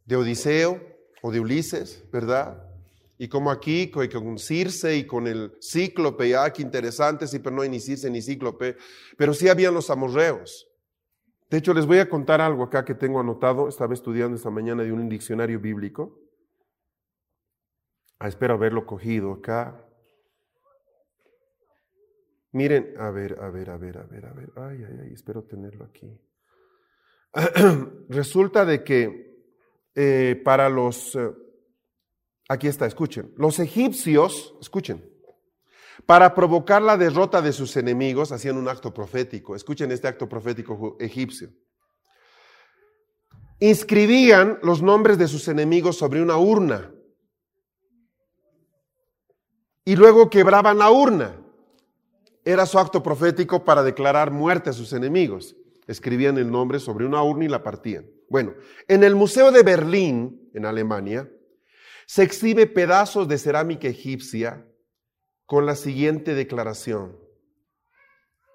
de 0.06 0.16
Odiseo 0.16 0.80
o 1.20 1.30
de 1.30 1.40
Ulises, 1.40 2.04
¿verdad? 2.10 2.70
Y 3.18 3.28
como 3.28 3.50
aquí, 3.50 3.90
con 3.90 4.38
Circe 4.38 4.96
y 4.96 5.06
con 5.06 5.26
el 5.26 5.52
cíclope, 5.60 6.36
ah, 6.36 6.50
qué 6.50 6.62
interesante, 6.62 7.26
sí, 7.26 7.38
pero 7.38 7.54
no 7.54 7.60
hay 7.60 7.68
ni 7.68 7.80
Circe 7.80 8.08
ni 8.08 8.22
cíclope, 8.22 8.78
pero 9.18 9.34
sí 9.34 9.50
habían 9.50 9.74
los 9.74 9.90
amorreos. 9.90 10.65
De 11.48 11.58
hecho, 11.58 11.72
les 11.72 11.86
voy 11.86 11.98
a 11.98 12.08
contar 12.08 12.40
algo 12.40 12.64
acá 12.64 12.84
que 12.84 12.94
tengo 12.94 13.20
anotado, 13.20 13.68
estaba 13.68 13.94
estudiando 13.94 14.36
esta 14.36 14.50
mañana 14.50 14.82
de 14.82 14.92
un 14.92 15.08
diccionario 15.08 15.60
bíblico. 15.60 16.18
Ah, 18.18 18.28
espero 18.28 18.54
haberlo 18.54 18.84
cogido 18.84 19.32
acá. 19.32 19.86
Miren, 22.52 22.94
a 22.98 23.10
ver, 23.10 23.38
a 23.40 23.50
ver, 23.50 23.70
a 23.70 23.76
ver, 23.76 23.98
a 23.98 24.04
ver, 24.04 24.26
a 24.26 24.32
ver. 24.32 24.52
Ay, 24.56 24.82
ay, 24.82 24.98
ay, 25.02 25.12
espero 25.12 25.44
tenerlo 25.44 25.84
aquí. 25.84 26.18
Resulta 28.08 28.64
de 28.64 28.82
que 28.82 29.44
eh, 29.94 30.40
para 30.44 30.68
los... 30.68 31.14
Eh, 31.14 31.30
aquí 32.48 32.66
está, 32.66 32.86
escuchen. 32.86 33.32
Los 33.36 33.58
egipcios, 33.60 34.56
escuchen, 34.60 35.04
para 36.06 36.34
provocar 36.34 36.80
la 36.80 36.96
derrota 36.96 37.42
de 37.42 37.52
sus 37.52 37.76
enemigos, 37.76 38.32
hacían 38.32 38.56
un 38.56 38.68
acto 38.68 38.94
profético. 38.94 39.56
Escuchen 39.56 39.90
este 39.90 40.08
acto 40.08 40.28
profético 40.28 40.96
egipcio. 41.00 41.50
Inscribían 43.58 44.58
los 44.62 44.82
nombres 44.82 45.18
de 45.18 45.28
sus 45.28 45.48
enemigos 45.48 45.98
sobre 45.98 46.22
una 46.22 46.36
urna. 46.36 46.92
Y 49.84 49.96
luego 49.96 50.30
quebraban 50.30 50.78
la 50.78 50.90
urna 50.90 51.42
era 52.46 52.64
su 52.64 52.78
acto 52.78 53.02
profético 53.02 53.64
para 53.64 53.82
declarar 53.82 54.30
muerte 54.30 54.70
a 54.70 54.72
sus 54.72 54.92
enemigos. 54.92 55.56
Escribían 55.88 56.38
el 56.38 56.48
nombre 56.48 56.78
sobre 56.78 57.04
una 57.04 57.20
urna 57.20 57.44
y 57.44 57.48
la 57.48 57.64
partían. 57.64 58.06
Bueno, 58.30 58.54
en 58.86 59.02
el 59.02 59.16
Museo 59.16 59.50
de 59.50 59.64
Berlín, 59.64 60.48
en 60.54 60.64
Alemania, 60.64 61.28
se 62.06 62.22
exhibe 62.22 62.68
pedazos 62.68 63.26
de 63.26 63.36
cerámica 63.36 63.88
egipcia 63.88 64.64
con 65.46 65.64
la 65.64 65.76
siguiente 65.76 66.34
declaración. 66.34 67.16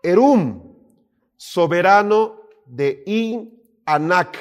Erum, 0.04 0.76
soberano 1.38 2.42
de 2.66 3.04
In 3.06 3.62
Anak. 3.86 4.38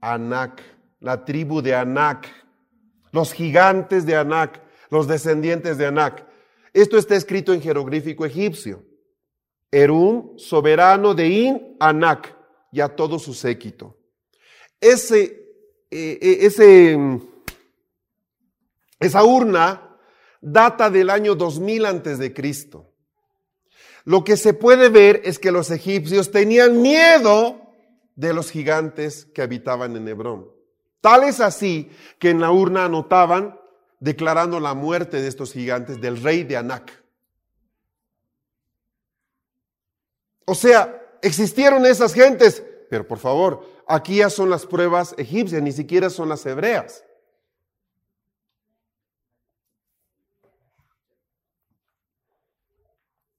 Anak, 0.00 0.60
la 1.00 1.24
tribu 1.24 1.62
de 1.62 1.74
Anak, 1.74 2.28
los 3.10 3.32
gigantes 3.32 4.04
de 4.04 4.16
Anak, 4.16 4.60
los 4.90 5.06
descendientes 5.06 5.78
de 5.78 5.86
Anak. 5.86 6.26
Esto 6.74 6.98
está 6.98 7.14
escrito 7.14 7.54
en 7.54 7.62
jeroglífico 7.62 8.26
egipcio. 8.26 8.84
Erum, 9.70 10.36
soberano 10.36 11.14
de 11.14 11.28
In, 11.28 11.76
Anak, 11.80 12.36
y 12.70 12.80
a 12.80 12.88
todo 12.88 13.18
su 13.18 13.32
séquito. 13.32 13.96
Ese, 14.80 15.22
eh, 15.90 16.18
eh, 16.20 16.38
ese, 16.40 16.98
esa 19.00 19.24
urna 19.24 19.93
data 20.44 20.90
del 20.90 21.10
año 21.10 21.34
2000 21.34 21.86
antes 21.86 22.18
de 22.18 22.34
Cristo. 22.34 22.92
Lo 24.04 24.22
que 24.22 24.36
se 24.36 24.52
puede 24.52 24.90
ver 24.90 25.22
es 25.24 25.38
que 25.38 25.50
los 25.50 25.70
egipcios 25.70 26.30
tenían 26.30 26.82
miedo 26.82 27.60
de 28.14 28.34
los 28.34 28.50
gigantes 28.50 29.24
que 29.34 29.42
habitaban 29.42 29.96
en 29.96 30.06
Hebrón. 30.06 30.50
Tal 31.00 31.24
es 31.24 31.40
así 31.40 31.90
que 32.18 32.30
en 32.30 32.40
la 32.40 32.50
urna 32.50 32.84
anotaban 32.84 33.58
declarando 34.00 34.60
la 34.60 34.74
muerte 34.74 35.22
de 35.22 35.28
estos 35.28 35.52
gigantes 35.52 36.00
del 36.00 36.22
rey 36.22 36.44
de 36.44 36.58
Anac. 36.58 37.02
O 40.44 40.54
sea, 40.54 41.02
existieron 41.22 41.86
esas 41.86 42.12
gentes, 42.12 42.62
pero 42.90 43.08
por 43.08 43.18
favor, 43.18 43.66
aquí 43.88 44.16
ya 44.16 44.28
son 44.28 44.50
las 44.50 44.66
pruebas 44.66 45.14
egipcias, 45.16 45.62
ni 45.62 45.72
siquiera 45.72 46.10
son 46.10 46.28
las 46.28 46.44
hebreas. 46.44 47.02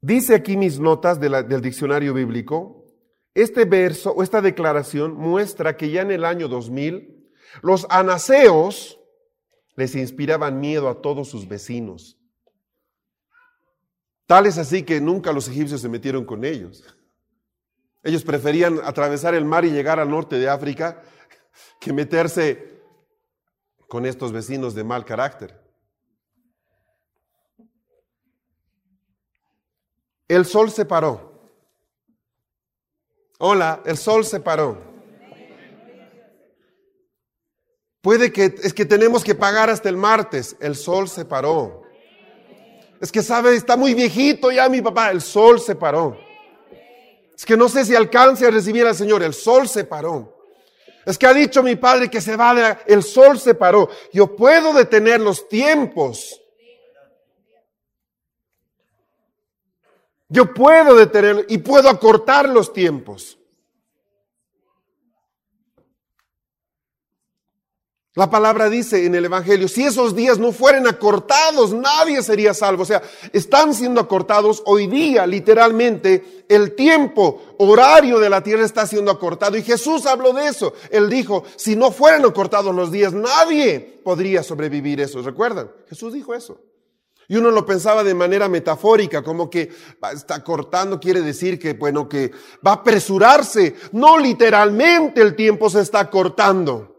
Dice 0.06 0.36
aquí 0.36 0.56
mis 0.56 0.80
notas 0.80 1.20
del 1.20 1.62
diccionario 1.62 2.14
bíblico, 2.14 2.86
este 3.34 3.66
verso 3.66 4.12
o 4.12 4.22
esta 4.22 4.40
declaración 4.40 5.16
muestra 5.16 5.78
que 5.78 5.90
ya 5.90 6.04
en 6.04 6.12
el 6.12 6.26
año 6.26 6.48
2000 6.48 7.34
los 7.64 7.88
anaseos, 7.90 9.00
les 9.76 9.96
inspiraban 9.96 10.60
miedo 10.60 10.90
a 10.90 11.02
todos 11.02 11.28
sus 11.28 11.48
vecinos. 11.48 12.20
Tal 14.28 14.46
es 14.46 14.60
así 14.60 14.84
que 14.84 15.02
nunca 15.02 15.34
los 15.34 15.48
egipcios 15.48 15.82
se 15.82 15.90
metieron 15.90 16.24
con 16.24 16.46
ellos. 16.46 16.84
Ellos 18.04 18.24
preferían 18.24 18.82
atravesar 18.84 19.34
el 19.34 19.44
mar 19.44 19.66
y 19.66 19.72
llegar 19.72 20.00
al 20.00 20.12
norte 20.12 20.38
de 20.38 20.48
África 20.48 21.02
que 21.80 21.92
meterse 21.92 22.80
con 23.88 24.06
estos 24.06 24.32
vecinos 24.32 24.76
de 24.76 24.84
mal 24.84 25.04
carácter. 25.04 25.65
El 30.28 30.46
sol 30.46 30.72
se 30.72 30.86
paró. 30.86 31.34
Hola, 33.38 33.82
el 33.86 33.98
sol 33.98 34.26
se 34.26 34.40
paró. 34.40 34.82
Puede 38.02 38.32
que 38.32 38.56
es 38.62 38.74
que 38.74 38.86
tenemos 38.86 39.24
que 39.24 39.36
pagar 39.36 39.70
hasta 39.70 39.90
el 39.90 39.98
martes. 39.98 40.56
El 40.60 40.76
sol 40.76 41.10
se 41.10 41.26
paró. 41.26 41.84
Es 43.02 43.12
que 43.12 43.22
sabe, 43.22 43.56
está 43.56 43.76
muy 43.76 43.94
viejito 43.94 44.52
ya 44.52 44.70
mi 44.70 44.82
papá. 44.82 45.12
El 45.12 45.22
sol 45.22 45.60
se 45.60 45.76
paró. 45.76 46.18
Es 47.36 47.46
que 47.46 47.58
no 47.58 47.68
sé 47.68 47.84
si 47.84 47.96
alcance 47.96 48.48
a 48.48 48.52
recibir 48.52 48.86
al 48.86 48.96
Señor. 48.96 49.22
El 49.22 49.34
sol 49.34 49.68
se 49.68 49.84
paró. 49.84 50.36
Es 51.06 51.18
que 51.18 51.28
ha 51.28 51.34
dicho 51.34 51.62
mi 51.62 51.76
padre 51.76 52.10
que 52.10 52.22
se 52.22 52.36
va 52.36 52.56
de, 52.56 52.78
el 52.88 53.04
sol 53.04 53.40
se 53.40 53.54
paró. 53.54 53.90
Yo 54.12 54.36
puedo 54.36 54.74
detener 54.74 55.20
los 55.20 55.48
tiempos. 55.48 56.42
Yo 60.36 60.54
puedo 60.54 60.96
detener 60.96 61.46
y 61.48 61.60
puedo 61.60 61.88
acortar 61.88 62.50
los 62.50 62.74
tiempos. 62.74 63.38
La 68.16 68.30
palabra 68.30 68.70
dice 68.70 69.06
en 69.06 69.16
el 69.16 69.24
Evangelio, 69.24 69.70
si 69.70 69.86
esos 69.86 70.14
días 70.14 70.38
no 70.38 70.52
fueran 70.52 70.88
acortados, 70.88 71.72
nadie 71.72 72.22
sería 72.22 72.54
salvo. 72.54 72.84
O 72.84 72.86
sea, 72.86 73.02
están 73.32 73.74
siendo 73.74 74.02
acortados 74.02 74.62
hoy 74.66 74.88
día, 74.88 75.26
literalmente, 75.26 76.46
el 76.50 76.76
tiempo 76.76 77.42
horario 77.58 78.20
de 78.20 78.30
la 78.30 78.44
tierra 78.44 78.66
está 78.66 78.86
siendo 78.86 79.12
acortado. 79.12 79.56
Y 79.56 79.64
Jesús 79.64 80.06
habló 80.06 80.34
de 80.34 80.48
eso. 80.48 80.74
Él 80.92 81.10
dijo, 81.10 81.46
si 81.56 81.78
no 81.78 81.92
fueran 81.92 82.26
acortados 82.26 82.76
los 82.76 82.92
días, 82.92 83.14
nadie 83.14 84.02
podría 84.04 84.44
sobrevivir 84.44 85.00
eso. 85.00 85.22
¿Recuerdan? 85.22 85.72
Jesús 85.88 86.12
dijo 86.12 86.36
eso. 86.36 86.60
Y 87.28 87.38
uno 87.38 87.50
lo 87.52 87.66
pensaba 87.66 88.04
de 88.04 88.14
manera 88.14 88.48
metafórica, 88.48 89.24
como 89.24 89.50
que 89.50 89.72
está 90.14 90.44
cortando, 90.44 91.00
quiere 91.00 91.22
decir 91.22 91.58
que, 91.58 91.74
bueno, 91.74 92.08
que 92.08 92.32
va 92.66 92.72
a 92.72 92.76
apresurarse. 92.76 93.76
No 93.92 94.18
literalmente 94.18 95.22
el 95.22 95.36
tiempo 95.36 95.70
se 95.70 95.82
está 95.82 96.10
cortando. 96.10 96.96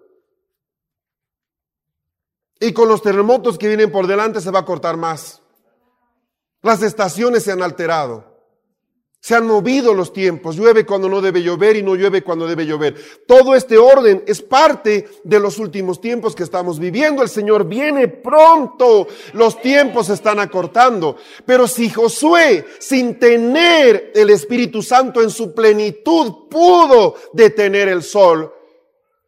Y 2.59 2.73
con 2.73 2.89
los 2.89 3.03
terremotos 3.03 3.59
que 3.59 3.69
vienen 3.69 3.93
por 3.93 4.07
delante 4.07 4.41
se 4.41 4.51
va 4.51 4.61
a 4.61 4.65
cortar 4.65 4.97
más. 4.97 5.43
Las 6.63 6.83
estaciones 6.83 7.45
se 7.45 7.53
han 7.53 7.63
alterado. 7.63 8.26
Se 9.21 9.35
han 9.35 9.47
movido 9.47 9.93
los 9.93 10.13
tiempos. 10.13 10.57
Llueve 10.57 10.87
cuando 10.87 11.09
no 11.09 11.21
debe 11.21 11.43
llover 11.43 11.77
y 11.77 11.83
no 11.83 11.97
llueve 11.97 12.23
cuando 12.23 12.47
debe 12.47 12.65
llover. 12.65 12.95
Todo 13.27 13.57
este 13.57 13.77
orden 13.77 14.23
es 14.27 14.41
parte 14.41 15.09
de 15.25 15.41
los 15.41 15.59
últimos 15.59 16.01
tiempos 16.01 16.37
que 16.37 16.45
estamos 16.45 16.79
viviendo. 16.79 17.23
El 17.23 17.29
Señor 17.29 17.67
viene 17.67 18.07
pronto. 18.07 19.09
Los 19.33 19.61
tiempos 19.61 20.07
se 20.07 20.15
están 20.15 20.39
acortando. 20.39 21.17
Pero 21.45 21.67
si 21.67 21.91
Josué, 21.91 22.67
sin 22.79 23.19
tener 23.19 24.13
el 24.15 24.31
Espíritu 24.31 24.81
Santo 24.81 25.21
en 25.21 25.31
su 25.31 25.53
plenitud, 25.53 26.49
pudo 26.49 27.17
detener 27.33 27.89
el 27.89 28.03
sol, 28.03 28.53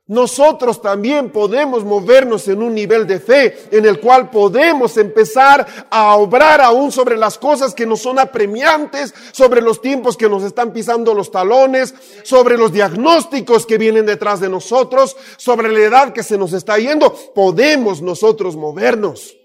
nosotros 0.08 0.80
también 0.80 1.30
podemos 1.30 1.84
movernos 1.84 2.48
en 2.48 2.62
un 2.62 2.74
nivel 2.74 3.06
de 3.06 3.20
fe 3.20 3.68
en 3.70 3.84
el 3.84 4.00
cual 4.00 4.30
podemos 4.30 4.96
empezar 4.96 5.66
a 5.90 6.16
obrar 6.16 6.62
aún 6.62 6.90
sobre 6.90 7.14
las 7.18 7.36
cosas 7.36 7.74
que 7.74 7.84
nos 7.84 8.00
son 8.00 8.18
apremiantes, 8.18 9.12
sobre 9.32 9.60
los 9.60 9.82
tiempos 9.82 10.16
que 10.16 10.30
nos 10.30 10.42
están 10.44 10.72
pisando 10.72 11.12
los 11.12 11.30
talones, 11.30 11.94
sobre 12.24 12.56
los 12.56 12.72
diagnósticos 12.72 13.66
que 13.66 13.76
vienen 13.76 14.06
detrás 14.06 14.40
de 14.40 14.48
nosotros, 14.48 15.14
sobre 15.36 15.70
la 15.70 15.80
edad 15.80 16.12
que 16.14 16.22
se 16.22 16.38
nos 16.38 16.54
está 16.54 16.78
yendo. 16.78 17.14
Podemos 17.34 18.00
nosotros 18.00 18.56
movernos. 18.56 19.36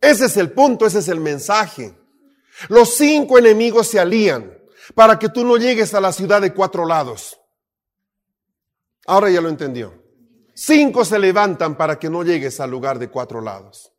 Ese 0.00 0.24
es 0.24 0.38
el 0.38 0.52
punto, 0.52 0.86
ese 0.86 1.00
es 1.00 1.08
el 1.08 1.20
mensaje. 1.20 1.94
Los 2.68 2.94
cinco 2.94 3.38
enemigos 3.38 3.88
se 3.88 4.00
alían. 4.00 4.52
para 4.94 5.18
que 5.18 5.30
tú 5.30 5.46
no 5.46 5.56
llegues 5.56 5.94
a 5.94 6.00
la 6.00 6.12
ciudad 6.12 6.42
de 6.42 6.52
cuatro 6.52 6.84
lados. 6.84 7.38
Ahora 9.06 9.30
ya 9.30 9.40
lo 9.40 9.48
entendió. 9.48 10.02
Cinco 10.54 11.04
se 11.04 11.18
levantan 11.18 11.76
para 11.76 11.98
que 11.98 12.08
no 12.08 12.22
llegues 12.22 12.60
al 12.60 12.70
lugar 12.70 12.98
de 12.98 13.08
cuatro 13.08 13.40
lados. 13.40 13.92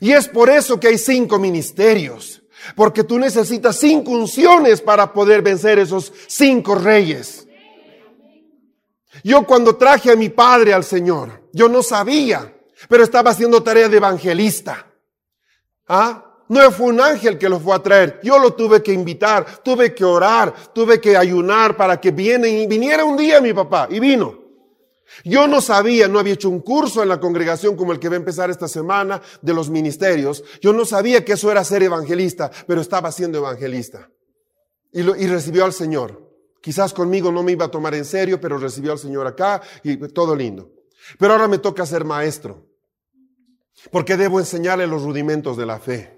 Y 0.00 0.12
es 0.12 0.28
por 0.28 0.50
eso 0.50 0.78
que 0.78 0.88
hay 0.88 0.98
cinco 0.98 1.38
ministerios, 1.38 2.42
porque 2.76 3.04
tú 3.04 3.18
necesitas 3.18 3.76
cinco 3.76 4.10
unciones 4.12 4.80
para 4.80 5.12
poder 5.12 5.42
vencer 5.42 5.78
esos 5.78 6.12
cinco 6.26 6.74
reyes. 6.74 7.46
Yo 9.24 9.44
cuando 9.44 9.76
traje 9.76 10.12
a 10.12 10.16
mi 10.16 10.28
padre 10.28 10.72
al 10.72 10.84
Señor, 10.84 11.48
yo 11.52 11.68
no 11.68 11.82
sabía, 11.82 12.54
pero 12.88 13.02
estaba 13.02 13.30
haciendo 13.30 13.62
tarea 13.62 13.88
de 13.88 13.96
evangelista. 13.96 14.86
¿Ah? 15.88 16.27
No 16.48 16.70
fue 16.72 16.86
un 16.86 17.00
ángel 17.00 17.36
que 17.36 17.48
lo 17.48 17.60
fue 17.60 17.74
a 17.74 17.82
traer. 17.82 18.20
Yo 18.22 18.38
lo 18.38 18.54
tuve 18.54 18.82
que 18.82 18.92
invitar, 18.92 19.62
tuve 19.62 19.94
que 19.94 20.04
orar, 20.04 20.54
tuve 20.72 21.00
que 21.00 21.16
ayunar 21.16 21.76
para 21.76 22.00
que 22.00 22.10
viene 22.10 22.48
y 22.48 22.66
viniera 22.66 23.04
un 23.04 23.16
día 23.16 23.40
mi 23.40 23.52
papá. 23.52 23.86
Y 23.90 24.00
vino. 24.00 24.48
Yo 25.24 25.46
no 25.46 25.60
sabía, 25.60 26.08
no 26.08 26.18
había 26.18 26.34
hecho 26.34 26.48
un 26.48 26.60
curso 26.60 27.02
en 27.02 27.08
la 27.08 27.20
congregación 27.20 27.76
como 27.76 27.92
el 27.92 27.98
que 27.98 28.08
va 28.08 28.14
a 28.14 28.18
empezar 28.18 28.50
esta 28.50 28.68
semana 28.68 29.20
de 29.42 29.54
los 29.54 29.68
ministerios. 29.68 30.42
Yo 30.60 30.72
no 30.72 30.84
sabía 30.84 31.24
que 31.24 31.32
eso 31.32 31.50
era 31.50 31.64
ser 31.64 31.82
evangelista, 31.82 32.50
pero 32.66 32.80
estaba 32.80 33.12
siendo 33.12 33.38
evangelista. 33.38 34.10
Y, 34.92 35.00
y 35.00 35.26
recibió 35.26 35.64
al 35.64 35.72
Señor. 35.72 36.26
Quizás 36.62 36.92
conmigo 36.92 37.30
no 37.30 37.42
me 37.42 37.52
iba 37.52 37.66
a 37.66 37.70
tomar 37.70 37.94
en 37.94 38.04
serio, 38.04 38.40
pero 38.40 38.58
recibió 38.58 38.92
al 38.92 38.98
Señor 38.98 39.26
acá 39.26 39.60
y 39.82 39.96
todo 40.08 40.34
lindo. 40.34 40.70
Pero 41.18 41.32
ahora 41.32 41.48
me 41.48 41.58
toca 41.58 41.84
ser 41.86 42.04
maestro. 42.04 42.66
Porque 43.90 44.16
debo 44.16 44.40
enseñarle 44.40 44.86
los 44.86 45.02
rudimentos 45.02 45.56
de 45.56 45.66
la 45.66 45.78
fe. 45.78 46.17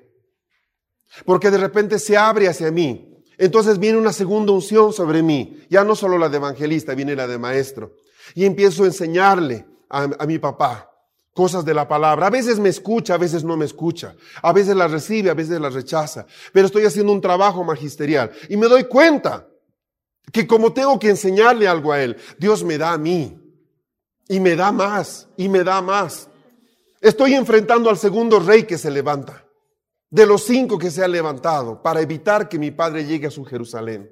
Porque 1.25 1.51
de 1.51 1.59
repente 1.59 1.99
se 1.99 2.17
abre 2.17 2.49
hacia 2.49 2.71
mí. 2.71 3.07
Entonces 3.39 3.79
viene 3.79 3.99
una 3.99 4.13
segunda 4.13 4.53
unción 4.53 4.93
sobre 4.93 5.23
mí. 5.23 5.61
Ya 5.71 5.83
no 5.85 5.97
solo 5.97 6.19
la 6.19 6.29
de 6.29 6.37
evangelista, 6.37 6.95
viene 6.95 7.17
la 7.17 7.27
de 7.27 7.39
maestro. 7.39 7.97
Y 8.35 8.45
empiezo 8.45 8.85
a 8.85 8.87
enseñarle 8.87 9.67
a, 9.89 10.09
a 10.19 10.27
mi 10.27 10.39
papá 10.39 10.91
cosas 11.33 11.65
de 11.65 11.75
la 11.75 11.89
palabra. 11.89 12.27
A 12.27 12.31
veces 12.31 12.59
me 12.59 12.69
escucha, 12.69 13.15
a 13.15 13.19
veces 13.19 13.45
no 13.45 13.57
me 13.57 13.65
escucha. 13.65 14.15
A 14.43 14.53
veces 14.53 14.77
la 14.77 14.89
recibe, 14.89 15.31
a 15.31 15.35
veces 15.35 15.61
la 15.61 15.71
rechaza. 15.71 16.27
Pero 16.53 16.67
estoy 16.67 16.85
haciendo 16.85 17.13
un 17.13 17.21
trabajo 17.21 17.65
magisterial. 17.65 18.31
Y 18.49 18.57
me 18.57 18.69
doy 18.69 18.85
cuenta 18.85 19.49
que 20.33 20.47
como 20.47 20.73
tengo 20.73 20.99
que 20.99 21.09
enseñarle 21.09 21.67
algo 21.67 21.93
a 21.93 22.03
él, 22.03 22.17
Dios 22.39 22.63
me 22.63 22.79
da 22.79 22.93
a 22.93 22.99
mí. 22.99 23.37
Y 24.29 24.39
me 24.39 24.55
da 24.55 24.71
más, 24.71 25.29
y 25.37 25.49
me 25.49 25.65
da 25.65 25.83
más. 25.83 26.29
Estoy 27.01 27.35
enfrentando 27.35 27.91
al 27.91 27.99
segundo 27.99 28.39
rey 28.39 28.63
que 28.63 28.79
se 28.79 28.91
levanta 28.91 29.45
de 30.11 30.27
los 30.27 30.43
cinco 30.45 30.77
que 30.77 30.91
se 30.91 31.05
han 31.05 31.13
levantado 31.13 31.81
para 31.83 32.01
evitar 32.01 32.49
que 32.49 32.59
mi 32.59 32.73
padre 32.73 33.05
llegue 33.05 33.29
a 33.29 33.31
su 33.31 33.45
Jerusalén. 33.45 34.11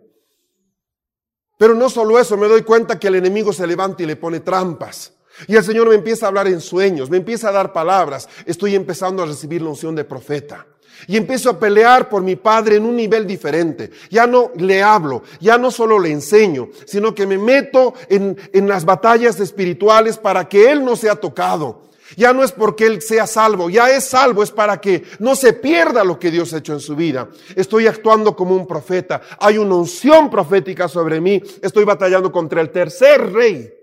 Pero 1.58 1.74
no 1.74 1.90
solo 1.90 2.18
eso, 2.18 2.36
me 2.36 2.46
doy 2.46 2.62
cuenta 2.62 2.98
que 2.98 3.08
el 3.08 3.16
enemigo 3.16 3.52
se 3.52 3.66
levanta 3.66 4.02
y 4.02 4.06
le 4.06 4.16
pone 4.16 4.40
trampas. 4.40 5.12
Y 5.48 5.56
el 5.56 5.64
Señor 5.64 5.88
me 5.88 5.96
empieza 5.96 6.26
a 6.26 6.28
hablar 6.28 6.46
en 6.46 6.60
sueños, 6.60 7.10
me 7.10 7.16
empieza 7.16 7.48
a 7.48 7.52
dar 7.52 7.72
palabras. 7.72 8.28
Estoy 8.46 8.74
empezando 8.76 9.22
a 9.22 9.26
recibir 9.26 9.62
la 9.62 9.70
unción 9.70 9.94
de 9.94 10.04
profeta. 10.04 10.66
Y 11.06 11.16
empiezo 11.16 11.50
a 11.50 11.58
pelear 11.58 12.08
por 12.08 12.22
mi 12.22 12.34
padre 12.36 12.76
en 12.76 12.84
un 12.84 12.96
nivel 12.96 13.26
diferente. 13.26 13.90
Ya 14.10 14.26
no 14.26 14.50
le 14.56 14.82
hablo, 14.82 15.22
ya 15.40 15.58
no 15.58 15.70
solo 15.70 15.98
le 15.98 16.10
enseño, 16.10 16.70
sino 16.86 17.14
que 17.14 17.26
me 17.26 17.38
meto 17.38 17.94
en, 18.08 18.36
en 18.52 18.68
las 18.68 18.84
batallas 18.84 19.38
espirituales 19.38 20.18
para 20.18 20.48
que 20.48 20.70
él 20.70 20.84
no 20.84 20.96
sea 20.96 21.14
tocado. 21.16 21.87
Ya 22.16 22.32
no 22.32 22.42
es 22.42 22.52
porque 22.52 22.86
Él 22.86 23.02
sea 23.02 23.26
salvo, 23.26 23.70
ya 23.70 23.90
es 23.90 24.04
salvo, 24.04 24.42
es 24.42 24.50
para 24.50 24.80
que 24.80 25.04
no 25.18 25.36
se 25.36 25.52
pierda 25.52 26.04
lo 26.04 26.18
que 26.18 26.30
Dios 26.30 26.52
ha 26.52 26.58
hecho 26.58 26.72
en 26.72 26.80
su 26.80 26.96
vida. 26.96 27.28
Estoy 27.54 27.86
actuando 27.86 28.34
como 28.34 28.54
un 28.54 28.66
profeta, 28.66 29.20
hay 29.38 29.58
una 29.58 29.74
unción 29.74 30.30
profética 30.30 30.88
sobre 30.88 31.20
mí, 31.20 31.42
estoy 31.62 31.84
batallando 31.84 32.32
contra 32.32 32.60
el 32.60 32.70
tercer 32.70 33.32
rey. 33.32 33.74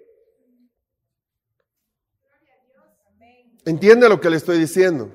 ¿Entiende 3.66 4.08
lo 4.08 4.22
que 4.22 4.30
le 4.30 4.38
estoy 4.38 4.60
diciendo? 4.60 5.12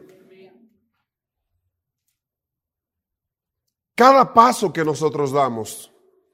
Cada 3.94 4.32
paso 4.32 4.72
que 4.72 4.84
nosotros 4.84 5.30
damos, 5.30 5.92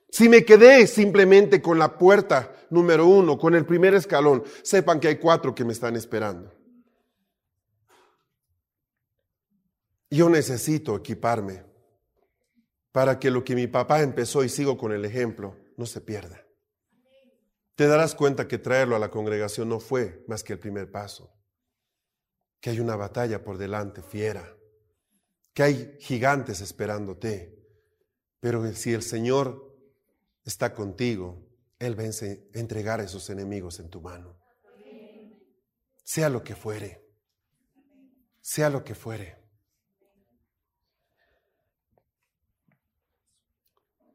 si 0.09 0.29
me 0.29 0.45
quedé 0.45 0.87
simplemente 0.87 1.61
con 1.61 1.79
la 1.79 1.99
puerta 1.99 2.53
número 2.71 3.07
uno, 3.07 3.37
con 3.37 3.55
el 3.55 3.67
primer 3.67 3.93
escalón, 3.95 4.45
sepan 4.63 5.01
que 5.01 5.09
hay 5.09 5.17
cuatro 5.17 5.55
que 5.55 5.65
me 5.65 5.73
están 5.73 5.97
esperando. 5.97 6.56
Yo 10.17 10.31
necesito 10.31 10.97
equiparme 10.97 11.63
para 12.91 13.19
que 13.19 13.31
lo 13.31 13.45
que 13.45 13.55
mi 13.55 13.67
papá 13.67 14.01
empezó 14.01 14.43
y 14.45 14.49
sigo 14.49 14.79
con 14.79 14.91
el 14.93 15.05
ejemplo 15.05 15.55
no 15.77 15.85
se 15.85 16.01
pierda. 16.01 16.43
Te 17.75 17.87
darás 17.87 18.15
cuenta 18.15 18.49
que 18.49 18.57
traerlo 18.57 18.97
a 18.97 18.99
la 18.99 19.11
congregación 19.11 19.69
no 19.69 19.79
fue 19.79 20.25
más 20.27 20.43
que 20.43 20.55
el 20.55 20.59
primer 20.59 20.91
paso, 20.91 21.31
que 22.61 22.71
hay 22.71 22.81
una 22.81 22.97
batalla 22.97 23.45
por 23.45 23.59
delante 23.59 24.01
fiera, 24.01 24.57
que 25.53 25.63
hay 25.63 25.99
gigantes 26.01 26.63
esperándote, 26.63 27.55
pero 28.41 28.67
si 28.73 28.95
el 28.95 29.03
Señor 29.03 29.77
está 30.47 30.73
contigo, 30.73 31.47
Él 31.79 31.95
vence 31.95 32.49
a 32.55 32.59
entregar 32.59 33.01
a 33.01 33.05
esos 33.05 33.29
enemigos 33.29 33.81
en 33.81 33.91
tu 33.91 34.01
mano. 34.01 34.39
Sea 36.05 36.31
lo 36.31 36.43
que 36.43 36.57
fuere, 36.57 37.05
sea 38.41 38.71
lo 38.71 38.83
que 38.83 38.95
fuere. 38.95 39.46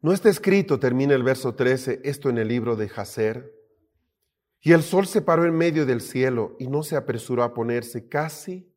No 0.02 0.14
está 0.14 0.30
escrito, 0.30 0.80
termina 0.80 1.14
el 1.14 1.22
verso 1.22 1.54
13, 1.54 2.02
esto 2.04 2.30
en 2.30 2.40
el 2.40 2.48
libro 2.48 2.76
de 2.76 2.90
Jacer. 2.90 3.54
Y 4.60 4.72
el 4.72 4.82
sol 4.82 5.06
se 5.06 5.22
paró 5.22 5.46
en 5.46 5.56
medio 5.56 5.86
del 5.86 6.02
cielo 6.02 6.56
y 6.60 6.68
no 6.68 6.82
se 6.82 6.96
apresuró 6.96 7.44
a 7.44 7.54
ponerse 7.54 8.08
casi 8.08 8.68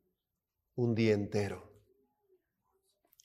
un 0.75 0.93
día 0.93 1.13
entero. 1.13 1.71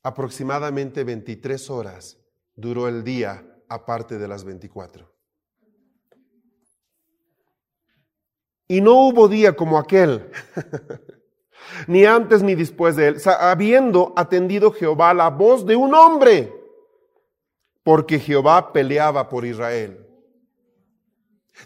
Aproximadamente 0.02 1.04
23 1.04 1.68
horas 1.68 2.18
duró 2.54 2.88
el 2.88 3.04
día 3.04 3.46
aparte 3.68 4.16
de 4.18 4.28
las 4.28 4.44
24. 4.44 5.14
Y 8.66 8.80
no 8.80 9.08
hubo 9.08 9.28
día 9.28 9.54
como 9.54 9.78
aquel, 9.78 10.30
ni 11.86 12.06
antes 12.06 12.42
ni 12.42 12.54
después 12.54 12.96
de 12.96 13.08
él, 13.08 13.16
habiendo 13.40 14.14
atendido 14.16 14.72
Jehová 14.72 15.12
la 15.12 15.28
voz 15.28 15.66
de 15.66 15.76
un 15.76 15.94
hombre 15.94 16.59
porque 17.90 18.20
Jehová 18.20 18.72
peleaba 18.72 19.28
por 19.28 19.44
Israel. 19.44 20.06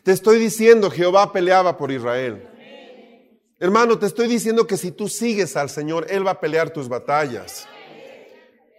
Te 0.03 0.11
estoy 0.11 0.39
diciendo, 0.39 0.91
Jehová 0.91 1.35
peleaba 1.35 1.77
por 1.77 1.93
Israel. 1.93 2.49
Hermano, 3.61 3.99
te 3.99 4.07
estoy 4.07 4.27
diciendo 4.27 4.67
que 4.67 4.79
si 4.79 4.91
tú 4.91 5.07
sigues 5.11 5.55
al 5.55 5.69
Señor, 5.69 6.07
Él 6.09 6.27
va 6.27 6.31
a 6.31 6.41
pelear 6.41 6.71
tus 6.71 6.89
batallas. 6.89 7.69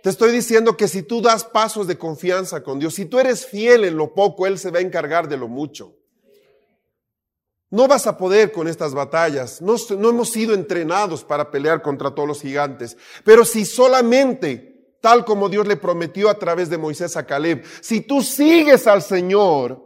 Te 0.02 0.10
estoy 0.10 0.32
diciendo 0.32 0.76
que 0.76 0.88
si 0.88 1.04
tú 1.04 1.22
das 1.22 1.44
pasos 1.44 1.86
de 1.86 2.00
confianza 2.00 2.64
con 2.64 2.80
Dios, 2.80 2.96
si 2.96 3.06
tú 3.06 3.20
eres 3.20 3.46
fiel 3.46 3.84
en 3.84 3.96
lo 3.96 4.16
poco, 4.16 4.48
Él 4.48 4.58
se 4.58 4.72
va 4.72 4.80
a 4.80 4.82
encargar 4.82 5.30
de 5.30 5.38
lo 5.38 5.48
mucho. 5.48 5.96
No 7.70 7.88
vas 7.88 8.08
a 8.08 8.18
poder 8.18 8.52
con 8.52 8.68
estas 8.68 8.96
batallas. 8.96 9.62
No, 9.62 9.76
no 10.00 10.10
hemos 10.10 10.32
sido 10.32 10.56
entrenados 10.56 11.24
para 11.24 11.52
pelear 11.52 11.84
contra 11.84 12.10
todos 12.10 12.28
los 12.28 12.42
gigantes. 12.42 12.98
Pero 13.24 13.46
si 13.46 13.66
solamente 13.66 14.75
tal 15.06 15.24
como 15.24 15.50
Dios 15.50 15.68
le 15.68 15.78
prometió 15.78 16.32
a 16.32 16.40
través 16.40 16.68
de 16.68 16.80
Moisés 16.80 17.16
a 17.16 17.28
Caleb. 17.28 17.64
Si 17.80 18.02
tú 18.02 18.24
sigues 18.24 18.88
al 18.88 19.04
Señor, 19.04 19.80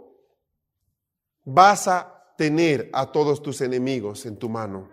vas 1.44 1.90
a 1.90 2.34
tener 2.38 2.90
a 2.94 3.12
todos 3.12 3.44
tus 3.44 3.60
enemigos 3.60 4.26
en 4.26 4.38
tu 4.38 4.48
mano. 4.48 4.90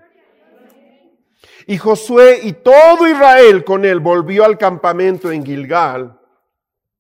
Y 1.69 1.79
Josué 1.79 2.41
y 2.43 2.55
todo 2.55 3.07
Israel 3.07 3.63
con 3.63 3.85
él 3.85 4.01
volvió 4.01 4.45
al 4.45 4.59
campamento 4.59 5.31
en 5.31 5.47
Gilgal. 5.47 6.19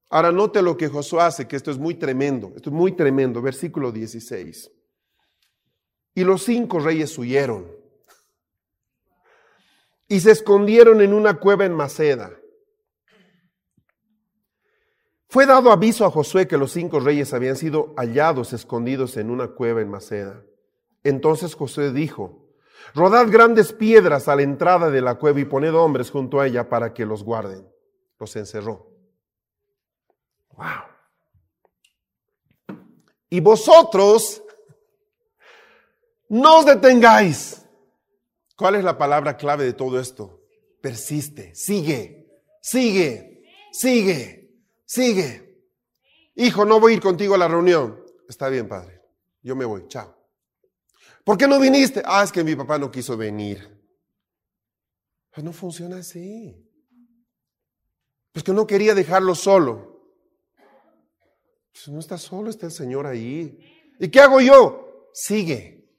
Ahora 0.09 0.31
note 0.31 0.63
lo 0.63 0.77
que 0.77 0.87
Josué 0.87 1.23
hace, 1.23 1.49
que 1.49 1.57
esto 1.57 1.73
es 1.73 1.79
muy 1.79 1.97
tremendo, 1.97 2.53
esto 2.55 2.71
es 2.71 2.77
muy 2.77 2.93
tremendo, 2.93 3.43
versículo 3.43 3.91
16. 3.91 4.71
Y 6.15 6.23
los 6.23 6.45
cinco 6.45 6.79
reyes 6.79 7.19
huyeron 7.19 7.67
y 10.07 10.21
se 10.21 10.31
escondieron 10.31 11.01
en 11.01 11.13
una 11.13 11.41
cueva 11.41 11.65
en 11.65 11.73
Maceda. 11.73 12.31
Fue 15.29 15.45
dado 15.47 15.73
aviso 15.73 16.05
a 16.05 16.11
Josué 16.11 16.47
que 16.47 16.57
los 16.57 16.73
cinco 16.73 17.01
reyes 17.01 17.35
habían 17.35 17.57
sido 17.57 17.95
hallados 17.97 18.53
escondidos 18.53 19.17
en 19.17 19.31
una 19.31 19.49
cueva 19.49 19.81
en 19.81 19.91
Maceda. 19.91 20.45
Entonces 21.03 21.55
Josué 21.55 21.93
dijo, 21.93 22.49
rodad 22.95 23.27
grandes 23.29 23.73
piedras 23.73 24.29
a 24.29 24.37
la 24.37 24.43
entrada 24.43 24.91
de 24.91 25.01
la 25.01 25.17
cueva 25.17 25.41
y 25.41 25.45
poned 25.45 25.75
hombres 25.75 26.11
junto 26.11 26.41
a 26.41 26.47
ella 26.47 26.69
para 26.69 26.95
que 26.95 27.05
los 27.05 27.25
guarden. 27.25 27.67
Los 28.19 28.35
encerró. 28.37 28.91
Wow. 30.53 30.97
Y 33.29 33.41
vosotros 33.41 34.43
no 36.29 36.61
os 36.61 36.67
detengáis. 36.67 37.67
¿Cuál 38.57 38.77
es 38.77 38.85
la 38.85 38.97
palabra 38.97 39.37
clave 39.37 39.65
de 39.65 39.75
todo 39.75 40.01
esto? 40.01 40.41
Persiste, 40.81 41.55
sigue, 41.55 42.27
sigue, 42.63 43.45
sigue. 43.73 44.46
Sigue. 44.87 45.69
Hijo, 46.37 46.65
no 46.65 46.81
voy 46.81 46.93
a 46.93 46.97
ir 46.97 47.03
contigo 47.03 47.35
a 47.35 47.39
la 47.39 47.49
reunión. 47.49 48.03
Está 48.29 48.49
bien, 48.49 48.69
padre. 48.69 49.03
Yo 49.43 49.55
me 49.55 49.67
voy. 49.67 49.87
Chao. 49.89 50.17
¿Por 51.25 51.37
qué 51.37 51.47
no 51.47 51.61
viniste? 51.61 52.03
Ah, 52.07 52.23
es 52.23 52.33
que 52.33 52.43
mi 52.43 52.57
papá 52.57 52.79
no 52.79 52.91
quiso 52.91 53.17
venir. 53.17 53.77
Pues 55.31 55.45
no 55.45 55.53
funciona 55.53 55.99
así. 55.99 56.57
Pues 58.33 58.45
que 58.45 58.53
no 58.53 58.67
quería 58.67 58.95
dejarlo 58.95 59.35
solo. 59.35 59.97
Pues 61.73 61.89
no 61.89 62.01
está 62.01 62.17
solo, 62.17 62.49
está 62.49 62.67
el 62.67 62.73
Señor 62.73 63.07
ahí. 63.07 63.59
¿Y 63.99 64.09
qué 64.09 64.21
hago 64.21 64.41
yo? 64.41 65.09
Sigue, 65.13 65.91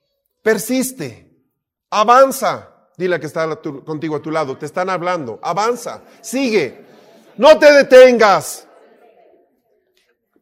persiste, 0.41 1.35
avanza. 1.89 2.89
Dile 2.97 3.19
que 3.19 3.27
está 3.27 3.59
contigo 3.61 4.15
a 4.15 4.21
tu 4.21 4.31
lado, 4.31 4.57
te 4.57 4.65
están 4.65 4.89
hablando, 4.89 5.39
avanza, 5.43 6.03
sigue, 6.21 6.83
no 7.38 7.59
te 7.59 7.71
detengas, 7.71 8.66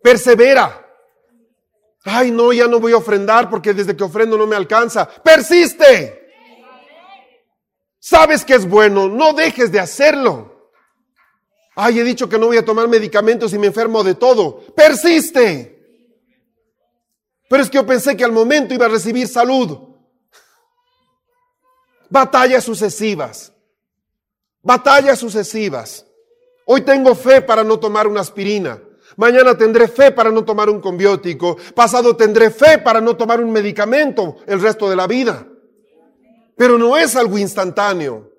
persevera. 0.06 0.88
Ay, 2.04 2.30
no, 2.30 2.54
ya 2.54 2.68
no 2.68 2.80
voy 2.80 2.92
a 2.92 2.98
ofrendar 2.98 3.50
porque 3.50 3.74
desde 3.74 3.98
que 3.98 4.04
ofrendo 4.04 4.38
no 4.38 4.46
me 4.46 4.56
alcanza. 4.56 5.08
Persiste. 5.08 6.30
Sabes 8.00 8.46
que 8.46 8.54
es 8.54 8.70
bueno, 8.70 9.08
no 9.10 9.34
dejes 9.34 9.72
de 9.72 9.80
hacerlo. 9.80 10.70
Ay, 11.76 12.00
he 12.00 12.04
dicho 12.04 12.30
que 12.30 12.38
no 12.38 12.46
voy 12.46 12.58
a 12.58 12.64
tomar 12.64 12.88
medicamentos 12.88 13.52
y 13.54 13.58
me 13.58 13.66
enfermo 13.66 14.04
de 14.04 14.14
todo. 14.14 14.60
Persiste. 14.76 15.72
Pero 17.50 17.64
es 17.64 17.70
que 17.72 17.78
yo 17.78 17.86
pensé 17.88 18.16
que 18.16 18.24
al 18.24 18.32
momento 18.32 18.76
iba 18.76 18.86
a 18.86 18.90
recibir 18.90 19.28
salud. 19.28 19.76
Batallas 22.12 22.64
sucesivas. 22.64 23.52
Batallas 24.62 25.18
sucesivas. 25.18 26.06
Hoy 26.68 26.82
tengo 26.82 27.16
fe 27.16 27.42
para 27.42 27.64
no 27.64 27.80
tomar 27.80 28.06
una 28.06 28.22
aspirina. 28.22 28.80
Mañana 29.18 29.58
tendré 29.58 29.88
fe 29.88 30.12
para 30.12 30.32
no 30.32 30.44
tomar 30.44 30.70
un 30.70 30.82
combiótico. 30.82 31.58
Pasado 31.74 32.16
tendré 32.16 32.52
fe 32.52 32.78
para 32.80 33.02
no 33.02 33.16
tomar 33.16 33.40
un 33.42 33.52
medicamento 33.52 34.38
el 34.46 34.62
resto 34.62 34.90
de 34.90 34.96
la 34.96 35.08
vida. 35.08 35.48
Pero 36.58 36.78
no 36.78 36.98
es 36.98 37.16
algo 37.16 37.38
instantáneo. 37.38 38.32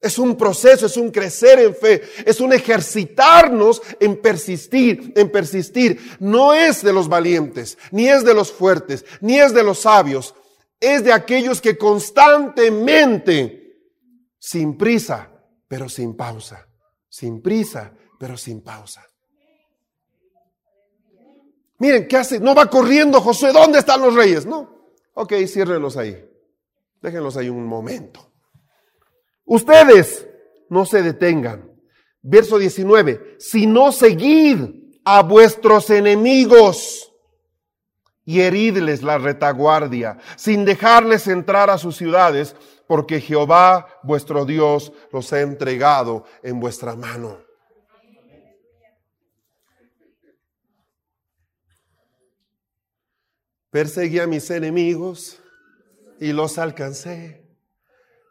Es 0.00 0.18
un 0.18 0.36
proceso, 0.36 0.86
es 0.86 0.96
un 0.96 1.10
crecer 1.10 1.58
en 1.58 1.74
fe, 1.74 2.02
es 2.24 2.40
un 2.40 2.54
ejercitarnos 2.54 3.82
en 4.00 4.16
persistir, 4.22 5.12
en 5.14 5.30
persistir. 5.30 6.16
No 6.18 6.54
es 6.54 6.82
de 6.82 6.94
los 6.94 7.06
valientes, 7.06 7.76
ni 7.90 8.08
es 8.08 8.24
de 8.24 8.32
los 8.32 8.50
fuertes, 8.50 9.04
ni 9.20 9.38
es 9.38 9.52
de 9.52 9.62
los 9.62 9.80
sabios. 9.80 10.34
Es 10.80 11.04
de 11.04 11.12
aquellos 11.12 11.60
que 11.60 11.76
constantemente, 11.76 13.58
sin 14.38 14.78
prisa, 14.78 15.30
pero 15.68 15.90
sin 15.90 16.16
pausa, 16.16 16.66
sin 17.10 17.42
prisa, 17.42 17.92
pero 18.18 18.38
sin 18.38 18.62
pausa. 18.62 19.09
Miren, 21.80 22.06
¿qué 22.06 22.18
hace? 22.18 22.38
No 22.38 22.54
va 22.54 22.66
corriendo 22.66 23.20
Josué, 23.22 23.52
¿dónde 23.52 23.78
están 23.78 24.02
los 24.02 24.14
reyes? 24.14 24.44
No. 24.44 24.92
Ok, 25.14 25.32
ciérrenlos 25.46 25.96
ahí. 25.96 26.22
Déjenlos 27.00 27.38
ahí 27.38 27.48
un 27.48 27.64
momento. 27.64 28.30
Ustedes 29.46 30.28
no 30.68 30.84
se 30.84 31.02
detengan. 31.02 31.70
Verso 32.22 32.58
19, 32.58 33.36
si 33.38 33.66
no 33.66 33.92
seguid 33.92 34.58
a 35.06 35.22
vuestros 35.22 35.88
enemigos 35.88 37.10
y 38.26 38.42
heridles 38.42 39.02
la 39.02 39.16
retaguardia, 39.16 40.18
sin 40.36 40.66
dejarles 40.66 41.28
entrar 41.28 41.70
a 41.70 41.78
sus 41.78 41.96
ciudades, 41.96 42.54
porque 42.86 43.22
Jehová 43.22 43.86
vuestro 44.02 44.44
Dios 44.44 44.92
los 45.10 45.32
ha 45.32 45.40
entregado 45.40 46.24
en 46.42 46.60
vuestra 46.60 46.94
mano. 46.94 47.38
Perseguí 53.70 54.18
a 54.18 54.26
mis 54.26 54.50
enemigos 54.50 55.38
y 56.20 56.32
los 56.32 56.58
alcancé, 56.58 57.44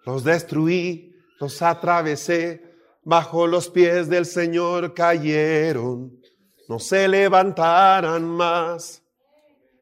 los 0.06 0.24
destruí 0.24 1.10
los 1.40 1.62
atravesé, 1.62 2.62
bajo 3.04 3.48
los 3.48 3.70
pies 3.70 4.10
del 4.10 4.26
Señor 4.26 4.94
cayeron, 4.94 6.22
no 6.68 6.80
se 6.80 7.08
levantaran 7.08 8.24
más. 8.24 9.02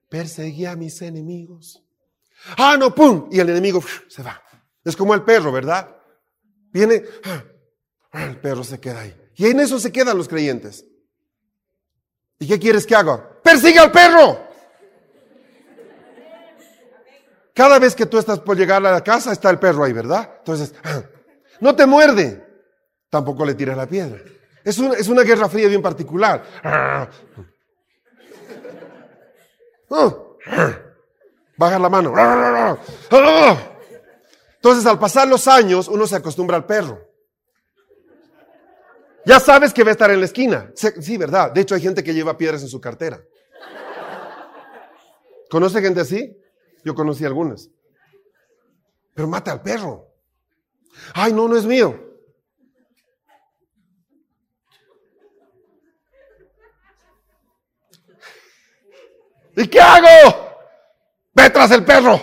Perseguí 0.07 0.65
a 0.65 0.75
mis 0.75 1.01
enemigos. 1.01 1.83
Ah, 2.55 2.77
no, 2.79 2.95
pum, 2.95 3.27
y 3.31 3.39
el 3.39 3.49
enemigo 3.49 3.83
se 4.07 4.23
va. 4.23 4.41
Es 4.85 4.95
como 4.95 5.13
el 5.13 5.23
perro, 5.23 5.51
¿verdad? 5.51 5.97
Viene, 6.71 7.03
ah, 7.25 7.43
el 8.23 8.39
perro 8.39 8.63
se 8.63 8.79
queda 8.79 9.01
ahí. 9.01 9.15
Y 9.35 9.47
en 9.47 9.59
eso 9.59 9.79
se 9.79 9.91
quedan 9.91 10.17
los 10.17 10.29
creyentes. 10.29 10.85
¿Y 12.39 12.47
qué 12.47 12.57
quieres 12.57 12.85
que 12.85 12.95
haga? 12.95 13.41
Persigue 13.43 13.79
al 13.79 13.91
perro. 13.91 14.46
Cada 17.57 17.79
vez 17.79 17.95
que 17.95 18.05
tú 18.05 18.19
estás 18.19 18.39
por 18.39 18.55
llegar 18.55 18.85
a 18.85 18.91
la 18.91 19.03
casa, 19.03 19.31
está 19.31 19.49
el 19.49 19.57
perro 19.57 19.83
ahí, 19.83 19.91
¿verdad? 19.91 20.29
Entonces, 20.37 20.75
ah, 20.83 21.01
no 21.59 21.75
te 21.75 21.87
muerde. 21.87 22.45
Tampoco 23.09 23.43
le 23.43 23.55
tiras 23.55 23.75
la 23.75 23.87
piedra. 23.87 24.19
Es 24.63 24.77
una, 24.77 25.23
guerra 25.23 25.49
fría 25.49 25.67
bien 25.67 25.81
particular. 25.81 26.43
Baja 31.57 31.79
la 31.79 31.89
mano. 31.89 32.13
Entonces, 34.57 34.85
al 34.85 34.99
pasar 34.99 35.27
los 35.27 35.47
años, 35.47 35.87
uno 35.87 36.05
se 36.05 36.15
acostumbra 36.15 36.57
al 36.57 36.65
perro. 36.67 37.01
Ya 39.25 39.39
sabes 39.39 39.73
que 39.73 39.83
va 39.83 39.89
a 39.89 39.93
estar 39.93 40.11
en 40.11 40.19
la 40.19 40.27
esquina. 40.27 40.71
Sí, 40.75 41.17
¿verdad? 41.17 41.51
De 41.51 41.61
hecho, 41.61 41.73
hay 41.73 41.81
gente 41.81 42.03
que 42.03 42.13
lleva 42.13 42.37
piedras 42.37 42.61
en 42.61 42.69
su 42.69 42.79
cartera. 42.79 43.19
¿Conoce 45.49 45.81
gente 45.81 46.01
así? 46.01 46.37
Yo 46.83 46.95
conocí 46.95 47.25
algunas. 47.25 47.69
Pero 49.13 49.27
mata 49.27 49.51
al 49.51 49.61
perro. 49.61 50.07
Ay, 51.13 51.33
no, 51.33 51.47
no 51.47 51.57
es 51.57 51.65
mío. 51.65 52.07
¿Y 59.55 59.67
qué 59.67 59.81
hago? 59.81 60.55
Ve 61.33 61.49
tras 61.49 61.71
el 61.71 61.83
perro. 61.83 62.19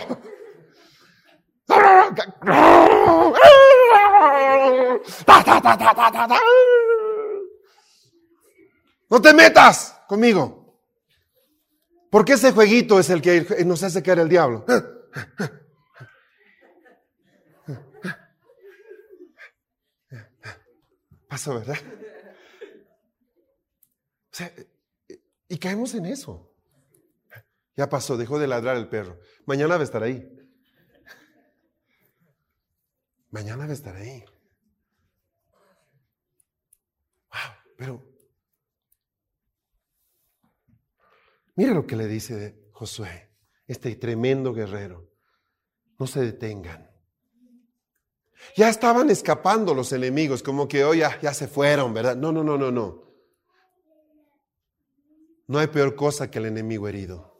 No 9.09 9.21
te 9.21 9.33
metas 9.33 10.01
conmigo. 10.07 10.64
Porque 12.15 12.31
ese 12.31 12.53
jueguito 12.53 12.97
es 12.97 13.09
el 13.09 13.21
que 13.21 13.45
nos 13.65 13.83
hace 13.83 14.01
caer 14.01 14.19
el 14.19 14.29
diablo. 14.29 14.63
¿verdad? 21.45 21.75
y 25.49 25.57
caemos 25.57 25.93
en 25.93 26.05
eso. 26.05 26.55
Ya 27.75 27.89
pasó, 27.89 28.15
dejó 28.15 28.39
de 28.39 28.47
ladrar 28.47 28.77
el 28.77 28.87
perro. 28.87 29.19
Mañana 29.45 29.75
va 29.75 29.81
a 29.81 29.83
estar 29.83 30.01
ahí. 30.01 30.25
Mañana 33.29 33.65
va 33.65 33.71
a 33.71 33.73
estar 33.73 33.93
ahí. 33.93 34.23
pero 37.77 38.14
mira 41.55 41.73
lo 41.73 41.85
que 41.85 41.95
le 41.95 42.07
dice 42.07 42.69
Josué, 42.71 43.31
este 43.67 43.95
tremendo 43.95 44.53
guerrero. 44.53 45.11
No 45.97 46.07
se 46.07 46.21
detengan. 46.21 46.89
Ya 48.55 48.69
estaban 48.69 49.09
escapando 49.09 49.73
los 49.73 49.91
enemigos, 49.91 50.43
como 50.43 50.67
que 50.67 50.83
hoy 50.83 50.99
ya, 50.99 51.33
se 51.33 51.47
fueron, 51.47 51.93
¿verdad? 51.93 52.15
No, 52.15 52.31
no, 52.31 52.43
no, 52.43 52.57
no, 52.57 52.71
no. 52.71 53.03
No 55.47 55.59
hay 55.59 55.67
peor 55.67 55.95
cosa 55.95 56.29
que 56.29 56.39
el 56.39 56.45
enemigo 56.45 56.87
herido. 56.87 57.33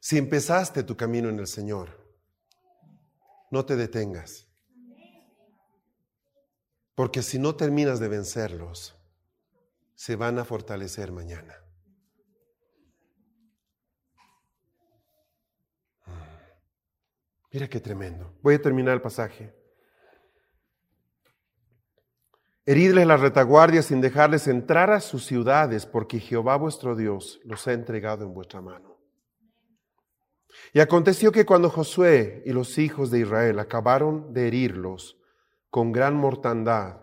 Si 0.00 0.18
empezaste 0.18 0.82
tu 0.82 0.96
camino 0.96 1.28
en 1.28 1.38
el 1.38 1.46
Señor, 1.46 2.02
no 3.50 3.64
te 3.64 3.76
detengas. 3.76 4.48
Porque 6.94 7.22
si 7.22 7.38
no 7.38 7.54
terminas 7.54 8.00
de 8.00 8.08
vencerlos, 8.08 8.94
se 10.02 10.16
van 10.16 10.36
a 10.40 10.44
fortalecer 10.44 11.12
mañana. 11.12 11.54
Mira 17.52 17.68
qué 17.68 17.78
tremendo. 17.78 18.36
Voy 18.42 18.56
a 18.56 18.60
terminar 18.60 18.94
el 18.94 19.00
pasaje. 19.00 19.54
Heridles 22.66 23.06
la 23.06 23.16
retaguardia 23.16 23.80
sin 23.80 24.00
dejarles 24.00 24.48
entrar 24.48 24.90
a 24.90 24.98
sus 24.98 25.24
ciudades, 25.24 25.86
porque 25.86 26.18
Jehová 26.18 26.56
vuestro 26.56 26.96
Dios 26.96 27.40
los 27.44 27.68
ha 27.68 27.72
entregado 27.72 28.24
en 28.24 28.34
vuestra 28.34 28.60
mano. 28.60 28.98
Y 30.72 30.80
aconteció 30.80 31.30
que 31.30 31.46
cuando 31.46 31.70
Josué 31.70 32.42
y 32.44 32.52
los 32.52 32.76
hijos 32.78 33.12
de 33.12 33.20
Israel 33.20 33.60
acabaron 33.60 34.32
de 34.32 34.48
herirlos 34.48 35.16
con 35.70 35.92
gran 35.92 36.16
mortandad, 36.16 37.01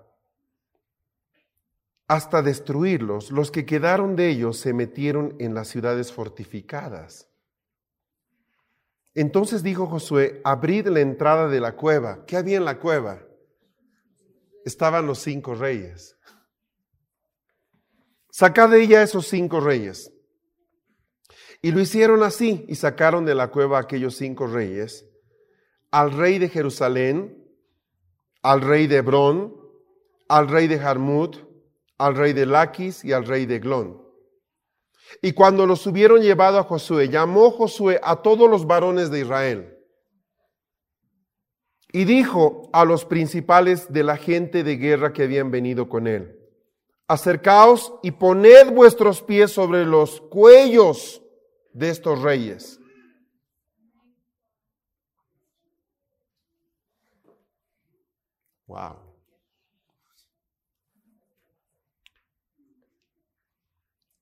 hasta 2.10 2.42
destruirlos. 2.42 3.32
Los 3.32 3.52
que 3.52 3.66
quedaron 3.66 4.16
de 4.16 4.30
ellos 4.30 4.58
se 4.58 4.74
metieron 4.74 5.36
en 5.40 5.54
las 5.54 5.70
ciudades 5.70 6.12
fortificadas. 6.12 7.30
Entonces 9.14 9.62
dijo 9.62 9.86
Josué, 9.86 10.42
abrid 10.44 10.88
la 10.88 11.02
entrada 11.02 11.48
de 11.48 11.62
la 11.62 11.76
cueva. 11.76 12.26
¿Qué 12.26 12.36
había 12.36 12.58
en 12.58 12.66
la 12.66 12.80
cueva? 12.80 13.24
Estaban 14.66 15.06
los 15.06 15.20
cinco 15.20 15.54
reyes. 15.54 16.18
Sacad 18.32 18.70
de 18.70 18.82
ella 18.82 19.04
esos 19.04 19.28
cinco 19.28 19.60
reyes. 19.60 20.12
Y 21.62 21.72
lo 21.72 21.80
hicieron 21.80 22.24
así, 22.24 22.66
y 22.68 22.76
sacaron 22.76 23.24
de 23.24 23.36
la 23.36 23.50
cueva 23.50 23.80
aquellos 23.80 24.16
cinco 24.16 24.48
reyes, 24.48 25.06
al 25.92 26.12
rey 26.14 26.40
de 26.40 26.50
Jerusalén, 26.50 27.46
al 28.42 28.62
rey 28.62 28.88
de 28.88 28.98
Hebrón, 28.98 29.54
al 30.30 30.48
rey 30.48 30.68
de 30.68 30.80
Jarmut, 30.80 31.49
al 32.00 32.16
rey 32.16 32.34
de 32.34 32.46
Laquis 32.46 33.06
y 33.06 33.14
al 33.14 33.28
rey 33.28 33.46
de 33.46 33.60
Glón. 33.60 34.02
Y 35.22 35.34
cuando 35.34 35.66
los 35.66 35.86
hubieron 35.86 36.22
llevado 36.22 36.58
a 36.58 36.64
Josué, 36.64 37.10
llamó 37.10 37.52
Josué 37.52 38.00
a 38.04 38.22
todos 38.22 38.50
los 38.50 38.66
varones 38.66 39.12
de 39.12 39.22
Israel. 39.22 39.76
Y 41.92 42.06
dijo 42.06 42.70
a 42.72 42.86
los 42.86 43.06
principales 43.06 43.92
de 43.92 44.04
la 44.04 44.16
gente 44.16 44.64
de 44.64 44.78
guerra 44.78 45.12
que 45.12 45.24
habían 45.24 45.50
venido 45.52 45.90
con 45.90 46.08
él, 46.08 46.40
acercaos 47.08 47.94
y 48.04 48.12
poned 48.12 48.72
vuestros 48.72 49.24
pies 49.24 49.52
sobre 49.52 49.86
los 49.86 50.22
cuellos 50.22 51.22
de 51.74 51.90
estos 51.90 52.22
reyes. 52.22 52.80
Wow. 58.68 59.09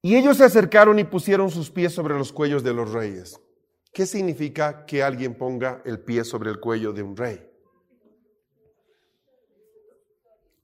Y 0.07 0.15
ellos 0.15 0.37
se 0.37 0.45
acercaron 0.45 0.97
y 0.99 1.03
pusieron 1.03 1.51
sus 1.51 1.69
pies 1.69 1.91
sobre 1.91 2.13
los 2.13 2.31
cuellos 2.31 2.63
de 2.63 2.73
los 2.73 2.93
reyes. 2.93 3.41
¿Qué 3.91 4.05
significa 4.05 4.85
que 4.85 5.03
alguien 5.03 5.37
ponga 5.37 5.81
el 5.83 5.99
pie 5.99 6.23
sobre 6.23 6.49
el 6.49 6.61
cuello 6.61 6.93
de 6.93 7.03
un 7.03 7.17
rey? 7.17 7.45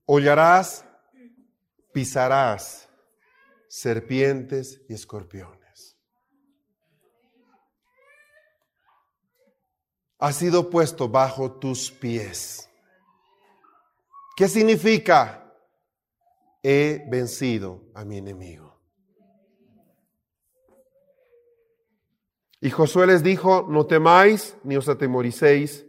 Hollarás, 0.06 0.86
pisarás 1.92 2.88
serpientes 3.68 4.80
y 4.88 4.94
escorpiones. 4.94 5.98
Ha 10.20 10.32
sido 10.32 10.70
puesto 10.70 11.10
bajo 11.10 11.52
tus 11.52 11.92
pies. 11.92 12.70
¿Qué 14.38 14.48
significa? 14.48 15.54
He 16.64 17.06
vencido 17.10 17.84
a 17.94 18.06
mi 18.06 18.20
enemigo. 18.20 18.73
Y 22.64 22.70
Josué 22.70 23.08
les 23.08 23.24
dijo, 23.24 23.68
no 23.70 23.86
temáis 23.88 24.56
ni 24.64 24.78
os 24.78 24.88
atemoricéis, 24.88 25.86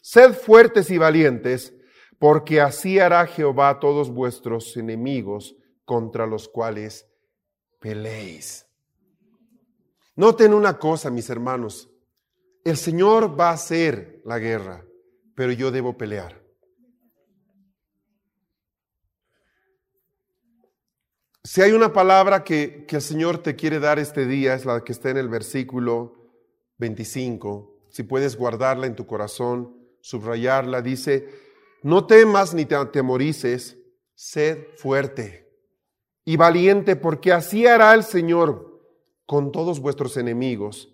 sed 0.00 0.34
fuertes 0.34 0.90
y 0.90 0.98
valientes, 0.98 1.72
porque 2.18 2.60
así 2.60 2.98
hará 2.98 3.24
Jehová 3.28 3.68
a 3.68 3.78
todos 3.78 4.10
vuestros 4.10 4.76
enemigos 4.76 5.54
contra 5.84 6.26
los 6.26 6.48
cuales 6.48 7.06
peleéis. 7.78 8.66
Noten 10.16 10.52
una 10.52 10.80
cosa, 10.80 11.10
mis 11.10 11.30
hermanos, 11.30 11.88
el 12.64 12.76
Señor 12.76 13.38
va 13.38 13.50
a 13.50 13.54
hacer 13.54 14.20
la 14.24 14.40
guerra, 14.40 14.84
pero 15.36 15.52
yo 15.52 15.70
debo 15.70 15.96
pelear. 15.96 16.39
Si 21.42 21.62
hay 21.62 21.72
una 21.72 21.92
palabra 21.92 22.44
que, 22.44 22.86
el 22.88 23.00
Señor 23.00 23.38
te 23.38 23.56
quiere 23.56 23.80
dar 23.80 23.98
este 23.98 24.26
día, 24.26 24.54
es 24.54 24.66
la 24.66 24.84
que 24.84 24.92
está 24.92 25.10
en 25.10 25.16
el 25.16 25.28
versículo 25.28 26.14
25. 26.78 27.86
Si 27.88 28.02
puedes 28.02 28.36
guardarla 28.36 28.86
en 28.86 28.94
tu 28.94 29.06
corazón, 29.06 29.74
subrayarla, 30.02 30.82
dice, 30.82 31.28
no 31.82 32.06
temas 32.06 32.52
ni 32.52 32.66
te 32.66 32.74
atemorices, 32.74 33.78
sed 34.14 34.66
fuerte 34.76 35.48
y 36.26 36.36
valiente, 36.36 36.94
porque 36.94 37.32
así 37.32 37.66
hará 37.66 37.94
el 37.94 38.04
Señor 38.04 38.78
con 39.24 39.50
todos 39.50 39.80
vuestros 39.80 40.18
enemigos, 40.18 40.92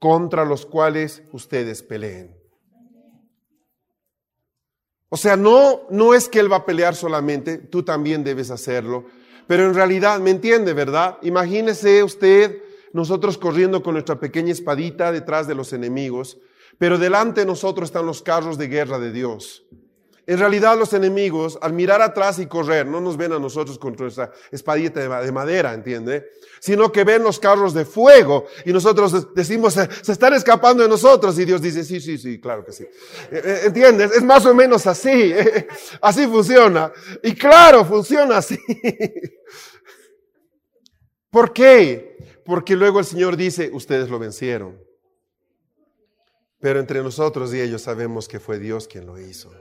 contra 0.00 0.44
los 0.44 0.66
cuales 0.66 1.22
ustedes 1.32 1.84
peleen. 1.84 2.36
O 5.08 5.16
sea, 5.16 5.36
no, 5.36 5.82
no 5.90 6.14
es 6.14 6.28
que 6.28 6.40
Él 6.40 6.50
va 6.50 6.56
a 6.56 6.66
pelear 6.66 6.96
solamente, 6.96 7.58
tú 7.58 7.84
también 7.84 8.24
debes 8.24 8.50
hacerlo 8.50 9.06
pero 9.46 9.66
en 9.66 9.74
realidad, 9.74 10.20
¿me 10.20 10.30
entiende, 10.30 10.72
verdad? 10.72 11.18
Imagínese 11.22 12.02
usted, 12.02 12.62
nosotros 12.92 13.38
corriendo 13.38 13.82
con 13.82 13.94
nuestra 13.94 14.18
pequeña 14.20 14.52
espadita 14.52 15.12
detrás 15.12 15.46
de 15.46 15.54
los 15.54 15.72
enemigos, 15.72 16.38
pero 16.78 16.98
delante 16.98 17.40
de 17.40 17.46
nosotros 17.46 17.88
están 17.88 18.06
los 18.06 18.22
carros 18.22 18.58
de 18.58 18.68
guerra 18.68 18.98
de 18.98 19.12
Dios. 19.12 19.64
En 20.26 20.38
realidad 20.38 20.78
los 20.78 20.94
enemigos, 20.94 21.58
al 21.60 21.74
mirar 21.74 22.00
atrás 22.00 22.38
y 22.38 22.46
correr, 22.46 22.86
no 22.86 22.98
nos 23.00 23.16
ven 23.16 23.32
a 23.32 23.38
nosotros 23.38 23.78
con 23.78 23.94
nuestra 23.94 24.32
espadita 24.50 25.20
de 25.20 25.32
madera, 25.32 25.74
¿entiende? 25.74 26.30
Sino 26.60 26.90
que 26.90 27.04
ven 27.04 27.22
los 27.22 27.38
carros 27.38 27.74
de 27.74 27.84
fuego 27.84 28.46
y 28.64 28.72
nosotros 28.72 29.34
decimos, 29.34 29.74
se, 29.74 29.88
están 30.10 30.32
escapando 30.32 30.82
de 30.82 30.88
nosotros 30.88 31.38
y 31.38 31.44
Dios 31.44 31.60
dice, 31.60 31.84
sí, 31.84 32.00
sí, 32.00 32.16
sí, 32.16 32.40
claro 32.40 32.64
que 32.64 32.72
sí. 32.72 32.84
Eh, 33.30 33.42
eh, 33.44 33.60
¿Entiendes? 33.64 34.12
Es 34.12 34.22
más 34.22 34.46
o 34.46 34.54
menos 34.54 34.86
así. 34.86 35.34
Así 36.00 36.26
funciona. 36.26 36.90
Y 37.22 37.34
claro, 37.34 37.84
funciona 37.84 38.38
así. 38.38 38.58
¿Por 41.30 41.52
qué? 41.52 42.16
Porque 42.46 42.76
luego 42.76 42.98
el 43.00 43.04
Señor 43.04 43.36
dice, 43.36 43.70
ustedes 43.72 44.08
lo 44.08 44.18
vencieron. 44.18 44.80
Pero 46.60 46.80
entre 46.80 47.02
nosotros 47.02 47.52
y 47.52 47.60
ellos 47.60 47.82
sabemos 47.82 48.26
que 48.26 48.40
fue 48.40 48.58
Dios 48.58 48.88
quien 48.88 49.04
lo 49.04 49.20
hizo. 49.20 49.52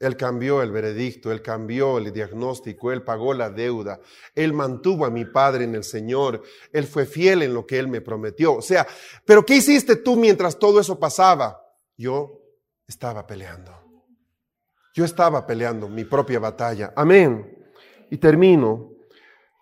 Él 0.00 0.16
cambió 0.16 0.62
el 0.62 0.70
veredicto, 0.70 1.32
Él 1.32 1.42
cambió 1.42 1.98
el 1.98 2.12
diagnóstico, 2.12 2.92
Él 2.92 3.02
pagó 3.02 3.34
la 3.34 3.50
deuda, 3.50 4.00
Él 4.34 4.52
mantuvo 4.52 5.04
a 5.04 5.10
mi 5.10 5.24
Padre 5.24 5.64
en 5.64 5.74
el 5.74 5.82
Señor, 5.82 6.42
Él 6.72 6.86
fue 6.86 7.04
fiel 7.04 7.42
en 7.42 7.52
lo 7.52 7.66
que 7.66 7.78
Él 7.78 7.88
me 7.88 8.00
prometió. 8.00 8.54
O 8.54 8.62
sea, 8.62 8.86
pero 9.24 9.44
¿qué 9.44 9.56
hiciste 9.56 9.96
tú 9.96 10.16
mientras 10.16 10.58
todo 10.58 10.78
eso 10.78 10.98
pasaba? 11.00 11.60
Yo 11.96 12.40
estaba 12.86 13.26
peleando. 13.26 13.72
Yo 14.94 15.04
estaba 15.04 15.46
peleando 15.46 15.88
mi 15.88 16.04
propia 16.04 16.38
batalla. 16.38 16.92
Amén. 16.94 17.56
Y 18.10 18.18
termino. 18.18 18.92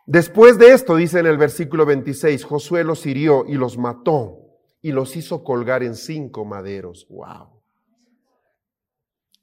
Después 0.06 0.58
de 0.58 0.72
esto, 0.72 0.96
dice 0.96 1.18
en 1.18 1.26
el 1.26 1.38
versículo 1.38 1.86
26, 1.86 2.44
Josué 2.44 2.84
los 2.84 3.06
hirió 3.06 3.44
y 3.46 3.54
los 3.54 3.78
mató 3.78 4.38
y 4.82 4.92
los 4.92 5.16
hizo 5.16 5.42
colgar 5.42 5.82
en 5.82 5.96
cinco 5.96 6.44
maderos. 6.44 7.06
Wow 7.08 7.55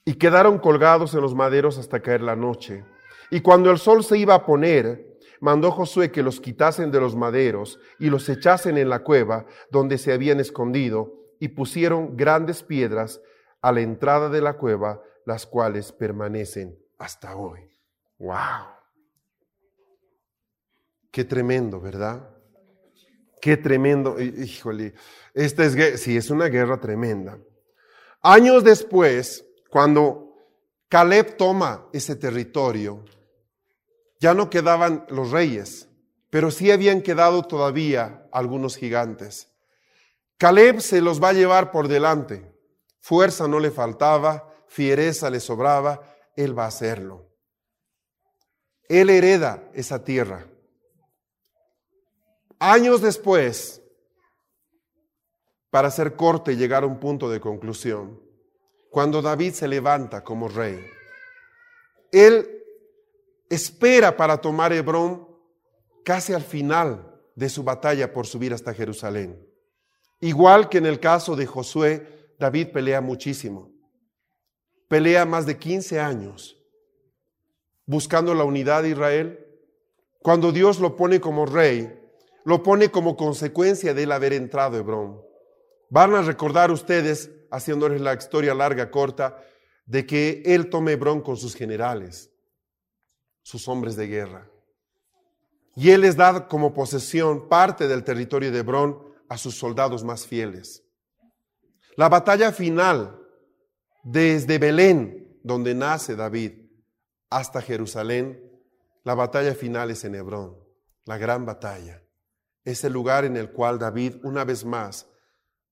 y 0.05 0.15
quedaron 0.15 0.59
colgados 0.59 1.13
en 1.13 1.21
los 1.21 1.35
maderos 1.35 1.77
hasta 1.77 2.01
caer 2.01 2.21
la 2.21 2.35
noche. 2.35 2.83
Y 3.29 3.41
cuando 3.41 3.71
el 3.71 3.77
sol 3.77 4.03
se 4.03 4.17
iba 4.17 4.35
a 4.35 4.45
poner, 4.45 5.17
mandó 5.39 5.71
Josué 5.71 6.11
que 6.11 6.23
los 6.23 6.39
quitasen 6.39 6.91
de 6.91 6.99
los 6.99 7.15
maderos 7.15 7.79
y 7.99 8.09
los 8.09 8.27
echasen 8.29 8.77
en 8.77 8.89
la 8.89 8.99
cueva 8.99 9.45
donde 9.71 9.97
se 9.97 10.13
habían 10.13 10.39
escondido, 10.39 11.19
y 11.39 11.49
pusieron 11.49 12.15
grandes 12.15 12.63
piedras 12.63 13.21
a 13.61 13.73
la 13.73 13.81
entrada 13.81 14.29
de 14.29 14.39
la 14.39 14.53
cueva, 14.53 15.01
las 15.25 15.45
cuales 15.45 15.91
permanecen 15.91 16.77
hasta 16.97 17.35
hoy. 17.35 17.59
¡Wow! 18.17 18.67
Qué 21.11 21.25
tremendo, 21.25 21.81
¿verdad? 21.81 22.29
Qué 23.41 23.57
tremendo. 23.57 24.21
Híjole, 24.21 24.93
esta 25.33 25.65
es, 25.65 26.01
sí, 26.01 26.15
es 26.15 26.29
una 26.29 26.47
guerra 26.47 26.79
tremenda. 26.79 27.37
Años 28.21 28.63
después, 28.63 29.45
cuando 29.73 30.37
Caleb 30.87 31.35
toma 31.35 31.87
ese 31.93 32.15
territorio, 32.15 33.03
ya 34.19 34.35
no 34.35 34.47
quedaban 34.47 35.03
los 35.09 35.31
reyes, 35.31 35.89
pero 36.29 36.51
sí 36.51 36.69
habían 36.69 37.01
quedado 37.01 37.41
todavía 37.41 38.27
algunos 38.31 38.75
gigantes. 38.75 39.51
Caleb 40.37 40.79
se 40.79 41.01
los 41.01 41.23
va 41.23 41.29
a 41.29 41.33
llevar 41.33 41.71
por 41.71 41.87
delante. 41.87 42.55
Fuerza 42.99 43.47
no 43.47 43.59
le 43.59 43.71
faltaba, 43.71 44.47
fiereza 44.67 45.31
le 45.31 45.39
sobraba, 45.39 46.01
él 46.35 46.55
va 46.55 46.65
a 46.65 46.67
hacerlo. 46.67 47.31
Él 48.87 49.09
hereda 49.09 49.71
esa 49.73 50.03
tierra. 50.03 50.45
Años 52.59 53.01
después, 53.01 53.81
para 55.71 55.87
hacer 55.87 56.15
corte 56.15 56.53
y 56.53 56.57
llegar 56.57 56.83
a 56.83 56.87
un 56.87 56.99
punto 56.99 57.27
de 57.27 57.39
conclusión, 57.39 58.22
cuando 58.93 59.23
David 59.23 59.53
se 59.53 59.67
levanta 59.67 60.23
como 60.23 60.47
rey. 60.47 60.79
Él 62.11 62.63
espera 63.49 64.15
para 64.15 64.37
tomar 64.37 64.71
Hebrón 64.71 65.27
casi 66.05 66.31
al 66.31 66.43
final 66.43 67.19
de 67.33 67.49
su 67.49 67.63
batalla 67.63 68.13
por 68.13 68.27
subir 68.27 68.53
hasta 68.53 68.71
Jerusalén. 68.71 69.49
Igual 70.19 70.69
que 70.69 70.77
en 70.77 70.85
el 70.85 70.99
caso 70.99 71.35
de 71.35 71.47
Josué, 71.47 72.35
David 72.37 72.67
pelea 72.67 73.01
muchísimo. 73.01 73.71
Pelea 74.87 75.25
más 75.25 75.47
de 75.47 75.57
15 75.57 75.99
años. 75.99 76.55
buscando 77.87 78.35
la 78.35 78.43
unidad 78.43 78.83
de 78.83 78.89
Israel. 78.89 79.47
Cuando 80.21 80.51
Dios 80.51 80.79
lo 80.79 80.95
pone 80.95 81.19
como 81.19 81.47
rey, 81.47 81.99
lo 82.45 82.61
pone 82.61 82.91
como 82.91 83.17
consecuencia 83.17 83.95
de 83.95 84.03
él 84.03 84.11
haber 84.11 84.33
entrado 84.33 84.77
Hebrón. 84.77 85.22
Van 85.93 86.15
a 86.15 86.23
recordar 86.23 86.71
ustedes, 86.71 87.29
haciéndoles 87.51 88.01
la 88.01 88.15
historia 88.15 88.55
larga, 88.55 88.89
corta, 88.89 89.37
de 89.85 90.07
que 90.07 90.41
él 90.43 90.71
toma 90.71 90.91
Hebrón 90.91 91.21
con 91.21 91.37
sus 91.37 91.53
generales, 91.53 92.31
sus 93.43 93.67
hombres 93.67 93.95
de 93.95 94.07
guerra. 94.07 94.49
Y 95.75 95.91
él 95.91 96.01
les 96.01 96.17
da 96.17 96.47
como 96.47 96.73
posesión 96.73 97.47
parte 97.47 97.87
del 97.87 98.03
territorio 98.03 98.51
de 98.51 98.57
Hebrón 98.57 99.03
a 99.29 99.37
sus 99.37 99.55
soldados 99.55 100.03
más 100.03 100.25
fieles. 100.25 100.83
La 101.95 102.09
batalla 102.09 102.51
final, 102.51 103.15
desde 104.03 104.57
Belén, 104.57 105.39
donde 105.43 105.75
nace 105.75 106.15
David, 106.15 106.53
hasta 107.29 107.61
Jerusalén, 107.61 108.41
la 109.03 109.13
batalla 109.13 109.53
final 109.53 109.91
es 109.91 110.03
en 110.05 110.15
Hebrón, 110.15 110.57
la 111.05 111.19
gran 111.19 111.45
batalla. 111.45 112.01
Es 112.63 112.83
el 112.83 112.93
lugar 112.93 113.25
en 113.25 113.37
el 113.37 113.51
cual 113.51 113.77
David, 113.77 114.15
una 114.23 114.43
vez 114.43 114.65
más, 114.65 115.12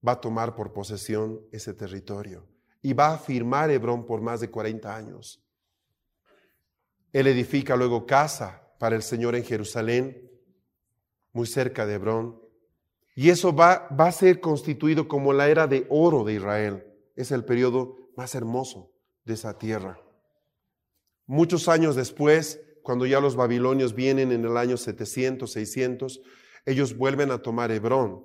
va 0.06 0.12
a 0.12 0.20
tomar 0.20 0.54
por 0.54 0.72
posesión 0.72 1.40
ese 1.52 1.74
territorio 1.74 2.46
y 2.82 2.92
va 2.92 3.14
a 3.14 3.18
firmar 3.18 3.70
Hebrón 3.70 4.04
por 4.04 4.20
más 4.20 4.40
de 4.40 4.50
40 4.50 4.94
años. 4.94 5.42
Él 7.12 7.26
edifica 7.26 7.76
luego 7.76 8.06
casa 8.06 8.74
para 8.78 8.96
el 8.96 9.02
Señor 9.02 9.36
en 9.36 9.44
Jerusalén, 9.44 10.30
muy 11.32 11.46
cerca 11.46 11.86
de 11.86 11.94
Hebrón, 11.94 12.42
y 13.14 13.30
eso 13.30 13.54
va, 13.54 13.88
a 13.90 14.12
ser 14.12 14.40
constituido 14.40 15.06
como 15.06 15.32
la 15.32 15.48
era 15.48 15.66
de 15.66 15.86
oro 15.90 16.24
de 16.24 16.34
Israel. 16.34 16.86
Es 17.14 17.30
el 17.30 17.44
periodo 17.44 18.10
más 18.16 18.34
hermoso 18.34 18.90
de 19.24 19.34
esa 19.34 19.58
tierra. 19.58 20.00
Muchos 21.26 21.68
años 21.68 21.94
después, 21.94 22.60
cuando 22.82 23.04
ya 23.04 23.20
los 23.20 23.36
babilonios 23.36 23.94
vienen 23.94 24.32
en 24.32 24.44
el 24.44 24.56
año 24.56 24.76
700, 24.76 25.50
600, 25.50 26.22
ellos 26.64 26.96
vuelven 26.96 27.30
a 27.30 27.38
tomar 27.42 27.70
Hebrón. 27.70 28.24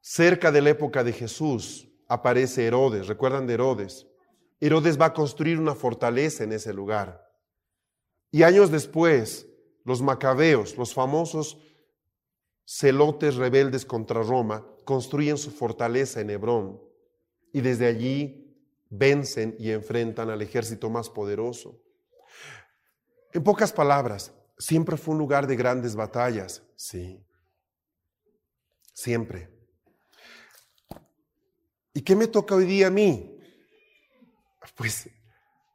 Cerca 0.00 0.50
de 0.50 0.62
la 0.62 0.70
época 0.70 1.04
de 1.04 1.12
Jesús 1.12 1.88
aparece 2.08 2.66
Herodes, 2.66 3.06
¿recuerdan 3.06 3.46
de 3.46 3.54
Herodes? 3.54 4.06
Herodes 4.58 5.00
va 5.00 5.06
a 5.06 5.14
construir 5.14 5.58
una 5.58 5.74
fortaleza 5.74 6.44
en 6.44 6.52
ese 6.52 6.72
lugar. 6.72 7.26
Y 8.30 8.42
años 8.42 8.70
después, 8.70 9.46
los 9.84 10.02
macabeos, 10.02 10.76
los 10.76 10.94
famosos 10.94 11.58
celotes 12.66 13.36
rebeldes 13.36 13.84
contra 13.84 14.22
Roma, 14.22 14.66
construyen 14.84 15.36
su 15.36 15.50
fortaleza 15.50 16.20
en 16.20 16.30
Hebrón. 16.30 16.80
Y 17.52 17.60
desde 17.60 17.86
allí 17.86 18.56
vencen 18.88 19.56
y 19.58 19.70
enfrentan 19.70 20.30
al 20.30 20.42
ejército 20.42 20.88
más 20.90 21.08
poderoso. 21.08 21.80
En 23.32 23.42
pocas 23.42 23.72
palabras, 23.72 24.32
siempre 24.58 24.96
fue 24.96 25.14
un 25.14 25.18
lugar 25.18 25.46
de 25.46 25.56
grandes 25.56 25.94
batallas, 25.94 26.62
sí. 26.76 27.24
Siempre. 28.92 29.59
¿Y 31.92 32.02
qué 32.02 32.14
me 32.14 32.26
toca 32.26 32.54
hoy 32.54 32.64
día 32.64 32.88
a 32.88 32.90
mí? 32.90 33.38
Pues 34.76 35.08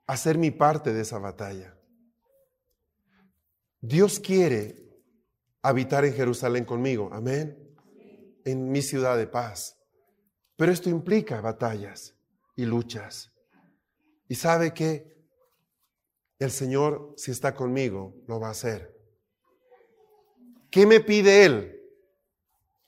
hacer 0.07 0.37
mi 0.37 0.51
parte 0.51 0.93
de 0.93 1.01
esa 1.01 1.19
batalla. 1.19 1.77
Dios 3.81 4.19
quiere 4.19 4.85
habitar 5.61 6.05
en 6.05 6.13
Jerusalén 6.13 6.65
conmigo, 6.65 7.09
amén, 7.11 7.75
en 8.43 8.71
mi 8.71 8.81
ciudad 8.81 9.17
de 9.17 9.27
paz. 9.27 9.77
Pero 10.55 10.71
esto 10.71 10.89
implica 10.89 11.41
batallas 11.41 12.15
y 12.55 12.65
luchas. 12.65 13.31
Y 14.27 14.35
sabe 14.35 14.73
que 14.73 15.15
el 16.39 16.51
Señor, 16.51 17.13
si 17.17 17.31
está 17.31 17.53
conmigo, 17.53 18.15
lo 18.27 18.39
va 18.39 18.47
a 18.47 18.51
hacer. 18.51 18.95
¿Qué 20.69 20.85
me 20.85 20.99
pide 20.99 21.45
Él? 21.45 21.81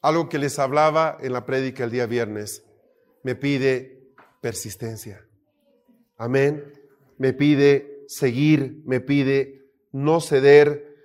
Algo 0.01 0.29
que 0.29 0.39
les 0.39 0.59
hablaba 0.59 1.17
en 1.21 1.33
la 1.33 1.45
prédica 1.45 1.83
el 1.83 1.91
día 1.91 2.05
viernes. 2.05 2.66
Me 3.27 3.35
pide 3.35 4.15
persistencia. 4.39 5.27
Amén. 6.15 6.63
Me 7.17 7.33
pide 7.33 8.05
seguir, 8.07 8.81
me 8.85 9.01
pide 9.01 9.69
no 9.91 10.21
ceder, 10.21 10.95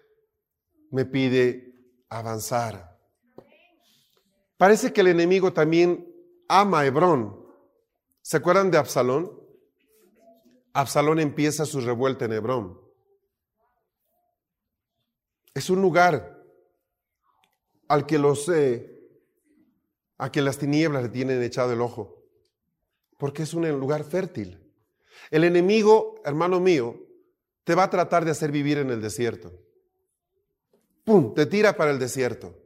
me 0.93 1.05
pide 1.05 1.75
avanzar. 2.09 2.97
Parece 4.57 4.93
que 4.93 5.01
el 5.01 5.09
enemigo 5.09 5.53
también 5.53 6.15
ama 6.47 6.79
a 6.79 6.87
Hebrón. 6.87 7.45
¿Se 8.21 8.37
acuerdan 8.37 8.71
de 8.71 8.79
Absalón? 8.79 9.37
Absalón 10.75 11.19
empieza 11.19 11.67
su 11.67 11.81
revuelta 11.81 12.27
en 12.27 12.35
Hebrón. 12.35 12.81
Es 15.55 15.69
un 15.71 15.83
lugar 15.83 16.41
al 17.89 18.07
que 18.07 18.19
los 18.19 18.49
eh, 18.49 18.92
a 20.23 20.31
que 20.31 20.41
las 20.41 20.57
tinieblas 20.57 21.03
le 21.03 21.09
tienen 21.09 21.43
echado 21.43 21.73
el 21.73 21.81
ojo, 21.81 22.23
porque 23.19 23.43
es 23.43 23.55
un 23.55 23.69
lugar 23.69 24.05
fértil. 24.05 24.57
El 25.33 25.43
enemigo, 25.43 26.15
hermano 26.25 26.61
mío, 26.61 26.95
te 27.65 27.75
va 27.75 27.83
a 27.83 27.91
tratar 27.91 28.25
de 28.25 28.31
hacer 28.31 28.53
vivir 28.53 28.79
en 28.79 28.91
el 28.91 29.03
desierto. 29.03 29.53
¡pum!, 31.03 31.35
te 31.35 31.45
tira 31.47 31.77
para 31.77 31.91
el 31.91 31.99
desierto. 31.99 32.57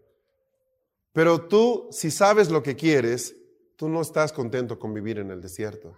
Pero 1.15 1.49
tú, 1.49 1.89
si 1.93 2.11
sabes 2.11 2.51
lo 2.51 2.63
que 2.63 2.77
quieres, 2.77 3.35
tú 3.77 3.89
no 3.89 4.03
estás 4.03 4.35
contento 4.35 4.79
con 4.79 4.93
vivir 4.93 5.19
en 5.19 5.31
el 5.31 5.41
desierto. 5.41 5.97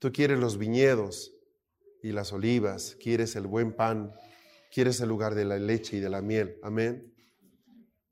Tú 0.00 0.10
quieres 0.10 0.40
los 0.40 0.58
viñedos 0.58 1.32
y 2.02 2.10
las 2.10 2.32
olivas, 2.32 2.96
quieres 3.00 3.36
el 3.36 3.46
buen 3.46 3.76
pan, 3.76 4.12
quieres 4.72 5.00
el 5.00 5.08
lugar 5.08 5.36
de 5.36 5.44
la 5.44 5.56
leche 5.56 5.98
y 5.98 6.00
de 6.00 6.10
la 6.10 6.20
miel. 6.20 6.58
Amén. 6.64 7.14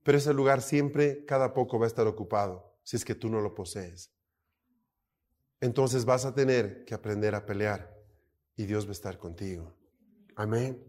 Pero 0.04 0.16
ese 0.16 0.32
lugar 0.32 0.62
siempre, 0.62 1.24
cada 1.24 1.54
poco 1.54 1.80
va 1.80 1.86
a 1.86 1.88
estar 1.88 2.06
ocupado, 2.06 2.63
si 2.84 2.96
es 2.96 3.04
que 3.04 3.14
tú 3.14 3.28
no 3.28 3.40
lo 3.40 3.54
posees. 3.54 4.12
Entonces 5.60 6.04
vas 6.04 6.24
a 6.24 6.34
tener 6.34 6.84
que 6.84 6.94
aprender 6.94 7.34
a 7.34 7.44
pelear 7.44 7.92
y 8.56 8.66
Dios 8.66 8.86
va 8.86 8.90
a 8.90 8.92
estar 8.92 9.18
contigo. 9.18 9.74
Amén. 10.36 10.82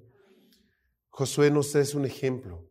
Josué 1.09 1.49
nos 1.49 1.73
es 1.75 1.95
un 1.95 2.05
ejemplo 2.05 2.69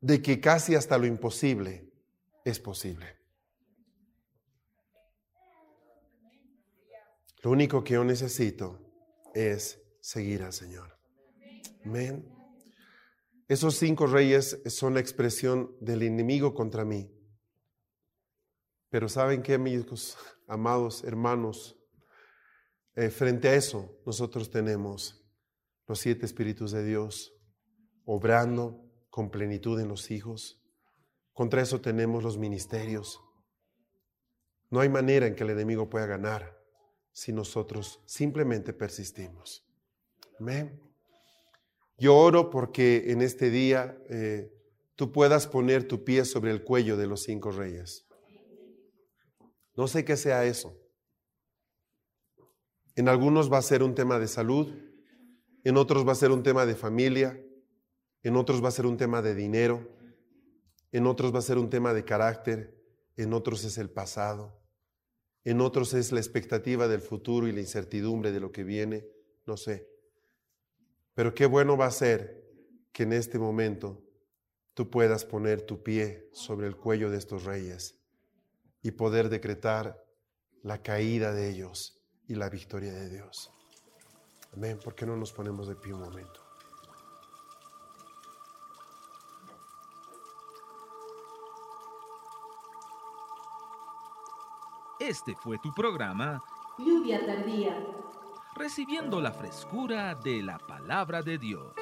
de 0.00 0.20
que 0.20 0.40
casi 0.40 0.74
hasta 0.74 0.98
lo 0.98 1.06
imposible 1.06 1.92
es 2.44 2.58
posible. 2.58 3.06
Lo 7.42 7.50
único 7.50 7.84
que 7.84 7.94
yo 7.94 8.04
necesito 8.04 8.80
es 9.34 9.80
seguir 10.00 10.42
al 10.42 10.52
Señor. 10.52 10.96
Amén. 11.84 12.28
Esos 13.48 13.76
cinco 13.76 14.06
reyes 14.06 14.60
son 14.66 14.94
la 14.94 15.00
expresión 15.00 15.76
del 15.80 16.02
enemigo 16.02 16.54
contra 16.54 16.84
mí. 16.84 17.10
Pero 18.92 19.08
¿saben 19.08 19.42
qué, 19.42 19.54
amigos, 19.54 20.18
amados 20.46 21.02
hermanos? 21.02 21.78
Eh, 22.94 23.08
frente 23.08 23.48
a 23.48 23.54
eso, 23.54 23.98
nosotros 24.04 24.50
tenemos 24.50 25.26
los 25.88 25.98
siete 25.98 26.26
espíritus 26.26 26.72
de 26.72 26.84
Dios 26.84 27.32
obrando 28.04 28.84
con 29.08 29.30
plenitud 29.30 29.80
en 29.80 29.88
los 29.88 30.10
hijos. 30.10 30.62
Contra 31.32 31.62
eso 31.62 31.80
tenemos 31.80 32.22
los 32.22 32.36
ministerios. 32.36 33.18
No 34.68 34.80
hay 34.80 34.90
manera 34.90 35.26
en 35.26 35.36
que 35.36 35.44
el 35.44 35.50
enemigo 35.50 35.88
pueda 35.88 36.04
ganar 36.04 36.62
si 37.12 37.32
nosotros 37.32 38.02
simplemente 38.04 38.74
persistimos. 38.74 39.66
Amén. 40.38 40.78
Yo 41.96 42.14
oro 42.14 42.50
porque 42.50 43.10
en 43.10 43.22
este 43.22 43.48
día 43.48 43.96
eh, 44.10 44.52
tú 44.96 45.12
puedas 45.12 45.46
poner 45.46 45.88
tu 45.88 46.04
pie 46.04 46.26
sobre 46.26 46.50
el 46.50 46.62
cuello 46.62 46.98
de 46.98 47.06
los 47.06 47.22
cinco 47.22 47.52
reyes. 47.52 48.06
No 49.74 49.88
sé 49.88 50.04
qué 50.04 50.16
sea 50.16 50.44
eso. 50.44 50.78
En 52.94 53.08
algunos 53.08 53.50
va 53.50 53.58
a 53.58 53.62
ser 53.62 53.82
un 53.82 53.94
tema 53.94 54.18
de 54.18 54.28
salud, 54.28 54.68
en 55.64 55.76
otros 55.76 56.06
va 56.06 56.12
a 56.12 56.16
ser 56.16 56.30
un 56.30 56.42
tema 56.42 56.66
de 56.66 56.74
familia, 56.74 57.42
en 58.22 58.36
otros 58.36 58.62
va 58.62 58.68
a 58.68 58.72
ser 58.72 58.84
un 58.84 58.98
tema 58.98 59.22
de 59.22 59.34
dinero, 59.34 59.88
en 60.90 61.06
otros 61.06 61.34
va 61.34 61.38
a 61.38 61.42
ser 61.42 61.56
un 61.56 61.70
tema 61.70 61.94
de 61.94 62.04
carácter, 62.04 62.78
en 63.16 63.32
otros 63.32 63.64
es 63.64 63.78
el 63.78 63.88
pasado, 63.88 64.60
en 65.44 65.62
otros 65.62 65.94
es 65.94 66.12
la 66.12 66.20
expectativa 66.20 66.86
del 66.86 67.00
futuro 67.00 67.48
y 67.48 67.52
la 67.52 67.60
incertidumbre 67.60 68.30
de 68.30 68.40
lo 68.40 68.52
que 68.52 68.64
viene, 68.64 69.06
no 69.46 69.56
sé. 69.56 69.88
Pero 71.14 71.32
qué 71.32 71.46
bueno 71.46 71.78
va 71.78 71.86
a 71.86 71.90
ser 71.90 72.44
que 72.92 73.04
en 73.04 73.14
este 73.14 73.38
momento 73.38 74.04
tú 74.74 74.90
puedas 74.90 75.24
poner 75.24 75.62
tu 75.62 75.82
pie 75.82 76.28
sobre 76.34 76.66
el 76.66 76.76
cuello 76.76 77.10
de 77.10 77.16
estos 77.16 77.44
reyes 77.44 78.01
y 78.82 78.90
poder 78.92 79.28
decretar 79.28 80.04
la 80.62 80.82
caída 80.82 81.32
de 81.32 81.50
ellos 81.50 82.02
y 82.26 82.34
la 82.34 82.48
victoria 82.48 82.92
de 82.92 83.08
Dios. 83.08 83.50
Amén. 84.54 84.78
¿Por 84.82 84.94
qué 84.94 85.06
no 85.06 85.16
nos 85.16 85.32
ponemos 85.32 85.68
de 85.68 85.76
pie 85.76 85.94
un 85.94 86.00
momento? 86.00 86.40
Este 94.98 95.34
fue 95.34 95.58
tu 95.58 95.74
programa 95.74 96.40
Lluvia 96.78 97.26
tardía. 97.26 97.76
recibiendo 98.54 99.20
la 99.20 99.32
frescura 99.32 100.14
de 100.14 100.42
la 100.42 100.58
palabra 100.58 101.22
de 101.22 101.38
Dios. 101.38 101.72